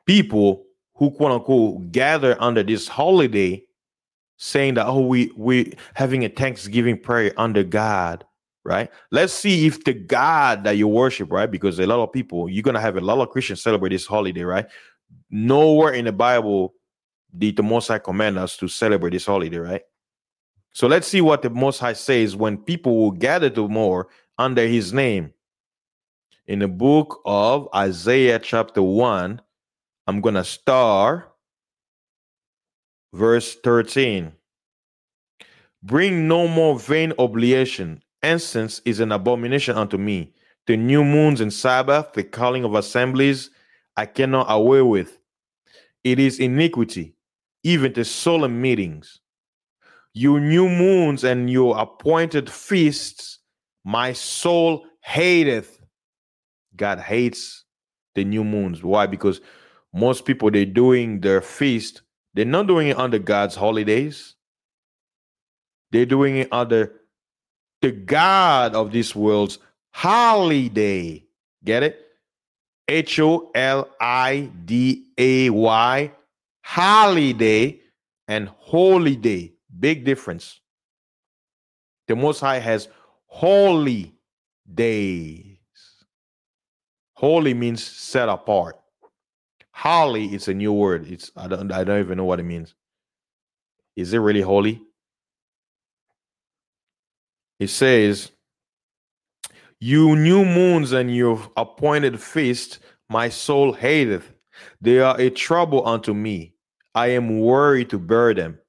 people 0.05 0.63
who 0.95 1.11
quote 1.11 1.33
unquote 1.33 1.91
gather 1.91 2.41
under 2.41 2.63
this 2.63 2.87
holiday, 2.87 3.65
saying 4.43 4.73
that 4.73 4.87
oh 4.87 4.99
we 5.01 5.31
we 5.37 5.71
having 5.93 6.25
a 6.25 6.29
Thanksgiving 6.29 6.97
prayer 6.97 7.31
under 7.37 7.63
God, 7.63 8.25
right? 8.63 8.89
Let's 9.11 9.33
see 9.33 9.67
if 9.67 9.83
the 9.83 9.93
God 9.93 10.63
that 10.63 10.77
you 10.77 10.87
worship, 10.87 11.31
right? 11.31 11.49
Because 11.49 11.77
a 11.79 11.85
lot 11.85 12.01
of 12.01 12.11
people, 12.11 12.49
you're 12.49 12.63
gonna 12.63 12.81
have 12.81 12.97
a 12.97 13.01
lot 13.01 13.19
of 13.19 13.29
Christians 13.29 13.61
celebrate 13.61 13.89
this 13.89 14.07
holiday, 14.07 14.41
right? 14.41 14.65
Nowhere 15.29 15.93
in 15.93 16.05
the 16.05 16.11
Bible 16.11 16.73
did 17.37 17.55
the 17.55 17.61
Most 17.61 17.89
High 17.89 17.99
command 17.99 18.39
us 18.39 18.57
to 18.57 18.67
celebrate 18.67 19.11
this 19.11 19.27
holiday, 19.27 19.57
right? 19.57 19.83
So 20.73 20.87
let's 20.87 21.07
see 21.07 21.21
what 21.21 21.43
the 21.43 21.51
Most 21.51 21.77
High 21.77 21.93
says 21.93 22.35
when 22.35 22.57
people 22.57 22.97
will 22.97 23.11
gather 23.11 23.51
to 23.51 23.67
more 23.67 24.07
under 24.39 24.65
His 24.65 24.91
name. 24.91 25.33
In 26.47 26.57
the 26.59 26.67
book 26.67 27.21
of 27.25 27.69
Isaiah, 27.75 28.39
chapter 28.39 28.81
1, 28.81 29.39
I'm 30.07 30.21
to 30.33 30.43
start 30.43 31.30
verse 33.13 33.55
13. 33.63 34.31
Bring 35.83 36.27
no 36.27 36.47
more 36.47 36.79
vain 36.79 37.13
oblation. 37.17 38.03
Incense 38.23 38.81
is 38.85 38.99
an 38.99 39.11
abomination 39.11 39.77
unto 39.77 39.97
me. 39.97 40.33
The 40.67 40.77
new 40.77 41.03
moons 41.03 41.41
and 41.41 41.51
Sabbath, 41.51 42.13
the 42.13 42.23
calling 42.23 42.63
of 42.63 42.75
assemblies, 42.75 43.49
I 43.97 44.05
cannot 44.05 44.45
away 44.49 44.81
with. 44.81 45.17
It 46.03 46.19
is 46.19 46.39
iniquity 46.39 47.15
even 47.63 47.93
the 47.93 48.05
solemn 48.05 48.61
meetings. 48.61 49.19
Your 50.13 50.39
new 50.39 50.67
moons 50.67 51.23
and 51.23 51.49
your 51.49 51.77
appointed 51.77 52.49
feasts, 52.49 53.39
my 53.83 54.13
soul 54.13 54.85
hateth. 55.01 55.79
God 56.75 56.99
hates 56.99 57.65
the 58.15 58.25
new 58.25 58.43
moons. 58.43 58.83
Why? 58.83 59.05
Because 59.05 59.41
most 59.93 60.25
people 60.25 60.51
they're 60.51 60.65
doing 60.65 61.21
their 61.21 61.41
feast, 61.41 62.01
they're 62.33 62.45
not 62.45 62.67
doing 62.67 62.87
it 62.87 62.97
under 62.97 63.19
God's 63.19 63.55
holidays. 63.55 64.35
They're 65.91 66.05
doing 66.05 66.37
it 66.37 66.47
under 66.51 66.93
the 67.81 67.91
God 67.91 68.75
of 68.75 68.91
this 68.91 69.15
world's 69.15 69.59
holiday. 69.91 71.23
Get 71.63 71.83
it? 71.83 71.99
H 72.87 73.19
O 73.19 73.51
L 73.55 73.89
I 73.99 74.49
D 74.65 75.07
A 75.17 75.49
Y 75.49 76.11
holiday 76.63 77.79
and 78.27 78.47
holy 78.49 79.15
day. 79.15 79.53
Big 79.79 80.05
difference. 80.05 80.59
The 82.07 82.15
Most 82.15 82.39
High 82.39 82.59
has 82.59 82.87
holy 83.25 84.13
days. 84.73 85.57
Holy 87.13 87.53
means 87.53 87.83
set 87.83 88.29
apart. 88.29 88.80
Holy 89.81 90.27
it's 90.27 90.47
a 90.47 90.53
new 90.53 90.71
word. 90.71 91.07
It's 91.11 91.31
I 91.35 91.47
don't 91.47 91.71
I 91.71 91.83
don't 91.83 91.99
even 91.99 92.17
know 92.17 92.25
what 92.25 92.39
it 92.39 92.43
means. 92.43 92.75
Is 93.95 94.13
it 94.13 94.19
really 94.19 94.41
holy? 94.41 94.79
It 97.59 97.69
says, 97.69 98.31
You 99.79 100.15
new 100.15 100.45
moons 100.45 100.91
and 100.91 101.15
your 101.15 101.41
appointed 101.57 102.19
feast, 102.19 102.77
my 103.09 103.29
soul 103.29 103.73
hateth. 103.73 104.31
They 104.81 104.99
are 104.99 105.19
a 105.19 105.31
trouble 105.31 105.87
unto 105.87 106.13
me. 106.13 106.53
I 106.93 107.07
am 107.07 107.39
worried 107.39 107.89
to 107.89 107.97
bear 107.97 108.35
them. 108.35 108.59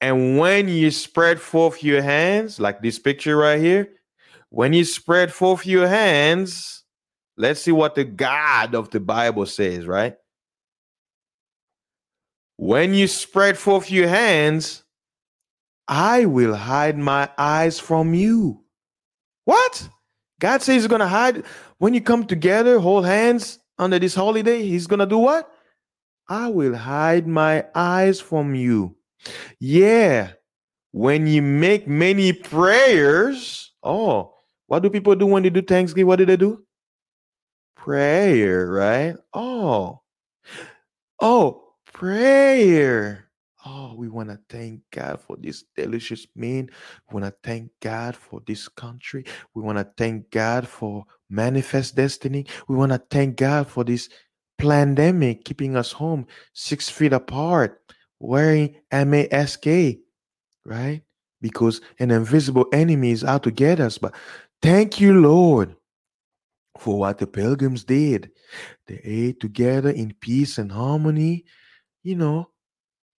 And 0.00 0.38
when 0.38 0.68
you 0.68 0.90
spread 0.92 1.40
forth 1.40 1.84
your 1.84 2.00
hands, 2.00 2.58
like 2.58 2.80
this 2.80 2.98
picture 2.98 3.36
right 3.36 3.60
here, 3.60 3.88
when 4.48 4.72
you 4.72 4.84
spread 4.86 5.30
forth 5.30 5.66
your 5.66 5.88
hands, 5.88 6.84
let's 7.36 7.60
see 7.60 7.72
what 7.72 7.94
the 7.94 8.04
God 8.04 8.74
of 8.74 8.90
the 8.90 9.00
Bible 9.00 9.46
says, 9.46 9.86
right? 9.86 10.16
When 12.56 12.94
you 12.94 13.06
spread 13.06 13.58
forth 13.58 13.90
your 13.90 14.08
hands, 14.08 14.82
I 15.88 16.24
will 16.24 16.54
hide 16.54 16.98
my 16.98 17.28
eyes 17.36 17.78
from 17.78 18.14
you. 18.14 18.64
What? 19.44 19.88
God 20.40 20.62
says 20.62 20.74
he's 20.74 20.86
going 20.86 21.00
to 21.00 21.06
hide 21.06 21.44
when 21.78 21.94
you 21.94 22.00
come 22.00 22.26
together, 22.26 22.78
hold 22.78 23.06
hands 23.06 23.58
under 23.78 23.98
this 23.98 24.14
holiday. 24.14 24.62
He's 24.62 24.86
going 24.86 25.00
to 25.00 25.06
do 25.06 25.18
what? 25.18 25.50
I 26.28 26.48
will 26.48 26.74
hide 26.74 27.26
my 27.26 27.66
eyes 27.74 28.20
from 28.20 28.54
you. 28.54 28.96
Yeah. 29.60 30.32
When 30.92 31.26
you 31.26 31.42
make 31.42 31.86
many 31.86 32.32
prayers, 32.32 33.72
oh, 33.82 34.34
what 34.66 34.82
do 34.82 34.90
people 34.90 35.14
do 35.14 35.26
when 35.26 35.42
they 35.42 35.50
do 35.50 35.62
Thanksgiving? 35.62 36.06
What 36.06 36.16
do 36.16 36.24
they 36.24 36.36
do? 36.36 36.65
Prayer, 37.86 38.66
right? 38.66 39.14
Oh, 39.32 40.00
oh, 41.20 41.62
prayer. 41.92 43.28
Oh, 43.64 43.94
we 43.96 44.08
want 44.08 44.28
to 44.28 44.40
thank 44.50 44.80
God 44.90 45.20
for 45.20 45.36
this 45.36 45.62
delicious 45.76 46.26
meal. 46.34 46.66
We 47.08 47.20
want 47.20 47.26
to 47.26 47.34
thank 47.48 47.70
God 47.80 48.16
for 48.16 48.42
this 48.44 48.66
country. 48.66 49.24
We 49.54 49.62
want 49.62 49.78
to 49.78 49.88
thank 49.96 50.32
God 50.32 50.66
for 50.66 51.04
manifest 51.30 51.94
destiny. 51.94 52.46
We 52.66 52.74
want 52.74 52.90
to 52.90 53.00
thank 53.08 53.36
God 53.36 53.68
for 53.68 53.84
this 53.84 54.08
pandemic 54.58 55.44
keeping 55.44 55.76
us 55.76 55.92
home 55.92 56.26
six 56.54 56.88
feet 56.88 57.12
apart, 57.12 57.80
wearing 58.18 58.74
mask, 58.90 59.64
right? 60.64 61.02
Because 61.40 61.80
an 62.00 62.10
invisible 62.10 62.66
enemy 62.72 63.12
is 63.12 63.22
out 63.22 63.44
to 63.44 63.52
get 63.52 63.78
us. 63.78 63.96
But 63.96 64.12
thank 64.60 65.00
you, 65.00 65.20
Lord, 65.20 65.76
for 66.80 66.98
what 66.98 67.18
the 67.18 67.26
pilgrims 67.26 67.84
did. 67.84 68.30
They 68.86 69.00
ate 69.02 69.40
together 69.40 69.90
in 69.90 70.14
peace 70.20 70.58
and 70.58 70.70
harmony, 70.72 71.44
you 72.02 72.16
know 72.16 72.50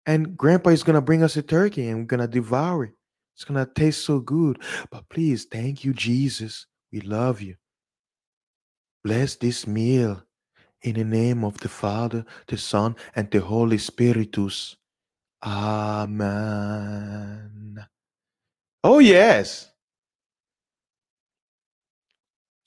and 0.08 0.36
grandpa 0.38 0.72
is 0.72 0.82
gonna 0.84 1.01
bring 1.01 1.22
us 1.22 1.36
a 1.36 1.41
turkey 1.43 1.89
and 1.89 1.99
we're 1.99 2.05
gonna 2.05 2.28
devour 2.28 2.86
it. 2.86 2.93
It's 3.36 3.43
gonna 3.43 3.68
taste 3.68 4.05
so 4.05 4.20
good. 4.22 4.62
But 4.89 5.08
please, 5.10 5.45
thank 5.45 5.84
you, 5.84 5.93
Jesus. 5.93 6.66
We 6.91 7.01
love 7.01 7.41
you. 7.41 7.58
Bless 9.03 9.36
this 9.36 9.68
meal 9.68 10.24
in 10.82 10.93
the 10.95 11.03
name 11.03 11.43
of 11.43 11.60
the 11.60 11.68
Father, 11.70 12.26
the 12.47 12.58
Son, 12.58 12.95
and 13.16 13.30
the 13.30 13.41
Holy 13.41 13.78
Spiritus. 13.78 14.78
Amen. 15.43 16.18
Oh, 18.84 18.99
yes. 18.99 19.70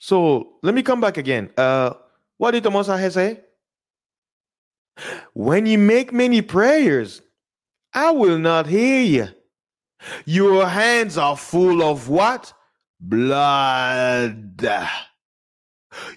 So 0.03 0.53
let 0.63 0.73
me 0.73 0.81
come 0.81 0.99
back 0.99 1.17
again. 1.17 1.51
Uh, 1.55 1.93
what 2.37 2.51
did 2.51 2.63
the 2.63 2.71
Messiah 2.71 3.11
say? 3.11 3.41
When 5.33 5.67
you 5.67 5.77
make 5.77 6.11
many 6.11 6.41
prayers, 6.41 7.21
I 7.93 8.09
will 8.09 8.39
not 8.39 8.65
hear 8.65 9.01
you. 9.01 9.27
Your 10.25 10.67
hands 10.67 11.19
are 11.19 11.37
full 11.37 11.83
of 11.83 12.09
what? 12.09 12.51
Blood. 12.99 14.67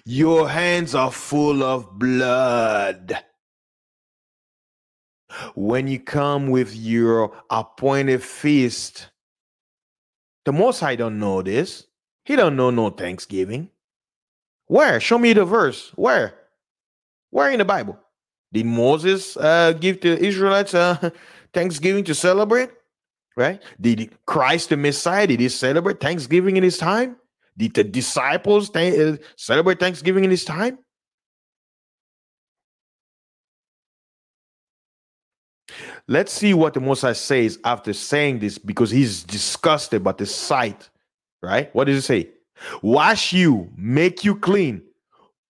Your 0.03 0.49
hands 0.49 0.95
are 0.95 1.11
full 1.11 1.61
of 1.61 1.99
blood. 1.99 3.23
When 5.53 5.85
you 5.87 5.99
come 5.99 6.49
with 6.49 6.75
your 6.75 7.35
appointed 7.51 8.23
feast, 8.23 9.09
the 10.43 10.53
Most 10.53 10.79
High 10.79 10.95
don't 10.95 11.19
know 11.19 11.43
this. 11.43 11.85
He 12.23 12.35
don't 12.35 12.55
know 12.55 12.71
no 12.71 12.89
Thanksgiving. 12.89 13.69
Where? 14.67 14.99
Show 14.99 15.17
me 15.17 15.33
the 15.33 15.45
verse. 15.45 15.91
Where? 15.95 16.33
Where 17.29 17.51
in 17.51 17.59
the 17.59 17.65
Bible? 17.65 17.99
Did 18.53 18.65
Moses 18.65 19.35
uh, 19.37 19.73
give 19.73 20.01
the 20.01 20.17
Israelites 20.17 20.73
uh, 20.73 21.09
Thanksgiving 21.53 22.03
to 22.05 22.15
celebrate? 22.15 22.69
Right? 23.35 23.61
Did 23.79 24.11
Christ 24.25 24.69
the 24.69 24.77
Messiah, 24.77 25.27
did 25.27 25.41
he 25.41 25.49
celebrate 25.49 25.99
Thanksgiving 25.99 26.55
in 26.55 26.63
his 26.63 26.77
time? 26.77 27.17
Did 27.57 27.73
the 27.73 27.83
disciples 27.83 28.69
th- 28.69 28.97
uh, 28.97 29.17
celebrate 29.35 29.79
Thanksgiving 29.79 30.23
in 30.23 30.31
his 30.31 30.45
time? 30.45 30.79
Let's 36.07 36.31
see 36.31 36.53
what 36.53 36.73
the 36.73 36.79
Messiah 36.81 37.15
says 37.15 37.59
after 37.63 37.91
saying 37.93 38.39
this 38.39 38.57
because 38.57 38.91
he's 38.91 39.23
disgusted 39.23 40.03
by 40.03 40.13
the 40.13 40.25
sight, 40.25 40.89
right? 41.41 41.73
What 41.73 41.85
does 41.85 41.95
he 41.95 42.01
say? 42.01 42.29
Wash 42.81 43.33
you, 43.33 43.71
make 43.75 44.23
you 44.23 44.35
clean, 44.35 44.81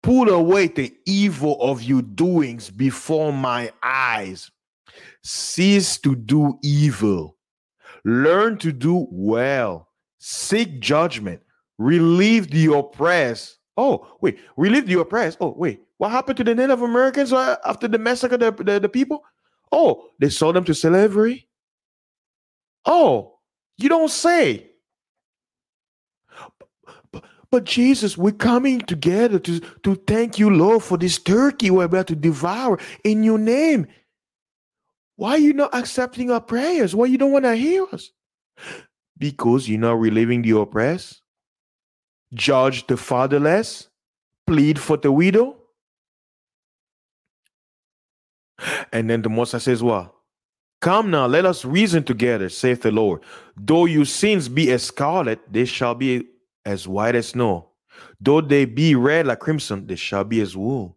put 0.02 0.28
away 0.28 0.68
the 0.68 0.94
evil 1.06 1.56
of 1.60 1.82
your 1.82 2.02
doings 2.02 2.70
before 2.70 3.32
my 3.32 3.72
eyes 3.82 4.50
cease 5.22 5.98
to 5.98 6.14
do 6.14 6.58
evil, 6.62 7.36
learn 8.04 8.58
to 8.58 8.72
do 8.72 9.06
well, 9.10 9.88
seek 10.18 10.80
judgment, 10.80 11.40
relieve 11.78 12.50
the 12.50 12.72
oppressed. 12.72 13.58
Oh, 13.76 14.06
wait, 14.20 14.38
relieve 14.56 14.86
the 14.86 15.00
oppressed. 15.00 15.38
Oh, 15.40 15.54
wait, 15.56 15.80
what 15.98 16.10
happened 16.10 16.36
to 16.38 16.44
the 16.44 16.54
Native 16.54 16.82
Americans 16.82 17.32
uh, 17.32 17.56
after 17.64 17.88
the 17.88 17.98
massacre 17.98 18.36
the, 18.36 18.50
the, 18.50 18.80
the 18.80 18.88
people? 18.88 19.24
Oh, 19.70 20.08
they 20.18 20.28
sold 20.28 20.56
them 20.56 20.64
to 20.64 20.74
slavery? 20.74 21.48
Oh, 22.84 23.38
you 23.78 23.88
don't 23.88 24.10
say. 24.10 24.71
But, 27.52 27.64
Jesus, 27.64 28.16
we're 28.16 28.32
coming 28.32 28.80
together 28.80 29.38
to, 29.38 29.60
to 29.82 29.94
thank 30.06 30.38
you, 30.38 30.48
Lord, 30.48 30.82
for 30.82 30.96
this 30.96 31.18
turkey 31.18 31.70
we're 31.70 31.84
about 31.84 32.06
to 32.06 32.16
devour 32.16 32.78
in 33.04 33.22
your 33.22 33.38
name. 33.38 33.86
Why 35.16 35.32
are 35.32 35.38
you 35.38 35.52
not 35.52 35.74
accepting 35.74 36.30
our 36.30 36.40
prayers? 36.40 36.94
Why 36.94 37.04
you 37.04 37.18
don't 37.18 37.30
want 37.30 37.44
to 37.44 37.54
hear 37.54 37.86
us? 37.92 38.10
Because 39.18 39.68
you're 39.68 39.78
not 39.78 40.00
relieving 40.00 40.40
the 40.40 40.58
oppressed, 40.58 41.20
judge 42.32 42.86
the 42.86 42.96
fatherless, 42.96 43.88
plead 44.46 44.78
for 44.78 44.96
the 44.96 45.12
widow. 45.12 45.58
And 48.94 49.10
then 49.10 49.20
the 49.20 49.28
Moses 49.28 49.62
says, 49.64 49.82
What? 49.82 50.14
Come 50.80 51.10
now, 51.10 51.26
let 51.26 51.44
us 51.44 51.66
reason 51.66 52.02
together, 52.02 52.48
saith 52.48 52.80
the 52.80 52.90
Lord. 52.90 53.20
Though 53.56 53.84
your 53.84 54.06
sins 54.06 54.48
be 54.48 54.72
as 54.72 54.82
scarlet, 54.82 55.40
they 55.52 55.66
shall 55.66 55.94
be 55.94 56.28
as 56.64 56.86
white 56.86 57.14
as 57.14 57.28
snow. 57.28 57.70
Though 58.20 58.40
they 58.40 58.64
be 58.64 58.94
red 58.94 59.26
like 59.26 59.40
crimson, 59.40 59.86
they 59.86 59.96
shall 59.96 60.24
be 60.24 60.40
as 60.40 60.56
wool. 60.56 60.96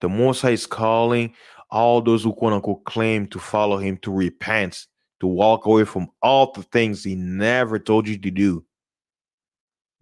The 0.00 0.08
Most 0.08 0.42
High 0.42 0.50
is 0.50 0.66
calling 0.66 1.34
all 1.70 2.00
those 2.00 2.24
who 2.24 2.32
quote 2.32 2.52
unquote 2.52 2.84
claim 2.84 3.26
to 3.28 3.38
follow 3.38 3.78
him 3.78 3.96
to 3.98 4.12
repent, 4.12 4.86
to 5.20 5.26
walk 5.26 5.66
away 5.66 5.84
from 5.84 6.08
all 6.22 6.52
the 6.52 6.62
things 6.62 7.04
he 7.04 7.14
never 7.14 7.78
told 7.78 8.08
you 8.08 8.18
to 8.18 8.30
do. 8.30 8.64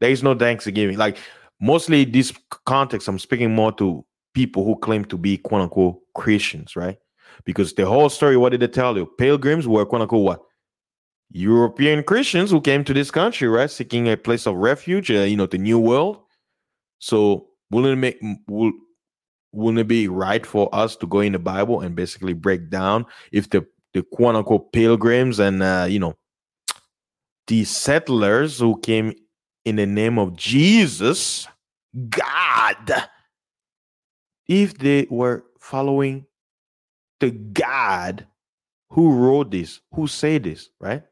There 0.01 0.11
is 0.11 0.23
no 0.23 0.35
thanksgiving. 0.35 0.99
Like 0.99 1.19
mostly 1.61 2.05
this 2.05 2.33
context, 2.67 3.09
I'm 3.09 3.19
speaking 3.19 3.55
more 3.55 3.73
to 3.73 4.05
people 4.35 4.65
who 4.65 4.77
claim 4.77 5.05
to 5.07 5.19
be 5.19 5.39
quote 5.39 5.63
unquote 5.63 6.01
Christians, 6.15 6.77
right? 6.77 6.99
Because 7.45 7.73
the 7.73 7.87
whole 7.87 8.09
story, 8.09 8.37
what 8.37 8.51
did 8.51 8.61
they 8.61 8.69
tell 8.69 8.97
you? 8.97 9.07
Pilgrims 9.19 9.67
were 9.69 9.87
quote 9.87 10.03
unquote 10.03 10.25
what? 10.25 10.43
European 11.33 12.03
Christians 12.03 12.51
who 12.51 12.61
came 12.61 12.85
to 12.85 12.95
this 12.95 13.11
country, 13.11 13.49
right, 13.49 13.71
seeking 13.71 14.09
a 14.09 14.17
place 14.17 14.47
of 14.47 14.57
refuge, 14.57 15.11
uh, 15.11 15.21
you 15.21 15.37
know, 15.37 15.47
the 15.47 15.59
new 15.59 15.79
world. 15.79 16.19
So, 16.99 17.49
will 17.71 17.87
it 17.87 17.97
make 17.97 18.21
will 18.47 18.73
wouldn't 19.53 19.81
it 19.81 19.89
be 19.89 20.09
right 20.09 20.45
for 20.47 20.75
us 20.75 20.97
to 20.97 21.07
go 21.07 21.21
in 21.21 21.33
the 21.33 21.39
Bible 21.39 21.81
and 21.81 21.95
basically 21.95 22.33
break 22.33 22.71
down 22.71 23.07
if 23.33 23.51
the 23.51 23.67
the 23.95 24.03
quote 24.03 24.37
unquote 24.37 24.73
pilgrims 24.73 25.39
and 25.39 25.63
uh, 25.63 25.87
you 25.89 25.99
know 25.99 26.15
the 27.47 27.65
settlers 27.65 28.59
who 28.59 28.79
came 28.81 29.15
in 29.65 29.77
the 29.77 29.87
name 29.87 30.19
of 30.19 30.37
Jesus, 30.37 31.47
God, 32.09 33.09
if 34.47 34.77
they 34.79 35.07
were 35.11 35.45
following 35.61 36.27
the 37.21 37.31
God 37.31 38.27
who 38.91 39.13
wrote 39.15 39.51
this, 39.51 39.81
who 39.95 40.07
said 40.07 40.45
this, 40.45 40.71
right? 40.81 41.03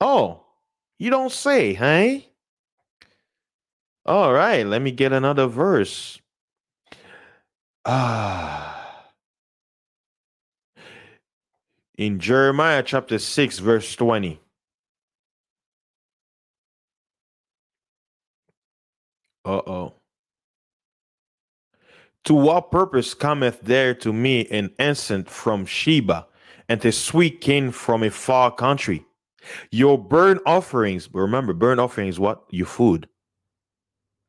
Oh, 0.00 0.44
you 0.98 1.10
don't 1.10 1.32
say, 1.32 1.74
hey? 1.74 2.28
All 4.06 4.32
right, 4.32 4.66
let 4.66 4.80
me 4.82 4.90
get 4.90 5.12
another 5.12 5.46
verse. 5.46 6.20
Ah. 7.84 9.10
In 11.98 12.20
Jeremiah 12.20 12.82
chapter 12.84 13.18
6, 13.18 13.58
verse 13.58 13.96
20. 13.96 14.40
Uh 19.44 19.62
oh. 19.66 19.94
To 22.24 22.34
what 22.34 22.70
purpose 22.70 23.14
cometh 23.14 23.62
there 23.62 23.94
to 23.94 24.12
me 24.12 24.46
an 24.50 24.70
incense 24.78 25.30
from 25.30 25.66
Sheba, 25.66 26.26
and 26.68 26.84
a 26.84 26.92
sweet 26.92 27.40
cane 27.40 27.72
from 27.72 28.02
a 28.02 28.10
far 28.10 28.52
country? 28.52 29.07
Your 29.70 29.98
burnt 29.98 30.40
offerings, 30.46 31.08
remember, 31.12 31.52
burnt 31.52 31.80
offerings, 31.80 32.18
what? 32.18 32.44
Your 32.50 32.66
food. 32.66 33.08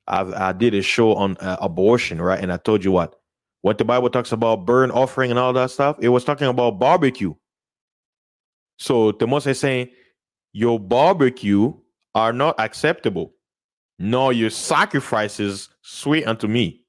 i 0.08 0.22
I 0.22 0.52
did 0.54 0.74
a 0.74 0.82
show 0.82 1.16
on 1.16 1.38
uh, 1.38 1.58
abortion, 1.62 2.22
right? 2.22 2.40
And 2.40 2.52
I 2.52 2.58
told 2.58 2.84
you 2.84 2.92
what? 2.92 3.16
What 3.62 3.78
the 3.78 3.86
Bible 3.86 4.10
talks 4.10 4.32
about 4.32 4.66
burnt 4.66 4.92
offering 4.94 5.32
and 5.32 5.40
all 5.40 5.54
that 5.54 5.72
stuff, 5.72 5.98
it 6.00 6.10
was 6.10 6.24
talking 6.24 6.48
about 6.48 6.80
barbecue. 6.80 7.34
So 8.78 9.12
the 9.12 9.28
Most 9.28 9.48
is 9.48 9.60
saying, 9.60 9.90
Your 10.54 10.80
barbecue 10.80 11.74
are 12.16 12.34
not 12.34 12.60
acceptable, 12.60 13.34
nor 14.00 14.34
your 14.34 14.50
sacrifices 14.50 15.70
sweet 15.82 16.26
unto 16.26 16.48
me. 16.48 16.86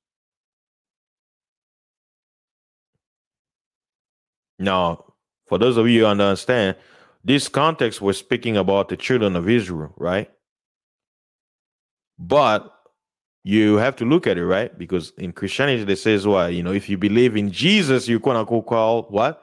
Now, 4.61 5.05
for 5.47 5.59
those 5.59 5.77
of 5.77 5.89
you 5.89 6.01
who 6.01 6.07
understand, 6.07 6.77
this 7.25 7.49
context 7.49 8.01
was 8.01 8.19
speaking 8.19 8.57
about 8.57 8.89
the 8.89 8.97
children 8.97 9.37
of 9.37 9.49
Israel, 9.49 9.93
right? 9.97 10.31
But 12.19 12.73
you 13.45 13.77
have 13.77 13.97
to 13.97 14.05
look 14.05 14.27
at 14.27 14.39
it, 14.39 14.45
right? 14.45 14.77
Because 14.77 15.13
in 15.19 15.33
Christianity, 15.33 15.85
they 15.85 15.95
says 15.95 16.27
what? 16.27 16.55
You 16.55 16.63
know, 16.63 16.73
if 16.73 16.89
you 16.89 16.99
believe 16.99 17.37
in 17.37 17.51
Jesus, 17.51 18.09
you're 18.09 18.21
gonna 18.21 18.45
go 18.45 18.63
call 18.63 19.03
what? 19.05 19.43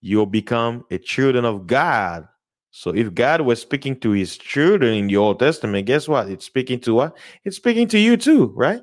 You'll 0.00 0.26
become 0.26 0.84
a 0.90 0.98
children 0.98 1.44
of 1.44 1.66
God. 1.66 2.28
So 2.70 2.94
if 2.94 3.14
God 3.14 3.42
was 3.42 3.60
speaking 3.60 4.00
to 4.00 4.12
his 4.12 4.36
children 4.36 4.94
in 4.94 5.06
the 5.06 5.16
Old 5.16 5.38
Testament, 5.38 5.86
guess 5.86 6.08
what? 6.08 6.28
It's 6.28 6.46
speaking 6.46 6.80
to 6.80 6.94
what? 6.94 7.16
It's 7.44 7.56
speaking 7.56 7.86
to 7.88 7.98
you 7.98 8.16
too, 8.16 8.46
right? 8.56 8.82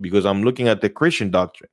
Because 0.00 0.26
I'm 0.26 0.42
looking 0.42 0.68
at 0.68 0.80
the 0.80 0.90
Christian 0.90 1.30
doctrine. 1.30 1.70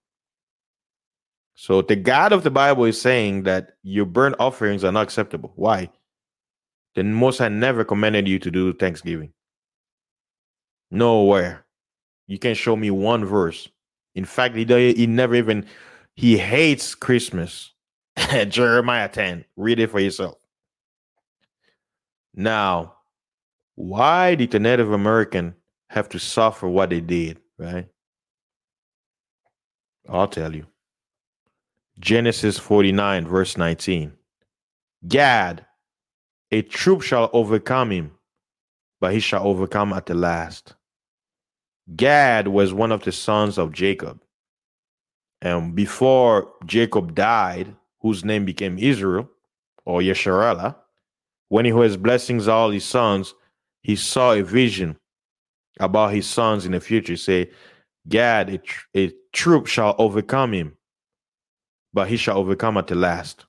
So 1.62 1.84
the 1.84 1.96
God 1.96 2.34
of 2.34 2.42
the 2.42 2.50
Bible 2.50 2.86
is 2.86 3.00
saying 3.00 3.44
that 3.44 3.74
your 3.84 4.08
burnt 4.08 4.36
offerings 4.40 4.84
are 4.84 4.92
not 4.92 5.04
acceptable. 5.04 5.52
Why? 5.56 5.92
The 6.96 7.04
Most 7.04 7.38
High 7.38 7.50
never 7.50 7.86
commanded 7.86 8.28
you 8.28 8.40
to 8.40 8.50
do 8.50 8.74
Thanksgiving. 8.74 9.32
Nowhere. 10.90 11.64
You 12.26 12.40
can 12.40 12.56
show 12.56 12.76
me 12.76 12.90
one 12.90 13.26
verse. 13.26 13.70
In 14.16 14.26
fact, 14.26 14.56
he 14.56 14.66
he 14.94 15.06
never 15.06 15.36
even 15.36 15.68
he 16.16 16.36
hates 16.36 16.96
Christmas. 16.96 17.72
Jeremiah 18.48 19.08
10. 19.08 19.46
Read 19.56 19.80
it 19.80 19.92
for 19.92 20.00
yourself. 20.00 20.40
Now, 22.34 22.96
why 23.76 24.34
did 24.34 24.50
the 24.50 24.60
Native 24.60 24.92
American 24.92 25.54
have 25.92 26.10
to 26.10 26.18
suffer 26.18 26.68
what 26.68 26.90
they 26.90 27.02
did, 27.02 27.40
right? 27.60 27.88
I'll 30.10 30.28
tell 30.28 30.56
you. 30.56 30.66
Genesis 32.02 32.58
49, 32.58 33.28
verse 33.28 33.58
19. 33.58 34.12
Gad, 35.08 35.66
a 36.52 36.64
troop 36.64 37.04
shall 37.04 37.30
overcome 37.32 37.92
him, 37.92 38.12
but 39.00 39.14
he 39.14 39.20
shall 39.20 39.46
overcome 39.48 39.94
at 39.94 40.08
the 40.08 40.16
last. 40.16 40.74
Gad 41.96 42.48
was 42.48 42.74
one 42.74 42.92
of 42.92 43.04
the 43.04 43.12
sons 43.12 43.60
of 43.60 43.72
Jacob. 43.72 44.20
And 45.44 45.76
before 45.76 46.52
Jacob 46.66 47.14
died, 47.14 47.76
whose 48.00 48.26
name 48.26 48.46
became 48.46 48.80
Israel 48.80 49.30
or 49.86 50.02
Yesharela, 50.02 50.76
when 51.50 51.66
he 51.66 51.74
was 51.74 51.98
blessings 51.98 52.48
all 52.48 52.72
his 52.72 52.86
sons, 52.86 53.36
he 53.84 53.96
saw 53.96 54.34
a 54.34 54.42
vision 54.42 54.98
about 55.80 56.14
his 56.14 56.26
sons 56.26 56.66
in 56.66 56.72
the 56.72 56.80
future. 56.80 57.16
Say, 57.16 57.52
Gad, 58.08 58.50
a, 58.50 58.58
tr- 58.58 58.88
a 58.96 59.12
troop 59.34 59.68
shall 59.68 59.96
overcome 60.00 60.54
him, 60.54 60.78
but 61.94 62.08
he 62.08 62.18
shall 62.18 62.38
overcome 62.38 62.78
at 62.78 62.88
the 62.88 62.96
last. 62.96 63.46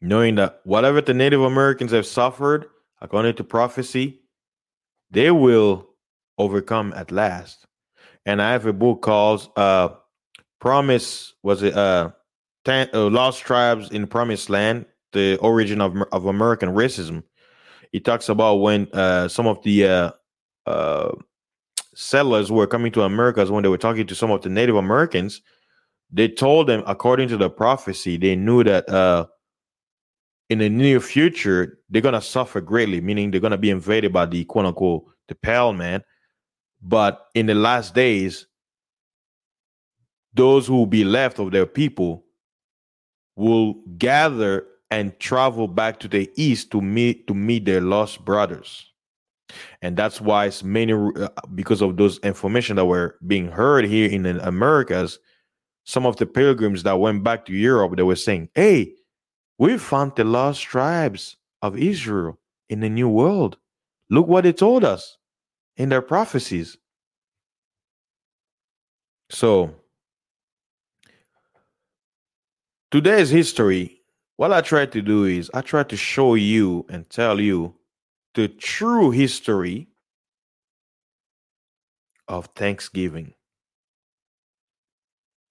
Knowing 0.00 0.36
that 0.36 0.60
whatever 0.64 1.00
the 1.00 1.14
Native 1.14 1.42
Americans 1.42 1.92
have 1.92 2.06
suffered, 2.06 2.66
according 3.00 3.34
to 3.34 3.44
prophecy, 3.44 4.20
they 5.10 5.30
will 5.30 5.88
overcome 6.38 6.92
at 6.94 7.10
last. 7.10 7.66
And 8.26 8.40
I 8.40 8.52
have 8.52 8.66
a 8.66 8.72
book 8.72 9.02
called 9.02 9.50
uh, 9.56 9.88
Promise, 10.60 11.34
was 11.42 11.62
it 11.62 11.76
uh, 11.76 12.10
Ten, 12.64 12.88
uh, 12.92 13.08
Lost 13.08 13.42
Tribes 13.42 13.90
in 13.90 14.06
Promised 14.06 14.50
Land, 14.50 14.86
the 15.12 15.36
origin 15.38 15.80
of, 15.80 15.96
of 16.12 16.26
American 16.26 16.70
racism. 16.70 17.22
It 17.92 18.04
talks 18.04 18.28
about 18.28 18.56
when 18.56 18.88
uh, 18.92 19.28
some 19.28 19.46
of 19.46 19.62
the 19.62 19.86
uh, 19.86 20.10
uh, 20.66 21.12
settlers 21.94 22.52
were 22.52 22.66
coming 22.66 22.92
to 22.92 23.02
Americas 23.02 23.50
when 23.50 23.62
they 23.62 23.68
were 23.68 23.78
talking 23.78 24.06
to 24.06 24.14
some 24.14 24.30
of 24.30 24.42
the 24.42 24.48
Native 24.48 24.76
Americans, 24.76 25.40
they 26.10 26.28
told 26.28 26.66
them, 26.66 26.82
according 26.86 27.28
to 27.28 27.36
the 27.36 27.50
prophecy, 27.50 28.16
they 28.16 28.36
knew 28.36 28.64
that 28.64 28.88
uh, 28.88 29.26
in 30.48 30.58
the 30.58 30.68
near 30.68 31.00
future 31.00 31.78
they're 31.90 32.02
gonna 32.02 32.22
suffer 32.22 32.60
greatly, 32.60 33.00
meaning 33.00 33.30
they're 33.30 33.40
gonna 33.40 33.58
be 33.58 33.70
invaded 33.70 34.12
by 34.12 34.26
the 34.26 34.44
quote 34.44 34.66
unquote 34.66 35.04
the 35.28 35.34
pale 35.34 35.72
man. 35.72 36.02
But 36.80 37.26
in 37.34 37.46
the 37.46 37.54
last 37.54 37.94
days, 37.94 38.46
those 40.34 40.66
who 40.66 40.76
will 40.76 40.86
be 40.86 41.04
left 41.04 41.38
of 41.38 41.50
their 41.50 41.66
people 41.66 42.24
will 43.36 43.74
gather 43.98 44.66
and 44.90 45.18
travel 45.20 45.68
back 45.68 46.00
to 46.00 46.08
the 46.08 46.30
east 46.36 46.70
to 46.70 46.80
meet 46.80 47.26
to 47.26 47.34
meet 47.34 47.64
their 47.64 47.80
lost 47.80 48.24
brothers 48.24 48.86
and 49.82 49.96
that's 49.96 50.20
why 50.20 50.46
it's 50.46 50.62
many 50.62 50.92
uh, 50.92 51.28
because 51.54 51.82
of 51.82 51.96
those 51.96 52.18
information 52.20 52.76
that 52.76 52.84
were 52.84 53.16
being 53.26 53.48
heard 53.48 53.84
here 53.84 54.08
in 54.08 54.22
the 54.22 54.46
americas 54.46 55.18
some 55.88 56.04
of 56.04 56.16
the 56.16 56.26
pilgrims 56.26 56.82
that 56.82 57.00
went 57.00 57.24
back 57.24 57.46
to 57.46 57.52
europe 57.52 57.96
they 57.96 58.02
were 58.02 58.16
saying 58.16 58.48
hey 58.54 58.92
we 59.58 59.78
found 59.78 60.14
the 60.16 60.24
lost 60.24 60.62
tribes 60.62 61.36
of 61.62 61.76
israel 61.78 62.38
in 62.68 62.80
the 62.80 62.88
new 62.88 63.08
world 63.08 63.56
look 64.10 64.26
what 64.26 64.44
they 64.44 64.52
told 64.52 64.84
us 64.84 65.16
in 65.76 65.88
their 65.88 66.02
prophecies 66.02 66.76
so 69.30 69.74
today's 72.90 73.30
history 73.30 73.98
what 74.38 74.52
I 74.52 74.60
try 74.60 74.86
to 74.86 75.02
do 75.02 75.24
is 75.24 75.50
I 75.52 75.62
try 75.62 75.82
to 75.82 75.96
show 75.96 76.36
you 76.36 76.86
and 76.88 77.10
tell 77.10 77.40
you 77.40 77.74
the 78.36 78.46
true 78.46 79.10
history 79.10 79.88
of 82.28 82.46
Thanksgiving. 82.54 83.34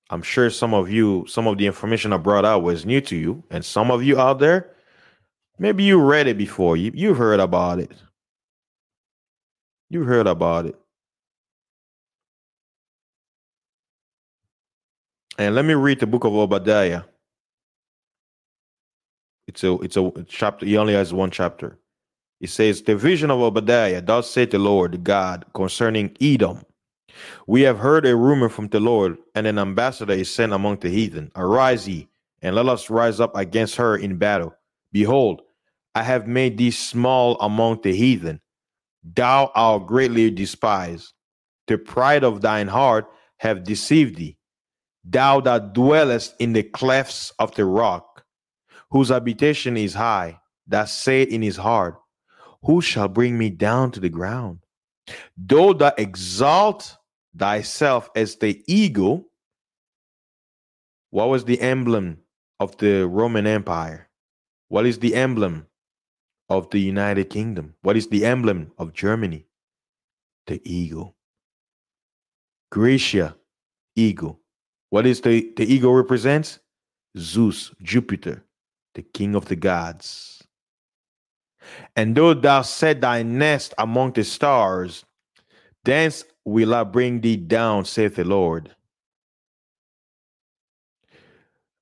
I'm 0.09 0.21
sure 0.21 0.49
some 0.49 0.73
of 0.73 0.89
you, 0.89 1.25
some 1.27 1.47
of 1.47 1.57
the 1.57 1.67
information 1.67 2.13
I 2.13 2.17
brought 2.17 2.45
out 2.45 2.63
was 2.63 2.85
new 2.85 3.01
to 3.01 3.15
you, 3.15 3.43
and 3.49 3.65
some 3.65 3.91
of 3.91 4.03
you 4.03 4.19
out 4.19 4.39
there, 4.39 4.71
maybe 5.59 5.83
you 5.83 5.99
read 6.01 6.27
it 6.27 6.37
before. 6.37 6.77
You 6.77 6.91
you 6.95 7.13
heard 7.13 7.39
about 7.39 7.79
it. 7.79 7.91
You 9.89 10.03
heard 10.03 10.27
about 10.27 10.65
it. 10.67 10.75
And 15.37 15.55
let 15.55 15.65
me 15.65 15.73
read 15.75 15.99
the 15.99 16.07
book 16.07 16.23
of 16.23 16.33
Obadiah. 16.35 17.03
It's 19.47 19.63
a 19.63 19.73
it's 19.79 19.97
a 19.97 20.11
chapter. 20.27 20.65
He 20.65 20.77
only 20.77 20.93
has 20.93 21.13
one 21.13 21.31
chapter. 21.31 21.77
It 22.39 22.49
says, 22.49 22.83
The 22.83 22.95
vision 22.95 23.31
of 23.31 23.39
Obadiah, 23.39 24.01
thus 24.01 24.29
said 24.29 24.51
the 24.51 24.59
Lord 24.59 25.03
God 25.03 25.45
concerning 25.53 26.15
Edom. 26.21 26.63
We 27.47 27.61
have 27.61 27.80
heard 27.80 28.05
a 28.05 28.15
rumor 28.15 28.49
from 28.49 28.68
the 28.68 28.80
Lord, 28.80 29.18
and 29.36 29.47
an 29.47 29.59
ambassador 29.59 30.13
is 30.13 30.34
sent 30.34 30.53
among 30.53 30.80
the 30.80 30.89
heathen. 30.89 31.32
Arise 31.36 31.88
ye, 31.88 32.07
and 32.41 32.55
let 32.55 32.68
us 32.68 32.89
rise 32.89 33.20
up 33.20 33.36
against 33.36 33.76
her 33.78 33.97
in 33.97 34.18
battle. 34.18 34.53
Behold, 34.91 35.41
I 35.95 36.03
have 36.03 36.28
made 36.28 36.57
thee 36.57 36.72
small 36.72 37.38
among 37.39 37.82
the 37.82 37.93
heathen. 37.95 38.41
Thou 39.03 39.51
art 39.55 39.88
greatly 39.88 40.30
despised. 40.30 41.13
The 41.68 41.78
pride 41.78 42.24
of 42.24 42.41
thine 42.41 42.68
heart 42.68 43.07
have 43.38 43.63
deceived 43.63 44.15
thee. 44.18 44.38
Thou 45.03 45.39
that 45.41 45.74
dwellest 45.74 46.36
in 46.39 46.53
the 46.53 46.63
clefts 46.63 47.32
of 47.39 47.55
the 47.55 47.65
rock, 47.65 48.24
whose 48.91 49.09
habitation 49.09 49.78
is 49.78 49.93
high, 49.93 50.39
that 50.68 50.89
said 50.89 51.30
in 51.30 51.41
his 51.41 51.57
heart, 51.57 51.95
Who 52.63 52.82
shall 52.82 53.07
bring 53.07 53.38
me 53.38 53.49
down 53.49 53.91
to 53.91 53.99
the 53.99 54.09
ground? 54.09 54.59
Though 55.38 55.74
thou 55.74 55.93
exalt 55.97 56.97
thyself 57.36 58.09
as 58.15 58.36
the 58.36 58.63
eagle, 58.67 59.28
what 61.11 61.30
was 61.30 61.45
the 61.45 61.59
emblem 61.61 62.19
of 62.59 62.78
the 62.78 63.07
Roman 63.07 63.47
Empire? 63.47 64.09
What 64.69 64.86
is 64.86 64.99
the 64.99 65.15
emblem 65.15 65.67
of 66.49 66.69
the 66.69 66.80
United 66.80 67.30
Kingdom? 67.30 67.75
What 67.82 67.97
is 67.97 68.07
the 68.07 68.25
emblem 68.25 68.71
of 68.78 68.93
Germany? 68.93 69.45
The 70.47 70.61
eagle. 70.63 71.15
Gracia, 72.71 73.36
eagle. 73.95 74.39
What 74.89 75.05
is 75.05 75.21
the, 75.21 75.51
the 75.55 75.71
eagle 75.71 75.93
represents? 75.93 76.59
Zeus, 77.17 77.73
Jupiter, 77.82 78.43
the 78.93 79.01
king 79.01 79.36
of 79.36 79.45
the 79.45 79.55
gods. 79.55 80.43
And 81.95 82.15
though 82.15 82.34
thou 82.34 82.61
set 82.61 83.01
thy 83.01 83.23
nest 83.23 83.73
among 83.78 84.13
the 84.13 84.23
stars, 84.23 85.05
thence 85.84 86.23
will 86.47 86.73
I 86.73 86.85
bring 86.85 87.19
thee 87.19 87.35
down, 87.35 87.83
saith 87.83 88.15
the 88.15 88.23
Lord. 88.23 88.73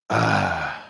Ah. 0.09 0.81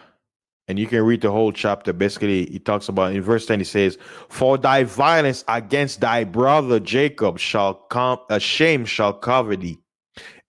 And 0.69 0.79
you 0.79 0.87
can 0.87 1.03
read 1.03 1.21
the 1.21 1.29
whole 1.29 1.51
chapter. 1.51 1.91
Basically, 1.91 2.45
he 2.45 2.57
talks 2.57 2.87
about 2.87 3.13
in 3.13 3.21
verse 3.21 3.45
10, 3.45 3.59
he 3.59 3.65
says, 3.65 3.97
For 4.29 4.57
thy 4.57 4.85
violence 4.85 5.43
against 5.49 5.99
thy 5.99 6.23
brother 6.23 6.79
Jacob 6.79 7.37
shall 7.37 7.73
come, 7.73 8.19
a 8.29 8.39
shame 8.39 8.85
shall 8.85 9.11
cover 9.11 9.57
thee, 9.57 9.77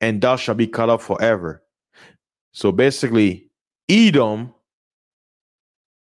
and 0.00 0.20
thou 0.20 0.36
shalt 0.36 0.58
be 0.58 0.68
cut 0.68 0.88
off 0.88 1.02
forever. 1.02 1.64
So 2.52 2.70
basically, 2.70 3.50
Edom 3.88 4.54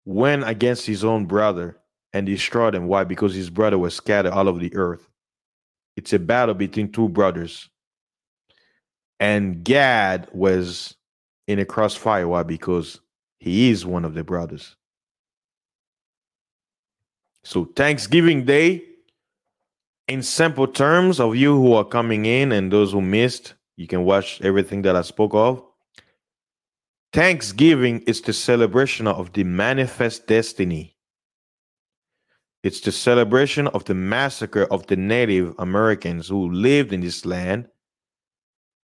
went 0.05 0.49
against 0.49 0.87
his 0.87 1.05
own 1.05 1.27
brother 1.27 1.77
and 2.13 2.25
destroyed 2.25 2.77
him. 2.77 2.87
Why? 2.87 3.03
Because 3.03 3.35
his 3.35 3.51
brother 3.51 3.79
was 3.79 3.95
scattered 3.95 4.33
all 4.33 4.49
over 4.49 4.61
the 4.61 4.75
earth. 4.77 5.10
It's 6.01 6.15
a 6.15 6.19
battle 6.19 6.55
between 6.55 6.91
two 6.91 7.11
brothers. 7.11 7.69
And 9.21 9.63
Gad 9.63 10.29
was 10.33 10.97
in 11.47 11.59
a 11.59 11.67
crossfire. 11.67 12.27
Why? 12.27 12.43
Because 12.43 13.01
he 13.39 13.69
is 13.69 13.85
one 13.85 14.07
of 14.07 14.15
the 14.15 14.25
brothers. 14.25 14.77
So 17.45 17.67
Thanksgiving 17.67 18.47
Day, 18.47 18.83
in 20.09 20.23
simple 20.23 20.67
terms 20.67 21.21
of 21.21 21.37
you 21.37 21.55
who 21.61 21.75
are 21.75 21.85
coming 21.85 22.25
in 22.25 22.51
and 22.51 22.73
those 22.73 22.93
who 22.93 23.03
missed, 23.03 23.53
you 23.77 23.87
can 23.87 24.07
watch 24.07 24.41
everything 24.41 24.81
that 24.81 24.97
I 24.97 25.03
spoke 25.03 25.35
of. 25.35 25.63
Thanksgiving 27.13 28.01
is 28.07 28.23
the 28.23 28.33
celebration 28.33 29.07
of 29.07 29.35
the 29.35 29.45
manifest 29.45 30.27
destiny. 30.27 30.97
It's 32.63 32.81
the 32.81 32.93
celebration 32.93 33.69
of 33.69 33.85
the 33.87 33.95
massacre 33.95 34.65
of 34.65 34.87
the 34.87 34.97
Native 34.97 35.55
Americans 35.59 36.29
who 36.29 36.53
lived 36.53 36.93
in 36.93 37.01
this 37.01 37.25
land. 37.25 37.69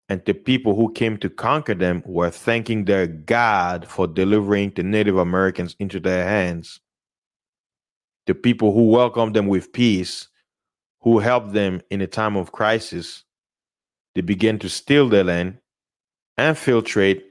And 0.09 0.22
the 0.26 0.34
people 0.34 0.76
who 0.76 0.91
came 0.91 1.17
to 1.19 1.30
conquer 1.30 1.74
them 1.74 2.03
were 2.05 2.30
thanking 2.30 2.84
their 2.84 3.07
God 3.07 3.88
for 3.88 4.07
delivering 4.07 4.74
the 4.76 4.84
Native 4.84 5.17
Americans 5.17 5.74
into 5.80 6.01
their 6.01 6.26
hands. 6.26 6.82
The 8.28 8.36
people 8.36 8.74
who 8.74 8.89
welcomed 8.89 9.38
them 9.38 9.47
with 9.47 9.72
peace, 9.72 10.28
who 10.99 11.19
helped 11.19 11.53
them 11.53 11.82
in 11.89 12.01
a 12.01 12.07
time 12.07 12.36
of 12.36 12.51
crisis, 12.51 13.24
they 14.13 14.22
began 14.22 14.59
to 14.59 14.69
steal 14.69 15.07
their 15.07 15.24
land, 15.24 15.59
infiltrate, 16.38 17.26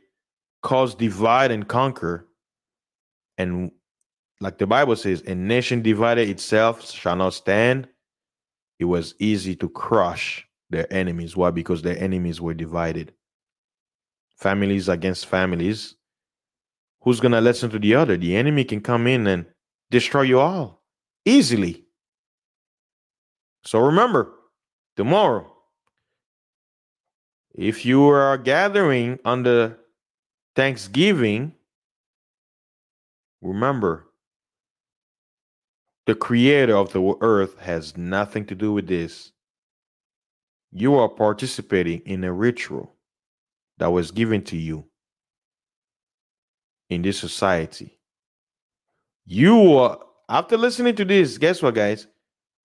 cause 0.62 0.94
divide 0.94 1.50
and 1.50 1.68
conquer. 1.68 2.26
And 3.36 3.72
like 4.40 4.58
the 4.58 4.66
Bible 4.66 4.96
says, 4.96 5.22
a 5.26 5.34
nation 5.34 5.82
divided 5.82 6.28
itself 6.28 6.90
shall 6.90 7.16
not 7.16 7.34
stand. 7.34 7.88
It 8.78 8.86
was 8.86 9.14
easy 9.18 9.54
to 9.56 9.68
crush 9.68 10.46
their 10.70 10.90
enemies. 10.92 11.36
Why? 11.36 11.50
Because 11.50 11.82
their 11.82 11.98
enemies 11.98 12.40
were 12.40 12.54
divided. 12.54 13.12
Families 14.36 14.88
against 14.88 15.26
families. 15.26 15.94
Who's 17.02 17.20
going 17.20 17.32
to 17.32 17.40
listen 17.40 17.70
to 17.70 17.78
the 17.78 17.94
other? 17.94 18.16
The 18.16 18.36
enemy 18.36 18.64
can 18.64 18.80
come 18.80 19.06
in 19.06 19.26
and 19.26 19.46
destroy 19.90 20.22
you 20.22 20.40
all 20.40 20.82
easily. 21.26 21.84
So 23.64 23.78
remember, 23.78 24.32
tomorrow, 24.96 25.54
if 27.54 27.84
you 27.84 28.08
are 28.08 28.38
gathering 28.38 29.18
under 29.24 29.78
Thanksgiving, 30.56 31.54
remember 33.42 34.09
the 36.10 36.16
creator 36.16 36.76
of 36.76 36.92
the 36.92 37.14
earth 37.20 37.56
has 37.60 37.96
nothing 37.96 38.44
to 38.44 38.56
do 38.56 38.72
with 38.72 38.88
this. 38.88 39.30
You 40.72 40.96
are 40.96 41.08
participating 41.08 42.00
in 42.00 42.24
a 42.24 42.32
ritual 42.32 42.96
that 43.78 43.92
was 43.92 44.10
given 44.10 44.42
to 44.46 44.56
you 44.56 44.86
in 46.88 47.02
this 47.02 47.16
society. 47.16 47.96
You 49.24 49.76
are, 49.76 50.00
after 50.28 50.58
listening 50.58 50.96
to 50.96 51.04
this, 51.04 51.38
guess 51.38 51.62
what, 51.62 51.76
guys? 51.76 52.08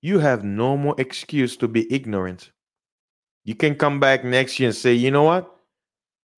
You 0.01 0.17
have 0.17 0.43
no 0.43 0.75
more 0.75 0.95
excuse 0.97 1.55
to 1.57 1.67
be 1.67 1.85
ignorant. 1.93 2.49
You 3.43 3.53
can 3.53 3.75
come 3.75 3.99
back 3.99 4.25
next 4.25 4.59
year 4.59 4.69
and 4.69 4.75
say, 4.75 4.93
you 4.95 5.11
know 5.11 5.25
what? 5.25 5.55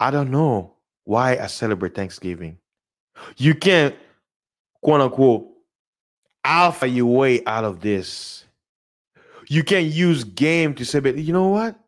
I 0.01 0.11
don't 0.11 0.29
know 0.29 0.73
why 1.05 1.37
I 1.37 1.47
celebrate 1.47 1.95
Thanksgiving. 1.95 2.57
You 3.37 3.55
can't, 3.55 3.95
quote 4.81 4.99
unquote, 4.99 5.47
alpha 6.47 6.87
your 6.87 7.13
way 7.13 7.43
out 7.45 7.65
of 7.65 7.81
this. 7.81 8.45
You 9.49 9.63
can't 9.63 9.85
use 9.85 10.23
game 10.23 10.73
to 10.75 10.85
say, 10.85 10.99
but 10.99 11.17
you 11.17 11.33
know 11.33 11.49
what? 11.49 11.79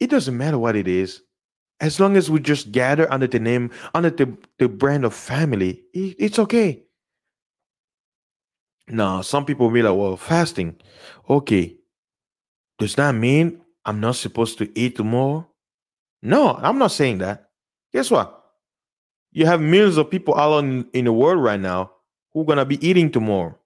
It 0.00 0.10
doesn't 0.10 0.36
matter 0.36 0.58
what 0.58 0.76
it 0.76 0.86
is. 0.86 1.22
As 1.80 2.00
long 2.00 2.16
as 2.16 2.30
we 2.30 2.40
just 2.40 2.72
gather 2.72 3.10
under 3.12 3.26
the 3.26 3.38
name, 3.38 3.70
under 3.94 4.10
the, 4.10 4.36
the 4.58 4.68
brand 4.68 5.04
of 5.04 5.14
family, 5.14 5.82
it, 5.94 6.16
it's 6.18 6.38
okay. 6.38 6.82
Now, 8.88 9.20
some 9.20 9.44
people 9.44 9.66
will 9.66 9.74
be 9.74 9.82
like, 9.82 9.96
well, 9.96 10.16
fasting. 10.16 10.76
Okay. 11.28 11.76
Does 12.78 12.94
that 12.96 13.14
mean 13.14 13.60
I'm 13.84 14.00
not 14.00 14.16
supposed 14.16 14.58
to 14.58 14.78
eat 14.78 14.96
tomorrow? 14.96 15.48
No, 16.22 16.54
I'm 16.54 16.78
not 16.78 16.92
saying 16.92 17.18
that. 17.18 17.50
Guess 17.92 18.10
what? 18.10 18.32
You 19.32 19.46
have 19.46 19.60
millions 19.60 19.96
of 19.96 20.10
people 20.10 20.34
all 20.34 20.58
in 20.58 20.86
the 20.92 21.12
world 21.12 21.42
right 21.42 21.60
now 21.60 21.92
who 22.36 22.44
gonna 22.44 22.66
be 22.66 22.86
eating 22.86 23.10
tomorrow. 23.10 23.58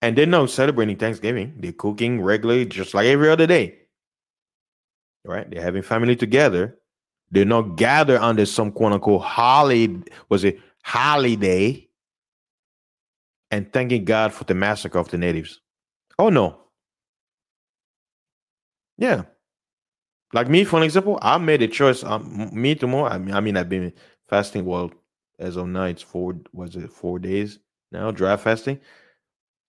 And 0.00 0.16
they're 0.16 0.24
not 0.24 0.48
celebrating 0.48 0.96
Thanksgiving. 0.96 1.52
They're 1.58 1.74
cooking 1.74 2.22
regularly, 2.22 2.64
just 2.64 2.94
like 2.94 3.04
every 3.04 3.28
other 3.28 3.46
day. 3.46 3.80
Right? 5.26 5.48
They're 5.48 5.60
having 5.60 5.82
family 5.82 6.16
together. 6.16 6.78
They're 7.30 7.44
not 7.44 7.76
gathered 7.76 8.22
under 8.22 8.46
some 8.46 8.72
quote 8.72 8.94
unquote 8.94 9.20
holiday, 9.20 10.02
was 10.30 10.42
it 10.42 10.58
holiday? 10.82 11.86
And 13.50 13.70
thanking 13.70 14.06
God 14.06 14.32
for 14.32 14.44
the 14.44 14.54
massacre 14.54 14.98
of 14.98 15.10
the 15.10 15.18
natives. 15.18 15.60
Oh 16.18 16.30
no. 16.30 16.60
Yeah. 18.96 19.24
Like 20.32 20.48
me, 20.48 20.64
for 20.64 20.78
an 20.78 20.84
example, 20.84 21.18
I 21.20 21.36
made 21.36 21.60
a 21.60 21.68
choice. 21.68 22.02
Um, 22.04 22.48
me 22.54 22.74
tomorrow. 22.74 23.10
I 23.10 23.18
mean, 23.18 23.34
I 23.34 23.40
mean, 23.40 23.58
I've 23.58 23.68
been 23.68 23.92
fasting. 24.30 24.64
Well, 24.64 24.90
as 25.38 25.58
of 25.58 25.68
now, 25.68 25.84
it's 25.84 26.00
four. 26.00 26.36
Was 26.54 26.74
it 26.74 26.90
four 26.90 27.18
days 27.18 27.58
now? 27.92 28.10
Dry 28.10 28.36
fasting. 28.36 28.80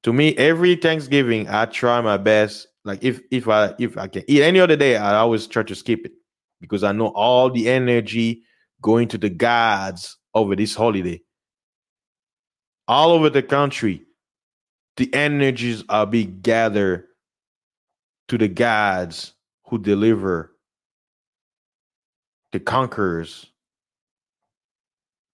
To 0.03 0.13
me, 0.13 0.36
every 0.38 0.76
Thanksgiving, 0.76 1.47
I 1.47 1.65
try 1.65 2.01
my 2.01 2.17
best. 2.17 2.67
Like 2.86 3.03
if 3.03 3.21
if 3.32 3.47
I 3.47 3.74
if 3.80 3.97
I 3.97 4.07
can 4.07 4.24
eat 4.28 4.41
any 4.41 4.59
other 4.59 4.76
day, 4.76 4.97
I 4.97 5.15
always 5.15 5.47
try 5.47 5.63
to 5.63 5.76
skip 5.76 6.05
it 6.05 6.11
because 6.59 6.84
I 6.84 6.91
know 6.91 7.07
all 7.07 7.49
the 7.49 7.69
energy 7.69 8.43
going 8.82 9.07
to 9.09 9.17
the 9.17 9.30
gods 9.30 10.17
over 10.34 10.55
this 10.55 10.76
holiday. 10.76 11.21
All 12.88 13.11
over 13.11 13.30
the 13.30 13.43
country, 13.43 14.03
the 14.97 15.13
energies 15.13 15.84
are 15.88 16.05
being 16.05 16.39
gathered 16.41 17.05
to 18.28 18.38
the 18.38 18.49
gods 18.49 19.34
who 19.67 19.78
deliver 19.78 20.51
the 22.51 22.59
conquerors. 22.59 23.53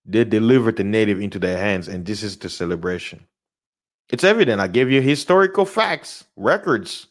They 0.09 0.23
delivered 0.23 0.77
the 0.77 0.83
native 0.83 1.21
into 1.21 1.37
their 1.37 1.57
hands, 1.57 1.87
and 1.87 2.03
this 2.03 2.23
is 2.23 2.35
the 2.35 2.49
celebration. 2.49 3.27
It's 4.09 4.23
evident. 4.23 4.59
I 4.59 4.67
gave 4.67 4.89
you 4.89 5.01
historical 5.01 5.65
facts, 5.65 6.25
records. 6.35 7.05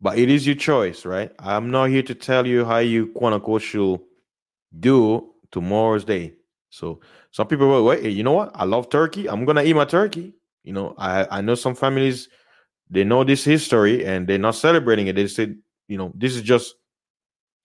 But 0.00 0.16
it 0.16 0.30
is 0.30 0.46
your 0.46 0.54
choice, 0.54 1.04
right? 1.04 1.32
I'm 1.40 1.70
not 1.70 1.86
here 1.86 2.04
to 2.04 2.14
tell 2.14 2.46
you 2.46 2.64
how 2.64 2.78
you 2.78 3.08
quote 3.08 3.32
unquote 3.32 3.62
should 3.62 4.00
do 4.78 5.34
tomorrow's 5.50 6.04
day. 6.04 6.34
So 6.70 7.00
some 7.32 7.48
people 7.48 7.66
will 7.66 7.84
wait, 7.84 8.04
you 8.04 8.22
know 8.22 8.32
what? 8.32 8.52
I 8.54 8.64
love 8.64 8.88
turkey. 8.88 9.28
I'm 9.28 9.44
gonna 9.44 9.64
eat 9.64 9.74
my 9.74 9.84
turkey. 9.84 10.34
You 10.62 10.72
know, 10.72 10.94
I, 10.96 11.38
I 11.38 11.40
know 11.40 11.56
some 11.56 11.74
families 11.74 12.28
they 12.88 13.04
know 13.04 13.24
this 13.24 13.44
history 13.44 14.04
and 14.04 14.26
they're 14.26 14.38
not 14.38 14.54
celebrating 14.54 15.08
it. 15.08 15.16
They 15.16 15.26
said, 15.26 15.56
you 15.88 15.98
know, 15.98 16.12
this 16.14 16.36
is 16.36 16.42
just 16.42 16.74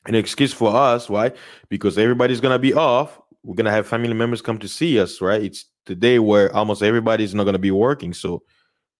an 0.08 0.16
excuse 0.16 0.54
for 0.54 0.76
us. 0.76 1.10
Why? 1.10 1.32
Because 1.70 1.98
everybody's 1.98 2.42
gonna 2.42 2.60
be 2.60 2.74
off. 2.74 3.20
We're 3.44 3.56
gonna 3.56 3.72
have 3.72 3.88
family 3.88 4.14
members 4.14 4.42
come 4.42 4.58
to 4.60 4.68
see 4.68 5.00
us, 5.00 5.22
right? 5.22 5.42
It's 5.44 5.66
the 5.86 5.96
day 5.96 6.20
where 6.20 6.54
almost 6.56 6.84
everybody's 6.84 7.34
not 7.34 7.44
gonna 7.46 7.60
be 7.60 7.72
working. 7.72 8.14
So 8.14 8.44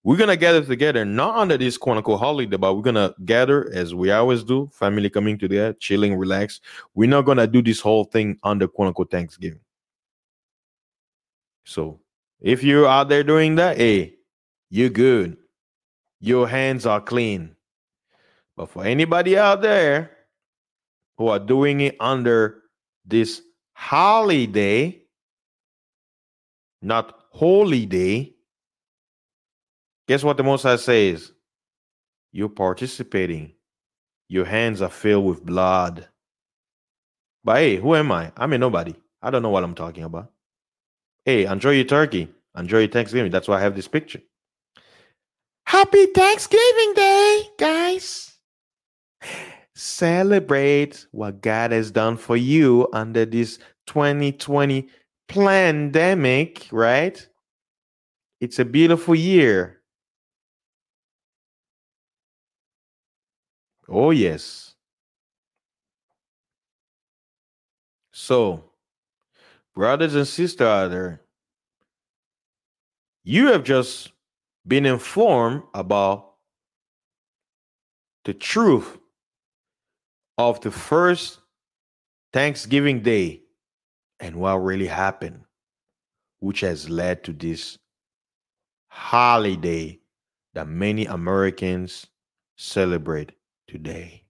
we're 0.04 0.18
gonna 0.18 0.38
gather 0.38 0.64
together, 0.64 1.04
not 1.04 1.36
under 1.36 1.58
this 1.58 1.78
quote 1.78 1.98
unquote 1.98 2.20
holiday, 2.20 2.58
but 2.58 2.76
we're 2.76 2.82
gonna 2.84 3.14
gather 3.26 3.72
as 3.74 3.96
we 3.96 4.12
always 4.12 4.44
do, 4.44 4.70
family 4.74 5.10
coming 5.10 5.38
together, 5.38 5.74
chilling, 5.74 6.16
relax. 6.16 6.62
We're 6.94 7.10
not 7.10 7.24
gonna 7.24 7.48
do 7.48 7.62
this 7.62 7.80
whole 7.80 8.04
thing 8.04 8.38
under 8.44 8.68
quote 8.68 8.90
unquote 8.90 9.12
Thanksgiving. 9.12 9.62
So 11.64 12.00
if 12.40 12.64
you're 12.64 12.88
out 12.88 13.10
there 13.10 13.24
doing 13.24 13.56
that, 13.56 13.78
hey, 13.78 14.16
you're 14.70 14.90
good. 14.90 15.38
Your 16.20 16.48
hands 16.48 16.86
are 16.86 17.02
clean. 17.02 17.56
But 18.56 18.70
for 18.70 18.86
anybody 18.86 19.38
out 19.38 19.62
there 19.62 20.15
who 21.18 21.28
are 21.28 21.40
doing 21.40 21.82
it 21.82 21.96
under 22.00 22.62
this 23.06 23.42
holiday, 23.74 25.02
not 26.82 27.20
holy 27.30 27.86
day, 27.86 28.34
guess 30.08 30.24
what 30.24 30.38
the 30.38 30.44
Most 30.44 30.64
High 30.64 30.76
says? 30.78 31.32
You're 32.32 32.50
participating. 32.50 33.54
Your 34.28 34.46
hands 34.46 34.82
are 34.82 34.90
filled 34.90 35.26
with 35.26 35.46
blood. 35.46 36.08
But 37.44 37.58
hey, 37.58 37.76
who 37.78 37.96
am 37.96 38.12
I? 38.12 38.32
I'm 38.36 38.54
a 38.54 38.58
nobody. 38.58 38.96
I 39.22 39.30
don't 39.30 39.44
know 39.44 39.50
what 39.50 39.64
I'm 39.64 39.76
talking 39.76 40.04
about. 40.04 40.32
Hey, 41.24 41.46
enjoy 41.46 41.72
your 41.72 41.86
turkey. 41.86 42.28
Enjoy 42.58 42.80
your 42.80 42.88
Thanksgiving. 42.88 43.32
That's 43.32 43.48
why 43.48 43.58
I 43.58 43.62
have 43.62 43.76
this 43.76 43.88
picture. 43.88 44.22
Happy 45.66 46.06
Thanksgiving 46.08 46.94
Day, 46.96 47.44
guys. 47.58 48.34
Celebrate 49.76 51.06
what 51.12 51.42
God 51.42 51.72
has 51.74 51.92
done 51.92 52.16
for 52.16 52.38
you 52.38 52.88
under 52.94 53.26
this 53.26 53.60
2020 53.88 54.88
pandemic, 55.28 56.68
right? 56.72 57.28
It's 58.40 58.60
a 58.60 58.66
beautiful 58.66 59.16
year. 59.16 59.82
Oh, 63.90 64.12
yes. 64.12 64.76
So, 68.14 68.64
brothers 69.74 70.16
and 70.16 70.28
sisters 70.28 70.66
out 70.66 70.92
there, 70.92 71.22
you 73.26 73.48
have 73.48 73.64
just 73.64 74.14
been 74.66 74.86
informed 74.86 75.64
about 75.74 76.36
the 78.24 78.34
truth 78.34 78.98
of 80.38 80.62
the 80.62 80.72
first 80.72 81.40
Thanksgiving 82.34 83.02
Day 83.02 83.42
and 84.20 84.36
what 84.36 84.56
really 84.56 84.88
happened, 84.88 85.42
which 86.40 86.62
has 86.62 86.90
led 86.90 87.24
to 87.24 87.34
this 87.34 87.78
holiday 88.88 90.00
that 90.54 90.68
many 90.68 91.06
Americans 91.06 92.08
celebrate 92.58 93.32
today. 93.68 94.24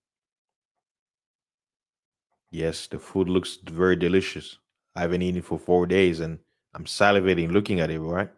Yes, 2.51 2.87
the 2.87 2.99
food 2.99 3.27
looks 3.27 3.57
very 3.63 3.95
delicious. 3.95 4.57
I 4.95 5.01
haven't 5.01 5.21
eaten 5.21 5.41
for 5.41 5.59
four 5.59 5.85
days 5.85 6.19
and 6.19 6.39
I'm 6.73 6.85
salivating 6.85 7.51
looking 7.51 7.79
at 7.79 7.91
it, 7.91 7.99
right? 7.99 8.29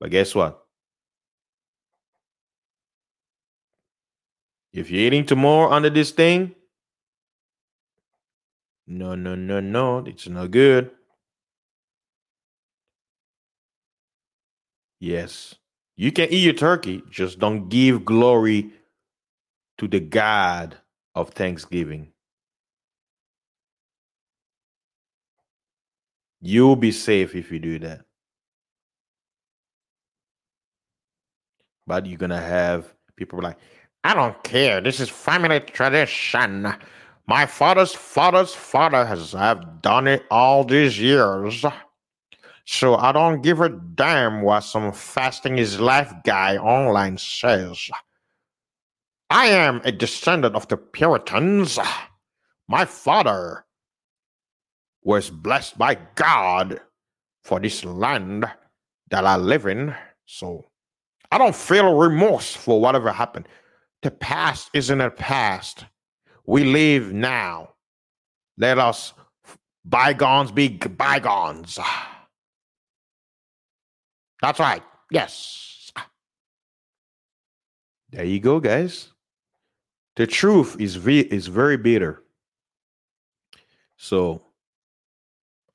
But 0.00 0.10
guess 0.10 0.34
what? 0.34 0.64
If 4.72 4.90
you're 4.90 5.02
eating 5.02 5.26
tomorrow 5.26 5.72
under 5.72 5.90
this 5.90 6.10
thing, 6.10 6.54
no, 8.90 9.14
no, 9.14 9.36
no, 9.36 9.60
no, 9.60 9.98
it's 9.98 10.28
not 10.28 10.50
good. 10.50 10.90
Yes, 15.00 15.54
you 15.96 16.12
can 16.12 16.28
eat 16.30 16.44
your 16.44 16.54
turkey, 16.54 17.02
just 17.10 17.38
don't 17.38 17.68
give 17.68 18.04
glory 18.04 18.72
to 19.78 19.88
the 19.88 20.00
God 20.00 20.76
of 21.14 21.30
Thanksgiving. 21.30 22.12
You'll 26.42 26.76
be 26.76 26.92
safe 26.92 27.34
if 27.36 27.52
you 27.52 27.60
do 27.60 27.78
that. 27.80 28.02
But 31.86 32.06
you're 32.06 32.18
gonna 32.18 32.40
have 32.40 32.92
people 33.16 33.40
like, 33.40 33.58
I 34.04 34.14
don't 34.14 34.42
care. 34.42 34.80
This 34.80 35.00
is 35.00 35.08
family 35.08 35.60
tradition. 35.60 36.74
My 37.26 37.46
father's 37.46 37.94
father's 37.94 38.54
father 38.54 39.04
has 39.04 39.32
have 39.32 39.82
done 39.82 40.08
it 40.08 40.24
all 40.30 40.64
these 40.64 40.98
years. 40.98 41.64
So 42.64 42.96
I 42.96 43.12
don't 43.12 43.42
give 43.42 43.60
a 43.60 43.68
damn 43.68 44.42
what 44.42 44.60
some 44.60 44.92
fasting 44.92 45.58
is 45.58 45.80
life 45.80 46.12
guy 46.24 46.56
online 46.56 47.18
says. 47.18 47.90
I 49.28 49.46
am 49.46 49.80
a 49.84 49.92
descendant 49.92 50.56
of 50.56 50.68
the 50.68 50.76
Puritans. 50.76 51.78
My 52.68 52.84
father 52.84 53.64
was 55.02 55.30
blessed 55.30 55.78
by 55.78 55.96
God 56.14 56.80
for 57.42 57.58
this 57.60 57.84
land 57.84 58.44
that 59.10 59.24
I 59.24 59.36
live 59.36 59.66
in. 59.66 59.94
So 60.26 60.70
I 61.32 61.38
don't 61.38 61.54
feel 61.54 61.96
remorse 61.96 62.54
for 62.54 62.80
whatever 62.80 63.12
happened. 63.12 63.48
The 64.02 64.10
past 64.10 64.70
isn't 64.74 65.00
a 65.00 65.10
past. 65.10 65.84
We 66.50 66.64
live 66.64 67.12
now. 67.12 67.74
Let 68.58 68.76
us 68.80 69.14
bygones 69.84 70.50
be 70.50 70.66
bygones. 70.68 71.78
That's 74.42 74.58
right. 74.58 74.82
Yes. 75.12 75.92
There 78.10 78.24
you 78.24 78.40
go, 78.40 78.58
guys. 78.58 79.12
The 80.16 80.26
truth 80.26 80.74
is 80.80 80.96
ve- 80.96 81.20
is 81.20 81.46
very 81.46 81.76
bitter. 81.76 82.24
So 83.96 84.42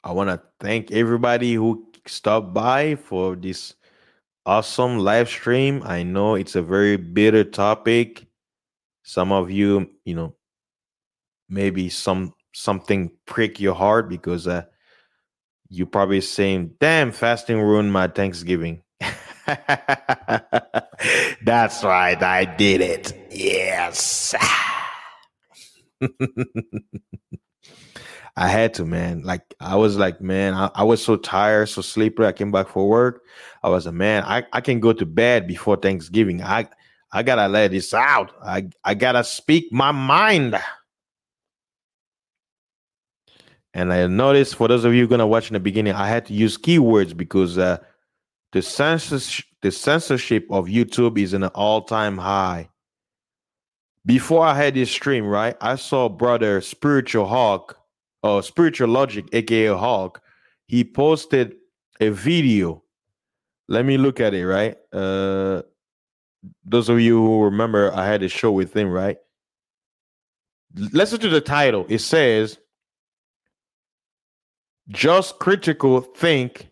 I 0.04 0.12
want 0.12 0.30
to 0.30 0.42
thank 0.60 0.92
everybody 0.92 1.54
who 1.54 1.88
stopped 2.06 2.54
by 2.54 2.96
for 2.96 3.38
this 3.38 3.76
awesome 4.46 5.00
live 5.00 5.30
stream. 5.30 5.84
I 5.86 6.04
know 6.04 6.36
it's 6.36 6.58
a 6.58 6.62
very 6.62 6.98
bitter 6.98 7.46
topic. 7.46 8.28
Some 9.04 9.32
of 9.32 9.50
you, 9.50 9.90
you 10.04 10.16
know, 10.16 10.36
maybe 11.50 11.90
some 11.90 12.34
something 12.54 13.12
prick 13.26 13.60
your 13.60 13.76
heart 13.76 14.10
because 14.10 14.48
uh 14.48 14.64
you 15.70 15.86
probably 15.86 16.22
saying, 16.22 16.72
"Damn, 16.80 17.12
fasting 17.12 17.60
ruined 17.60 17.92
my 17.92 18.08
Thanksgiving." 18.08 18.82
That's 21.44 21.84
right, 21.84 22.22
I 22.22 22.46
did 22.46 22.82
it. 22.82 23.14
Yes. 23.32 24.34
I 28.38 28.50
had 28.50 28.74
to, 28.76 28.86
man. 28.86 29.24
Like 29.24 29.42
I 29.60 29.76
was 29.76 29.98
like, 29.98 30.20
man, 30.20 30.54
I, 30.54 30.70
I, 30.76 30.84
was 30.84 31.02
so 31.04 31.16
tired, 31.16 31.70
so 31.70 31.82
sleepy. 31.82 32.26
I 32.26 32.34
came 32.34 32.52
back 32.52 32.68
for 32.68 32.88
work. 32.88 33.24
I 33.64 33.70
was 33.70 33.86
a 33.86 33.94
man. 33.94 34.24
I, 34.24 34.44
I 34.52 34.60
can 34.62 34.82
go 34.82 34.92
to 34.92 35.06
bed 35.06 35.48
before 35.48 35.78
Thanksgiving. 35.78 36.44
I 36.44 36.68
I 37.14 37.24
gotta 37.24 37.48
let 37.48 37.72
this 37.72 37.94
out. 37.94 38.34
I 38.44 38.68
I 38.84 38.94
gotta 38.94 39.24
speak 39.24 39.72
my 39.72 39.92
mind. 39.92 40.60
And 43.76 43.92
I 43.92 44.08
noticed 44.08 44.56
for 44.56 44.70
those 44.70 44.86
of 44.86 44.96
you 44.96 45.06
gonna 45.06 45.28
watch 45.28 45.50
in 45.50 45.54
the 45.54 45.60
beginning, 45.60 45.94
I 45.94 46.08
had 46.08 46.26
to 46.28 46.34
use 46.34 46.58
keywords 46.58 47.16
because 47.16 47.58
uh, 47.58 47.78
the 48.54 48.62
censorship 48.62 49.46
the 49.62 49.72
censorship 49.72 50.48
of 50.50 50.68
YouTube 50.68 51.20
is 51.20 51.34
in 51.34 51.44
an 51.44 51.50
all 51.56 51.82
time 51.82 52.18
high. 52.18 52.70
Before 54.06 54.46
I 54.46 54.56
had 54.56 54.76
this 54.76 54.92
stream, 54.92 55.26
right, 55.26 55.58
I 55.60 55.76
saw 55.76 56.08
brother 56.08 56.62
Spiritual 56.62 57.26
Hawk 57.26 57.78
or 58.24 58.44
Spiritual 58.44 58.90
Logic, 58.90 59.26
aka 59.34 59.68
Hawk. 59.68 60.22
He 60.68 60.84
posted 60.84 61.56
a 62.00 62.10
video. 62.10 62.84
Let 63.68 63.86
me 63.86 63.98
look 63.98 64.20
at 64.22 64.34
it, 64.34 64.46
right? 64.46 64.78
Uh, 64.94 65.64
those 66.64 66.88
of 66.88 67.02
you 67.02 67.18
who 67.18 67.44
remember, 67.44 67.92
I 67.94 68.06
had 68.06 68.24
a 68.24 68.30
show 68.30 68.52
with 68.52 68.76
him, 68.76 68.90
right? 68.90 69.18
Listen 70.76 71.20
to 71.20 71.30
the 71.30 71.42
title. 71.42 71.86
It 71.90 72.00
says, 72.00 72.60
Just 74.90 75.40
critical 75.40 76.02
think 76.02 76.70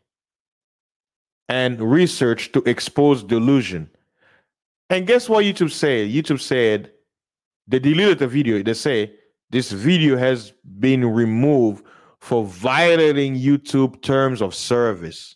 and 1.49 1.81
research 1.81 2.51
to 2.51 2.63
expose 2.63 3.23
delusion. 3.23 3.89
And 4.89 5.07
guess 5.07 5.27
what 5.27 5.45
YouTube 5.45 5.71
said? 5.71 6.09
YouTube 6.09 6.39
said 6.39 6.91
they 7.67 7.79
deleted 7.79 8.19
the 8.19 8.27
video. 8.27 8.61
They 8.61 8.73
say 8.73 9.13
this 9.49 9.71
video 9.71 10.17
has 10.17 10.53
been 10.79 11.05
removed 11.05 11.85
for 12.19 12.45
violating 12.45 13.35
YouTube 13.35 14.01
terms 14.01 14.41
of 14.41 14.53
service. 14.53 15.35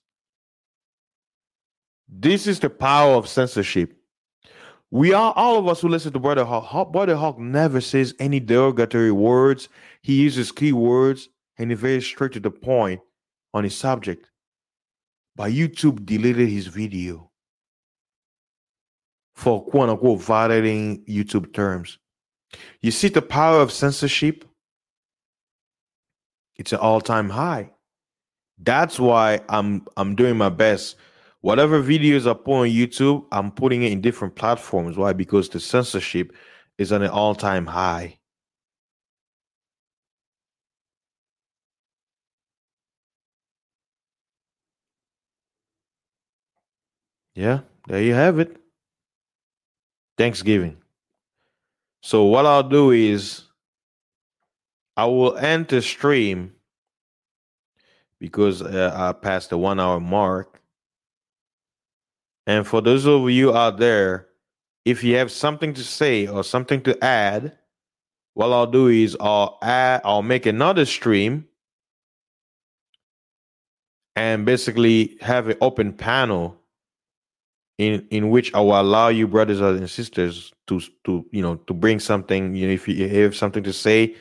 This 2.08 2.48
is 2.48 2.60
the 2.60 2.70
power 2.70 3.16
of 3.16 3.28
censorship. 3.28 3.94
We 4.92 5.12
are 5.14 5.34
all 5.36 5.58
of 5.58 5.68
us 5.68 5.82
who 5.82 5.90
listen 5.90 6.14
to 6.14 6.20
Brother 6.20 6.46
Hawk. 6.46 6.94
Brother 6.94 7.16
Hawk 7.16 7.38
never 7.38 7.82
says 7.82 8.14
any 8.20 8.40
derogatory 8.40 9.12
words. 9.12 9.68
He 10.02 10.22
uses 10.22 10.52
keywords 10.52 11.28
and 11.58 11.72
he's 11.72 11.80
very 11.80 12.02
straight 12.02 12.34
to 12.34 12.40
the 12.40 12.52
point 12.52 13.02
on 13.54 13.64
his 13.64 13.76
subject. 13.76 14.30
But 15.36 15.52
YouTube 15.52 16.06
deleted 16.06 16.50
his 16.50 16.68
video 16.68 17.32
for 19.36 19.64
quote 19.66 19.90
unquote 19.90 20.22
violating 20.22 21.04
YouTube 21.06 21.54
terms. 21.54 22.00
You 22.82 22.92
see 22.92 23.10
the 23.10 23.22
power 23.22 23.62
of 23.62 23.72
censorship? 23.72 24.46
It's 26.56 26.74
an 26.74 26.80
all-time 26.80 27.30
high. 27.30 27.72
That's 28.58 29.00
why 29.00 29.42
I'm 29.50 29.86
I'm 29.96 30.16
doing 30.16 30.38
my 30.38 30.50
best 30.50 30.96
whatever 31.42 31.82
videos 31.82 32.30
I 32.30 32.34
put 32.34 32.54
on 32.54 32.68
YouTube, 32.68 33.26
I'm 33.32 33.52
putting 33.52 33.84
it 33.84 33.92
in 33.92 34.02
different 34.02 34.36
platforms. 34.36 34.98
Why? 34.98 35.14
Because 35.14 35.50
the 35.50 35.60
censorship 35.60 36.34
is 36.78 36.92
on 36.92 37.02
an 37.02 37.10
all 37.10 37.36
time 37.36 37.66
high. 37.66 38.20
Yeah, 47.38 47.60
there 47.88 48.02
you 48.02 48.16
have 48.16 48.40
it. 48.40 48.58
Thanksgiving. 50.18 50.78
So, 52.02 52.24
what 52.24 52.48
I'll 52.48 52.68
do 52.68 52.90
is 52.90 53.44
I 54.96 55.06
will 55.06 55.38
end 55.38 55.68
the 55.68 55.84
stream 55.84 56.56
because 58.20 58.64
uh, 58.64 58.92
I 58.96 59.12
passed 59.14 59.52
the 59.52 59.58
one 59.60 59.80
hour 59.80 60.00
mark 60.00 60.58
and 62.48 62.66
for 62.66 62.82
those 62.82 63.06
of 63.06 63.30
you 63.30 63.56
out 63.56 63.78
there, 63.78 64.30
if 64.86 65.04
you 65.04 65.18
have 65.18 65.32
something 65.32 65.74
to 65.74 65.84
say 65.84 66.26
or 66.28 66.46
something 66.46 66.82
to 66.84 67.04
add, 67.04 67.58
what 68.34 68.52
I'll 68.54 68.66
do 68.66 68.88
is 68.88 69.18
I'll 69.20 69.60
add, 69.62 70.02
I'll 70.06 70.24
make 70.24 70.46
another 70.46 70.86
stream 70.86 71.46
and 74.16 74.46
basically 74.46 75.18
have 75.20 75.50
an 75.50 75.58
open 75.60 75.92
panel 75.92 76.58
in 77.78 78.08
in 78.10 78.30
which 78.30 78.54
I 78.54 78.60
will 78.60 78.80
allow 78.80 79.10
you 79.10 79.28
brothers 79.28 79.62
and 79.62 79.90
sisters 79.90 80.54
to 80.68 80.82
to 81.06 81.26
you 81.32 81.42
know 81.42 81.56
to 81.56 81.74
bring 81.74 82.00
something 82.00 82.56
you 82.56 82.68
know 82.68 82.74
if 82.74 82.88
you 82.88 83.08
have 83.08 83.36
something 83.36 83.64
to 83.64 83.74
say 83.74 84.16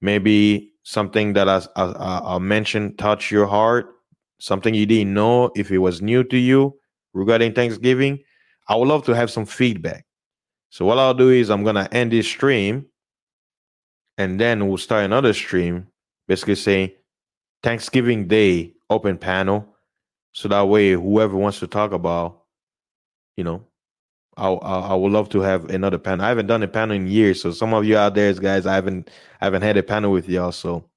maybe 0.00 0.72
something 0.82 1.32
that 1.32 1.48
I, 1.48 1.62
I, 1.76 1.84
I 1.84 2.34
uh, 2.34 2.38
mentioned 2.38 2.98
touch 2.98 3.30
your 3.30 3.46
heart, 3.46 3.94
something 4.38 4.74
you 4.74 4.86
didn't 4.86 5.14
know, 5.14 5.50
if 5.54 5.70
it 5.70 5.78
was 5.78 6.02
new 6.02 6.24
to 6.24 6.36
you 6.36 6.74
regarding 7.14 7.54
Thanksgiving, 7.54 8.18
I 8.68 8.76
would 8.76 8.88
love 8.88 9.04
to 9.04 9.12
have 9.12 9.30
some 9.30 9.46
feedback. 9.46 10.04
So 10.70 10.84
what 10.84 10.98
I'll 10.98 11.14
do 11.14 11.30
is 11.30 11.50
I'm 11.50 11.64
gonna 11.64 11.88
end 11.92 12.12
this 12.12 12.26
stream, 12.26 12.86
and 14.18 14.40
then 14.40 14.68
we'll 14.68 14.78
start 14.78 15.04
another 15.04 15.32
stream, 15.32 15.86
basically 16.26 16.56
saying 16.56 16.90
Thanksgiving 17.62 18.26
Day 18.26 18.74
open 18.90 19.18
panel, 19.18 19.68
so 20.32 20.48
that 20.48 20.62
way 20.62 20.92
whoever 20.92 21.36
wants 21.36 21.60
to 21.60 21.66
talk 21.66 21.92
about, 21.92 22.41
you 23.36 23.44
know, 23.44 23.64
I, 24.36 24.48
I, 24.48 24.94
would 24.94 25.12
love 25.12 25.28
to 25.30 25.40
have 25.40 25.68
another 25.70 25.98
panel. 25.98 26.24
I 26.24 26.28
haven't 26.30 26.46
done 26.46 26.62
a 26.62 26.68
panel 26.68 26.96
in 26.96 27.06
years, 27.06 27.42
so 27.42 27.50
some 27.50 27.74
of 27.74 27.84
you 27.84 27.96
out 27.96 28.14
there, 28.14 28.32
guys, 28.32 28.66
I 28.66 28.74
haven't 28.74 29.10
I 29.40 29.44
haven't 29.44 29.62
had 29.62 29.76
a 29.76 29.82
panel 29.82 30.10
with 30.10 30.28
y'all. 30.28 30.52
So 30.52 30.88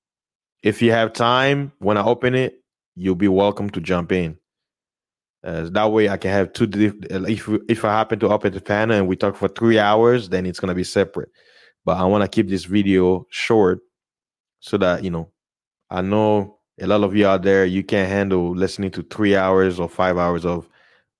if 0.63 0.81
you 0.81 0.91
have 0.91 1.13
time 1.13 1.73
when 1.79 1.97
I 1.97 2.03
open 2.03 2.33
it, 2.33 2.61
you'll 2.95 3.15
be 3.15 3.27
welcome 3.27 3.69
to 3.71 3.81
jump 3.81 4.11
in. 4.11 4.37
Uh, 5.43 5.69
that 5.69 5.91
way, 5.91 6.09
I 6.09 6.17
can 6.17 6.31
have 6.31 6.53
two. 6.53 6.69
If 7.09 7.49
if 7.69 7.85
I 7.85 7.91
happen 7.91 8.19
to 8.19 8.29
open 8.29 8.53
the 8.53 8.61
panel 8.61 8.97
and 8.97 9.07
we 9.07 9.15
talk 9.15 9.35
for 9.35 9.49
three 9.49 9.79
hours, 9.79 10.29
then 10.29 10.45
it's 10.45 10.59
gonna 10.59 10.73
be 10.73 10.85
separate. 10.85 11.29
But 11.83 11.97
I 11.97 12.05
want 12.05 12.23
to 12.23 12.27
keep 12.27 12.49
this 12.49 12.65
video 12.65 13.27
short 13.29 13.79
so 14.59 14.77
that 14.77 15.03
you 15.03 15.11
know. 15.11 15.29
I 15.91 16.01
know 16.01 16.57
a 16.81 16.87
lot 16.87 17.03
of 17.03 17.15
you 17.15 17.27
out 17.27 17.43
there 17.43 17.63
you 17.63 17.83
can't 17.83 18.09
handle 18.09 18.55
listening 18.55 18.91
to 18.91 19.03
three 19.03 19.35
hours 19.35 19.79
or 19.79 19.87
five 19.87 20.17
hours 20.17 20.45
of 20.45 20.67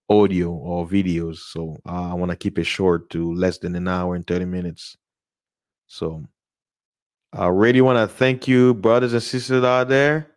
audio 0.09 0.51
or 0.51 0.87
videos. 0.87 1.37
So 1.37 1.77
uh, 1.87 2.11
I 2.11 2.13
want 2.13 2.31
to 2.31 2.37
keep 2.37 2.59
it 2.59 2.65
short 2.65 3.09
to 3.11 3.33
less 3.33 3.57
than 3.57 3.75
an 3.75 3.87
hour 3.87 4.15
and 4.15 4.25
30 4.25 4.45
minutes. 4.45 4.97
So 5.87 6.23
I 7.33 7.47
really 7.47 7.81
want 7.81 7.97
to 7.97 8.13
thank 8.13 8.47
you, 8.47 8.73
brothers 8.73 9.13
and 9.13 9.23
sisters 9.23 9.63
out 9.63 9.89
there. 9.89 10.31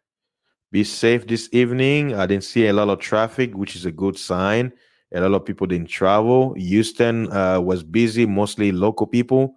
Be 0.70 0.84
safe 0.84 1.26
this 1.26 1.48
evening. 1.52 2.14
I 2.14 2.26
didn't 2.26 2.44
see 2.44 2.66
a 2.66 2.72
lot 2.72 2.90
of 2.90 2.98
traffic, 2.98 3.54
which 3.54 3.74
is 3.74 3.86
a 3.86 3.92
good 3.92 4.18
sign. 4.18 4.72
A 5.14 5.20
lot 5.20 5.36
of 5.40 5.46
people 5.46 5.66
didn't 5.66 5.88
travel. 5.88 6.52
Houston 6.54 7.32
uh, 7.32 7.60
was 7.60 7.82
busy, 7.82 8.26
mostly 8.26 8.72
local 8.72 9.06
people. 9.06 9.54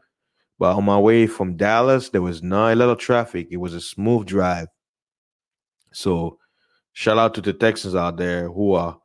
But 0.58 0.78
on 0.78 0.86
my 0.86 0.98
way 0.98 1.28
from 1.28 1.58
Dallas, 1.58 2.10
there 2.10 2.22
was 2.22 2.42
not 2.42 2.72
a 2.72 2.76
lot 2.76 2.90
of 2.90 3.00
traffic. 3.00 3.48
It 3.52 3.58
was 3.58 3.74
a 3.74 3.82
smooth 3.82 4.28
drive. 4.28 4.68
So 5.92 6.38
shout 6.94 7.18
out 7.18 7.34
to 7.34 7.42
the 7.42 7.52
Texans 7.52 7.96
out 7.96 8.16
there 8.16 8.48
who 8.48 8.74
are 8.74 9.01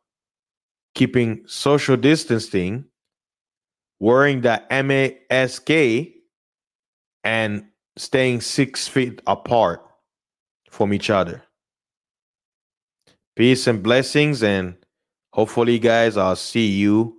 keeping 0.97 1.45
social 1.47 1.97
distancing, 1.97 2.87
wearing 4.01 4.41
the 4.41 4.63
mask, 5.31 5.71
and 7.23 7.65
staying 7.99 8.41
six 8.41 8.89
feet 8.89 9.21
apart 9.27 9.85
from 10.71 10.95
each 10.95 11.11
other. 11.11 11.43
Peace 13.37 13.67
and 13.67 13.83
blessings, 13.83 14.43
and 14.43 14.75
hopefully, 15.35 15.79
guys, 15.79 16.17
I'll 16.17 16.35
see 16.35 16.67
you 16.67 17.19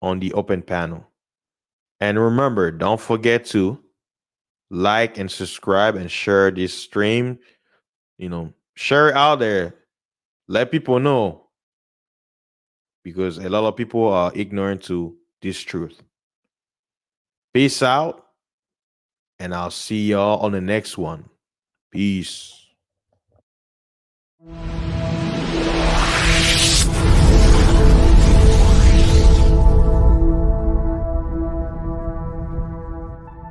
on 0.00 0.18
the 0.18 0.32
open 0.32 0.62
panel. 0.62 1.06
And 2.00 2.18
remember, 2.18 2.70
don't 2.70 3.00
forget 3.00 3.44
to 3.46 3.78
like 4.70 5.18
and 5.18 5.30
subscribe 5.30 5.96
and 5.96 6.10
share 6.10 6.50
this 6.50 6.72
stream. 6.72 7.38
You 8.16 8.30
know, 8.30 8.54
share 8.74 9.10
it 9.10 9.16
out 9.16 9.38
there. 9.38 9.74
Let 10.48 10.70
people 10.70 10.98
know 10.98 11.45
because 13.06 13.38
a 13.38 13.48
lot 13.48 13.62
of 13.62 13.76
people 13.76 14.08
are 14.08 14.32
ignorant 14.34 14.82
to 14.82 15.16
this 15.40 15.60
truth. 15.60 16.02
Peace 17.54 17.80
out, 17.80 18.26
and 19.38 19.54
I'll 19.54 19.70
see 19.70 20.08
y'all 20.08 20.40
on 20.40 20.50
the 20.50 20.60
next 20.60 20.98
one. 20.98 21.28
Peace. 21.92 22.66